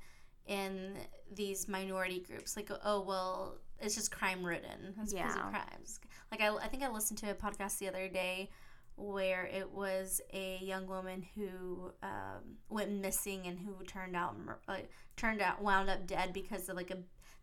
in 0.47 0.97
these 1.33 1.69
minority 1.69 2.21
groups. 2.21 2.57
Like, 2.57 2.71
oh 2.85 3.01
well, 3.03 3.59
it's 3.81 3.95
just 3.95 4.11
crime 4.11 4.45
ridden. 4.45 4.95
It's 5.01 5.13
because 5.13 5.33
of 5.35 5.39
Yeah. 5.43 5.51
crimes. 5.51 6.01
Like 6.31 6.41
I, 6.41 6.55
I 6.57 6.69
think 6.69 6.83
I 6.83 6.89
listened 6.91 7.19
to 7.21 7.31
a 7.31 7.35
podcast 7.35 7.79
the 7.79 7.89
other 7.89 8.09
day 8.09 8.51
where 8.97 9.47
it 9.47 9.71
was 9.71 10.21
a 10.33 10.59
young 10.63 10.87
woman 10.87 11.25
who 11.35 11.91
um, 12.03 12.59
went 12.69 12.93
missing 12.93 13.47
and 13.47 13.59
who 13.59 13.85
turned 13.85 14.15
out 14.15 14.37
like 14.69 14.91
turned 15.17 15.41
out 15.41 15.63
wound 15.63 15.91
up 15.91 16.07
dead 16.07 16.33
because 16.33 16.69
of 16.69 16.77
like 16.77 16.91
a 16.91 16.99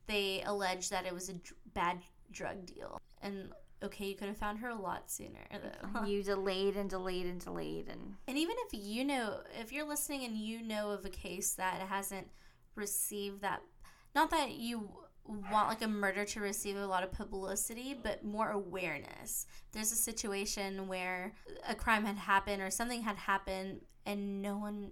they 0.07 0.41
alleged 0.45 0.91
that 0.91 1.05
it 1.05 1.13
was 1.13 1.29
a 1.29 1.33
dr- 1.33 1.55
bad 1.73 1.99
drug 2.31 2.65
deal. 2.65 2.99
And 3.21 3.49
okay 3.83 4.07
you 4.07 4.15
could 4.15 4.27
have 4.27 4.37
found 4.37 4.59
her 4.59 4.69
a 4.69 4.75
lot 4.75 5.11
sooner 5.11 5.39
though. 5.51 6.05
You 6.05 6.23
delayed 6.23 6.77
and 6.77 6.89
delayed 6.89 7.25
and 7.25 7.39
delayed, 7.39 7.87
and 7.89 8.15
and 8.27 8.37
even 8.37 8.55
if 8.67 8.73
you 8.73 9.03
know, 9.03 9.41
if 9.59 9.71
you're 9.71 9.87
listening 9.87 10.23
and 10.23 10.37
you 10.37 10.61
know 10.61 10.91
of 10.91 11.05
a 11.05 11.09
case 11.09 11.53
that 11.53 11.81
hasn't 11.81 12.27
received 12.75 13.41
that, 13.41 13.61
not 14.15 14.29
that 14.31 14.51
you 14.51 14.89
want 15.51 15.69
like 15.69 15.81
a 15.81 15.87
murder 15.87 16.25
to 16.25 16.41
receive 16.41 16.75
a 16.75 16.85
lot 16.85 17.03
of 17.03 17.11
publicity, 17.11 17.97
but 18.01 18.23
more 18.23 18.51
awareness. 18.51 19.45
There's 19.71 19.91
a 19.91 19.95
situation 19.95 20.87
where 20.87 21.33
a 21.67 21.75
crime 21.75 22.05
had 22.05 22.17
happened 22.17 22.61
or 22.61 22.69
something 22.69 23.01
had 23.01 23.17
happened 23.17 23.81
and 24.05 24.41
no 24.41 24.57
one 24.57 24.91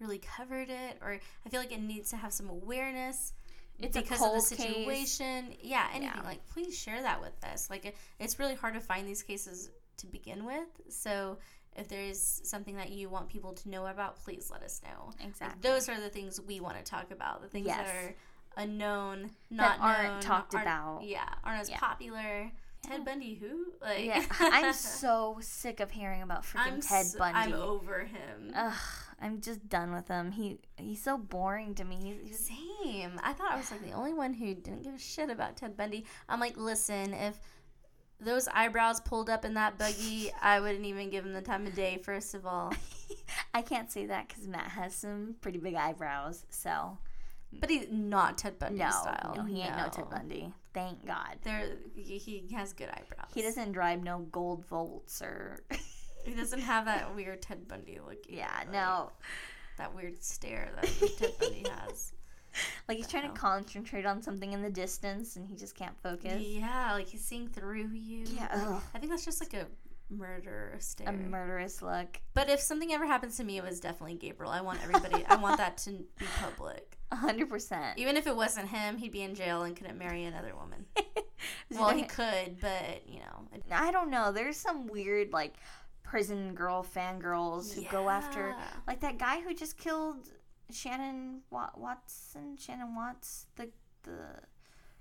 really 0.00 0.18
covered 0.18 0.70
it, 0.70 0.98
or 1.02 1.18
I 1.44 1.48
feel 1.48 1.60
like 1.60 1.72
it 1.72 1.82
needs 1.82 2.10
to 2.10 2.16
have 2.16 2.32
some 2.32 2.48
awareness. 2.48 3.34
It's 3.78 3.96
because 3.96 4.22
of 4.22 4.32
the 4.32 4.56
case. 4.56 4.66
situation. 4.66 5.54
Yeah, 5.60 5.86
anything. 5.94 6.12
Yeah. 6.16 6.22
Like, 6.22 6.46
please 6.48 6.76
share 6.76 7.00
that 7.00 7.20
with 7.20 7.32
us. 7.44 7.70
Like, 7.70 7.86
it, 7.86 7.96
it's 8.18 8.38
really 8.38 8.54
hard 8.54 8.74
to 8.74 8.80
find 8.80 9.06
these 9.06 9.22
cases 9.22 9.70
to 9.98 10.06
begin 10.06 10.44
with. 10.44 10.68
So, 10.88 11.38
if 11.76 11.88
there's 11.88 12.40
something 12.44 12.76
that 12.76 12.90
you 12.90 13.08
want 13.08 13.28
people 13.28 13.52
to 13.54 13.68
know 13.70 13.86
about, 13.86 14.22
please 14.22 14.50
let 14.50 14.62
us 14.62 14.80
know. 14.82 15.12
Like, 15.18 15.28
exactly. 15.28 15.60
those 15.62 15.88
are 15.88 16.00
the 16.00 16.08
things 16.08 16.40
we 16.40 16.60
want 16.60 16.76
to 16.76 16.82
talk 16.82 17.10
about. 17.10 17.42
The 17.42 17.48
things 17.48 17.66
that 17.66 17.86
are 17.86 18.14
unknown, 18.56 19.30
not 19.50 19.78
aren't 19.80 20.02
known, 20.04 20.20
talked 20.20 20.54
aren't- 20.54 20.66
about. 20.66 21.00
Yeah, 21.04 21.28
aren't 21.44 21.60
as 21.62 21.70
Yeah. 21.70 21.78
popular. 21.78 22.50
Ted 22.82 23.04
Bundy, 23.04 23.34
who? 23.34 23.72
Like, 23.82 24.04
yeah, 24.06 24.24
I'm 24.40 24.72
so 24.72 25.36
sick 25.42 25.80
of 25.80 25.90
hearing 25.90 26.22
about 26.22 26.44
freaking 26.44 26.72
I'm 26.72 26.80
Ted 26.80 27.06
so- 27.06 27.18
Bundy. 27.18 27.38
I'm 27.38 27.52
over 27.52 28.00
him. 28.04 28.52
Ugh, 28.54 28.72
I'm 29.20 29.40
just 29.42 29.68
done 29.68 29.92
with 29.92 30.08
him. 30.08 30.32
He 30.32 30.58
he's 30.78 31.02
so 31.02 31.18
boring 31.18 31.74
to 31.74 31.84
me. 31.84 31.98
He's, 32.24 32.28
he's 32.38 32.48
Same. 32.82 33.20
I 33.22 33.34
thought 33.34 33.52
I 33.52 33.56
was 33.58 33.70
like 33.70 33.84
the 33.84 33.92
only 33.92 34.14
one 34.14 34.32
who 34.32 34.54
didn't 34.54 34.82
give 34.82 34.94
a 34.94 34.98
shit 34.98 35.28
about 35.28 35.56
Ted 35.58 35.76
Bundy. 35.76 36.06
I'm 36.28 36.40
like, 36.40 36.56
listen, 36.56 37.12
if 37.12 37.36
those 38.18 38.48
eyebrows 38.48 39.00
pulled 39.00 39.28
up 39.28 39.44
in 39.44 39.54
that 39.54 39.78
buggy, 39.78 40.32
I 40.42 40.60
wouldn't 40.60 40.84
even 40.86 41.10
give 41.10 41.26
him 41.26 41.34
the 41.34 41.42
time 41.42 41.66
of 41.66 41.74
day. 41.74 41.98
First 42.02 42.34
of 42.34 42.46
all, 42.46 42.72
I 43.54 43.60
can't 43.60 43.92
say 43.92 44.06
that 44.06 44.28
because 44.28 44.48
Matt 44.48 44.68
has 44.70 44.94
some 44.94 45.36
pretty 45.42 45.58
big 45.58 45.74
eyebrows. 45.74 46.46
So 46.48 46.96
but 47.52 47.70
he's 47.70 47.86
not 47.90 48.38
Ted 48.38 48.58
Bundy 48.58 48.78
no, 48.78 48.90
style. 48.90 49.34
no, 49.36 49.44
he 49.44 49.60
ain't 49.62 49.76
no 49.76 49.88
Ted 49.88 50.08
Bundy. 50.10 50.52
Thank 50.72 51.04
God. 51.04 51.36
There, 51.42 51.64
he, 51.96 52.18
he 52.18 52.54
has 52.54 52.72
good 52.72 52.88
eyebrows. 52.90 53.30
He 53.34 53.42
doesn't 53.42 53.72
drive 53.72 54.02
no 54.02 54.20
gold 54.30 54.64
volts 54.66 55.20
or 55.20 55.64
He 56.24 56.34
doesn't 56.34 56.60
have 56.60 56.84
that 56.84 57.14
weird 57.14 57.42
Ted 57.42 57.66
Bundy 57.66 57.98
look. 58.06 58.24
yeah, 58.28 58.50
like, 58.58 58.72
no. 58.72 59.10
That 59.78 59.94
weird 59.94 60.22
stare 60.22 60.70
that 60.76 60.90
Ted 61.18 61.32
Bundy 61.40 61.64
has. 61.86 62.12
Like 62.88 62.96
he's 62.98 63.06
trying 63.06 63.32
to 63.32 63.38
concentrate 63.38 64.04
on 64.04 64.22
something 64.22 64.52
in 64.52 64.60
the 64.60 64.70
distance 64.70 65.36
and 65.36 65.46
he 65.48 65.56
just 65.56 65.74
can't 65.74 65.96
focus. 66.02 66.42
Yeah, 66.42 66.92
like 66.92 67.08
he's 67.08 67.24
seeing 67.24 67.48
through 67.48 67.88
you. 67.92 68.26
Yeah, 68.34 68.48
ugh. 68.52 68.82
I 68.94 68.98
think 68.98 69.10
that's 69.10 69.24
just 69.24 69.40
like 69.40 69.54
a 69.54 69.66
murder 70.10 70.76
stare. 70.80 71.08
a 71.08 71.12
murderous 71.12 71.82
look. 71.82 72.20
But 72.34 72.50
if 72.50 72.60
something 72.60 72.92
ever 72.92 73.06
happens 73.06 73.36
to 73.38 73.44
me, 73.44 73.56
it 73.58 73.64
was 73.64 73.80
definitely 73.80 74.14
Gabriel. 74.16 74.52
I 74.52 74.60
want 74.60 74.80
everybody. 74.82 75.24
I 75.28 75.36
want 75.36 75.58
that 75.58 75.78
to 75.78 75.90
be 75.90 76.26
public. 76.40 76.96
A 77.12 77.16
hundred 77.16 77.48
percent. 77.48 77.98
Even 77.98 78.16
if 78.16 78.26
it 78.28 78.36
wasn't 78.36 78.68
him, 78.68 78.96
he'd 78.96 79.10
be 79.10 79.22
in 79.22 79.34
jail 79.34 79.62
and 79.62 79.74
couldn't 79.74 79.98
marry 79.98 80.24
another 80.24 80.54
woman. 80.54 80.86
Well, 81.72 81.90
he 81.90 82.02
could, 82.02 82.60
but 82.60 83.02
you 83.08 83.20
know, 83.20 83.48
I 83.72 83.90
don't 83.92 84.10
know. 84.10 84.30
There's 84.30 84.56
some 84.58 84.86
weird 84.88 85.32
like 85.32 85.54
prison 86.02 86.54
girl 86.54 86.84
fangirls 86.84 87.72
who 87.72 87.82
go 87.90 88.10
after 88.10 88.54
like 88.86 89.00
that 89.00 89.18
guy 89.18 89.40
who 89.40 89.54
just 89.54 89.78
killed 89.78 90.28
Shannon 90.70 91.40
Wa- 91.50 91.70
Watson, 91.76 92.56
Shannon 92.58 92.94
Watts, 92.94 93.46
the 93.56 93.70
the 94.02 94.18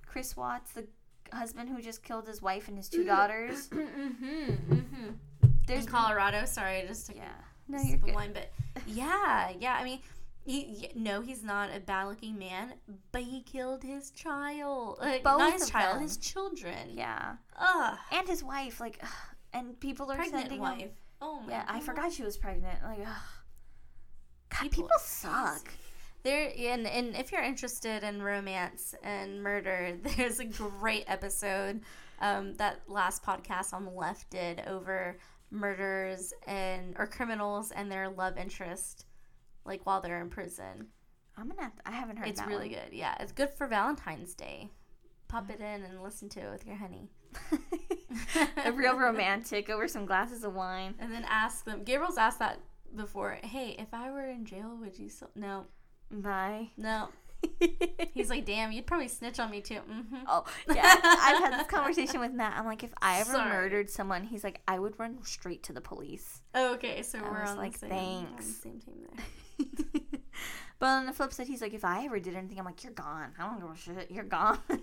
Chris 0.05 0.37
Watts, 0.37 0.71
the 0.71 0.87
husband 1.33 1.69
who 1.69 1.81
just 1.81 2.03
killed 2.03 2.27
his 2.27 2.41
wife 2.41 2.67
and 2.67 2.77
his 2.77 2.89
two 2.89 3.03
daughters. 3.03 3.67
mm-hmm, 3.69 4.51
mm-hmm. 4.73 5.07
There's 5.67 5.85
in 5.85 5.91
Colorado. 5.91 6.45
Sorry, 6.45 6.77
I 6.81 6.85
just 6.87 7.07
took 7.07 7.15
yeah. 7.15 7.29
No, 7.67 7.79
you're 7.81 7.97
good. 7.97 8.15
wine, 8.15 8.31
but 8.33 8.51
yeah, 8.87 9.51
yeah. 9.59 9.77
I 9.79 9.83
mean, 9.83 9.99
he 10.45 10.89
no, 10.95 11.21
he's 11.21 11.43
not 11.43 11.69
a 11.75 11.79
bad-looking 11.79 12.37
man, 12.39 12.73
but 13.11 13.21
he 13.21 13.41
killed 13.43 13.83
his 13.83 14.09
child. 14.11 14.97
Like, 14.99 15.23
Both 15.23 15.53
his 15.53 15.69
child, 15.69 15.95
them. 15.97 16.01
his 16.03 16.17
children. 16.17 16.89
Yeah, 16.93 17.35
Ugh, 17.59 17.97
and 18.11 18.27
his 18.27 18.43
wife. 18.43 18.79
Like, 18.79 18.99
ugh, 19.03 19.09
and 19.53 19.79
people 19.79 20.11
are 20.11 20.15
pregnant 20.15 20.43
sending 20.43 20.59
wife. 20.61 20.79
Him, 20.79 20.89
Oh 21.21 21.41
my. 21.41 21.51
yeah, 21.51 21.65
I 21.67 21.79
forgot 21.81 22.11
she 22.11 22.23
was 22.23 22.37
pregnant. 22.37 22.81
Like, 22.83 22.99
ugh. 23.01 23.07
God, 24.49 24.61
People 24.61 24.83
people, 24.83 24.89
suck. 24.99 25.67
There 26.23 26.51
and 26.57 26.85
and 26.85 27.15
if 27.15 27.31
you're 27.31 27.43
interested 27.43 28.03
in 28.03 28.21
romance 28.21 28.93
and 29.03 29.41
murder, 29.41 29.97
there's 30.17 30.39
a 30.39 30.45
great 30.45 31.05
episode 31.07 31.81
um, 32.19 32.53
that 32.55 32.81
last 32.87 33.23
podcast 33.23 33.73
on 33.73 33.85
the 33.85 33.91
left 33.91 34.29
did 34.29 34.61
over 34.67 35.17
murders 35.51 36.33
and 36.45 36.95
or 36.97 37.07
criminals 37.07 37.71
and 37.71 37.91
their 37.91 38.09
love 38.09 38.37
interest, 38.37 39.05
like 39.65 39.85
while 39.85 40.01
they're 40.01 40.21
in 40.21 40.29
prison. 40.29 40.87
I'm 41.37 41.47
gonna. 41.47 41.61
Have 41.61 41.75
to, 41.75 41.81
I 41.87 41.91
haven't 41.91 42.17
heard. 42.17 42.27
It's 42.27 42.45
really 42.45 42.69
one. 42.69 42.79
good. 42.85 42.93
Yeah, 42.93 43.15
it's 43.19 43.31
good 43.31 43.51
for 43.51 43.67
Valentine's 43.67 44.33
Day. 44.33 44.69
Pop 45.29 45.49
it 45.49 45.59
in 45.59 45.83
and 45.83 46.03
listen 46.03 46.27
to 46.29 46.39
it 46.41 46.51
with 46.51 46.65
your 46.65 46.75
honey, 46.75 47.07
a 48.65 48.71
real 48.71 48.97
romantic 48.97 49.69
over 49.69 49.87
some 49.87 50.05
glasses 50.05 50.43
of 50.43 50.53
wine. 50.55 50.95
and 50.99 51.13
then 51.13 51.23
ask 51.29 51.63
them. 51.65 51.83
Gabriel's 51.83 52.17
asked 52.17 52.39
that 52.39 52.59
before. 52.95 53.37
Hey, 53.43 53.75
if 53.77 53.93
I 53.93 54.09
were 54.09 54.27
in 54.27 54.43
jail, 54.43 54.75
would 54.81 54.97
you 54.97 55.07
still? 55.07 55.29
No, 55.35 55.65
Bye. 56.11 56.69
no. 56.77 57.09
He's 58.13 58.29
like, 58.29 58.45
damn, 58.45 58.73
you'd 58.73 58.85
probably 58.85 59.07
snitch 59.07 59.39
on 59.39 59.49
me 59.49 59.61
too. 59.61 59.79
Mm-hmm. 59.89 60.17
oh 60.27 60.43
yeah, 60.75 60.97
I've 61.01 61.37
had 61.37 61.57
this 61.57 61.67
conversation 61.67 62.19
with 62.19 62.33
Matt. 62.33 62.57
I'm 62.57 62.65
like, 62.65 62.83
if 62.83 62.93
I 63.01 63.21
ever 63.21 63.31
Sorry. 63.31 63.49
murdered 63.49 63.89
someone, 63.89 64.25
he's 64.25 64.43
like, 64.43 64.59
I 64.67 64.77
would 64.77 64.99
run 64.99 65.19
straight 65.23 65.63
to 65.63 65.73
the 65.73 65.79
police. 65.79 66.41
Okay, 66.53 67.01
so 67.01 67.19
I 67.19 67.21
we're 67.21 67.43
on 67.43 67.55
like, 67.55 67.79
the 67.79 67.87
same, 67.87 68.25
thanks. 68.25 68.45
the 68.45 68.51
same 68.51 68.79
team 68.81 68.95
there. 69.07 69.95
But 70.79 70.87
on 70.87 71.05
the 71.05 71.13
flip 71.13 71.33
side, 71.33 71.47
he's 71.47 71.61
like, 71.61 71.73
if 71.73 71.83
I 71.83 72.05
ever 72.05 72.19
did 72.21 72.35
anything, 72.35 72.57
I'm 72.57 72.63
like, 72.65 72.83
you're 72.85 72.93
gone. 72.93 73.33
I 73.37 73.43
don't 73.43 73.59
give 73.59 73.69
a 73.69 73.75
shit. 73.75 74.09
You're 74.11 74.23
gone. 74.23 74.59
I 74.69 74.77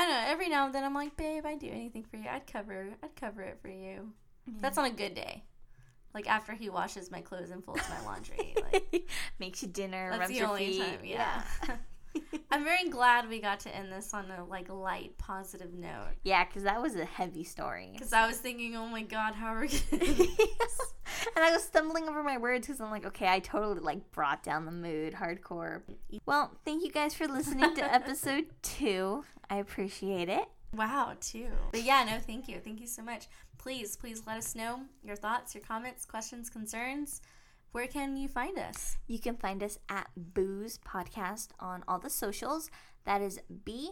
don't 0.00 0.08
know. 0.08 0.24
Every 0.26 0.48
now 0.48 0.64
and 0.64 0.74
then, 0.74 0.82
I'm 0.82 0.94
like, 0.94 1.14
babe, 1.18 1.44
I'd 1.44 1.58
do 1.58 1.68
anything 1.68 2.02
for 2.02 2.16
you. 2.16 2.24
I'd 2.30 2.46
cover. 2.46 2.88
I'd 3.02 3.14
cover 3.16 3.42
it 3.42 3.58
for 3.60 3.68
you. 3.68 4.14
That's 4.60 4.78
on 4.78 4.86
a 4.86 4.90
good 4.90 5.14
day. 5.14 5.44
Like 6.14 6.28
after 6.28 6.52
he 6.52 6.68
washes 6.68 7.10
my 7.10 7.20
clothes 7.20 7.50
and 7.50 7.64
folds 7.64 7.82
my 7.88 8.00
laundry. 8.04 8.54
Like, 8.72 9.08
Makes 9.38 9.62
you 9.62 9.68
dinner, 9.68 10.08
that's 10.10 10.20
rubs 10.20 10.32
the 10.32 10.38
your 10.38 10.48
only 10.48 10.66
feet. 10.68 10.80
time. 10.80 10.98
Yeah. 11.04 11.42
I'm 12.50 12.64
very 12.64 12.88
glad 12.88 13.28
we 13.28 13.40
got 13.40 13.60
to 13.60 13.74
end 13.74 13.90
this 13.92 14.12
on 14.12 14.30
a 14.30 14.44
like 14.44 14.70
light, 14.70 15.16
positive 15.18 15.72
note. 15.72 16.14
Yeah, 16.24 16.44
because 16.44 16.62
that 16.64 16.80
was 16.80 16.94
a 16.94 17.04
heavy 17.04 17.44
story. 17.44 17.90
Because 17.92 18.12
I 18.12 18.26
was 18.26 18.36
thinking, 18.36 18.76
oh 18.76 18.86
my 18.86 19.02
god, 19.02 19.34
how 19.34 19.54
are 19.54 19.60
we 19.60 19.68
and 19.92 21.44
I 21.44 21.52
was 21.52 21.62
stumbling 21.62 22.08
over 22.08 22.22
my 22.22 22.38
words 22.38 22.66
because 22.66 22.80
I'm 22.80 22.90
like, 22.90 23.06
okay, 23.06 23.28
I 23.28 23.38
totally 23.38 23.80
like 23.80 24.10
brought 24.12 24.42
down 24.42 24.66
the 24.66 24.72
mood 24.72 25.14
hardcore. 25.14 25.82
Well, 26.26 26.52
thank 26.64 26.84
you 26.84 26.90
guys 26.90 27.14
for 27.14 27.26
listening 27.26 27.74
to 27.76 27.94
episode 27.94 28.46
two. 28.62 29.24
I 29.48 29.56
appreciate 29.56 30.28
it. 30.28 30.44
Wow, 30.74 31.14
too. 31.20 31.48
But 31.70 31.82
yeah, 31.82 32.04
no, 32.04 32.18
thank 32.18 32.48
you. 32.48 32.58
Thank 32.58 32.80
you 32.80 32.86
so 32.86 33.02
much. 33.02 33.26
Please, 33.58 33.96
please 33.96 34.22
let 34.26 34.38
us 34.38 34.54
know 34.54 34.80
your 35.04 35.16
thoughts, 35.16 35.54
your 35.54 35.62
comments, 35.62 36.04
questions, 36.06 36.48
concerns. 36.48 37.20
Where 37.72 37.86
can 37.86 38.16
you 38.16 38.28
find 38.28 38.58
us? 38.58 38.96
You 39.06 39.18
can 39.18 39.36
find 39.36 39.62
us 39.62 39.78
at 39.88 40.08
Booz 40.16 40.78
Podcast 40.86 41.48
on 41.60 41.84
all 41.86 41.98
the 41.98 42.10
socials. 42.10 42.70
That 43.04 43.20
is 43.22 43.40
B 43.64 43.90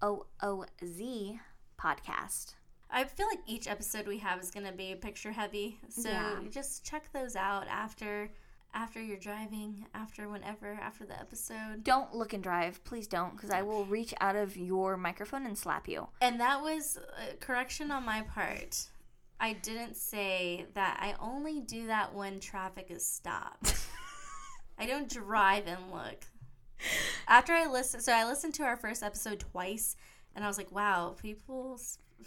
O 0.00 0.26
O 0.42 0.64
Z 0.84 1.38
Podcast. 1.80 2.54
I 2.90 3.04
feel 3.04 3.26
like 3.26 3.40
each 3.46 3.66
episode 3.68 4.06
we 4.06 4.18
have 4.18 4.40
is 4.40 4.50
going 4.50 4.66
to 4.66 4.72
be 4.72 4.94
picture 4.94 5.32
heavy. 5.32 5.78
So 5.88 6.10
Yeah. 6.10 6.40
just 6.50 6.84
check 6.84 7.10
those 7.12 7.36
out 7.36 7.66
after 7.68 8.30
after 8.74 9.02
you're 9.02 9.18
driving, 9.18 9.86
after 9.94 10.28
whenever, 10.28 10.72
after 10.72 11.04
the 11.04 11.18
episode. 11.18 11.84
Don't 11.84 12.14
look 12.14 12.32
and 12.32 12.42
drive, 12.42 12.82
please 12.84 13.06
don't, 13.06 13.34
because 13.34 13.50
I 13.50 13.62
will 13.62 13.84
reach 13.84 14.14
out 14.20 14.36
of 14.36 14.56
your 14.56 14.96
microphone 14.96 15.46
and 15.46 15.56
slap 15.56 15.88
you. 15.88 16.08
And 16.20 16.40
that 16.40 16.62
was 16.62 16.98
a 17.30 17.36
correction 17.36 17.90
on 17.90 18.04
my 18.04 18.22
part. 18.22 18.86
I 19.38 19.54
didn't 19.54 19.96
say 19.96 20.66
that 20.74 20.98
I 21.00 21.14
only 21.20 21.60
do 21.60 21.88
that 21.88 22.14
when 22.14 22.40
traffic 22.40 22.86
is 22.90 23.04
stopped. 23.04 23.74
I 24.78 24.86
don't 24.86 25.10
drive 25.10 25.66
and 25.66 25.90
look. 25.92 26.24
After 27.28 27.52
I 27.52 27.66
listened, 27.66 28.02
so 28.02 28.12
I 28.12 28.24
listened 28.24 28.54
to 28.54 28.62
our 28.64 28.76
first 28.76 29.02
episode 29.02 29.40
twice, 29.40 29.96
and 30.34 30.44
I 30.44 30.48
was 30.48 30.58
like, 30.58 30.72
wow, 30.72 31.14
people 31.20 31.78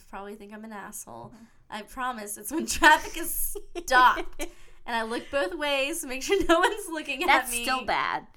probably 0.09 0.35
think 0.35 0.53
I'm 0.53 0.63
an 0.63 0.73
asshole. 0.73 1.31
Mm-hmm. 1.34 1.43
I 1.69 1.81
promise 1.81 2.38
it's 2.38 2.51
when 2.51 2.65
traffic 2.65 3.17
is 3.17 3.57
stopped. 3.77 4.47
and 4.86 4.95
I 4.95 5.03
look 5.03 5.30
both 5.32 5.53
ways 5.56 6.02
to 6.02 6.07
make 6.07 6.24
sure 6.24 6.38
no 6.48 6.60
one's 6.60 6.88
looking 6.91 7.24
at 7.24 7.28
That's 7.28 7.52
me. 7.52 7.66
That's 7.66 7.76
still 7.78 7.86
bad. 7.86 8.28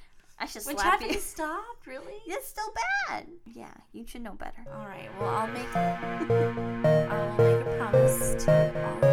I 0.40 0.46
should 0.46 0.64
When 0.66 0.76
slap 0.78 1.00
you. 1.00 1.14
stopped, 1.14 1.86
really? 1.86 2.14
That's 2.28 2.46
still 2.48 2.72
bad. 3.08 3.26
Yeah, 3.44 3.74
you 3.92 4.06
should 4.06 4.22
know 4.22 4.34
better. 4.34 4.64
All 4.72 4.86
right. 4.86 5.08
Well, 5.20 5.30
I'll 5.30 5.48
make 5.48 5.74
I'll 5.76 7.36
make 7.38 7.66
a 7.66 7.76
promise 7.76 8.44
to 8.44 9.07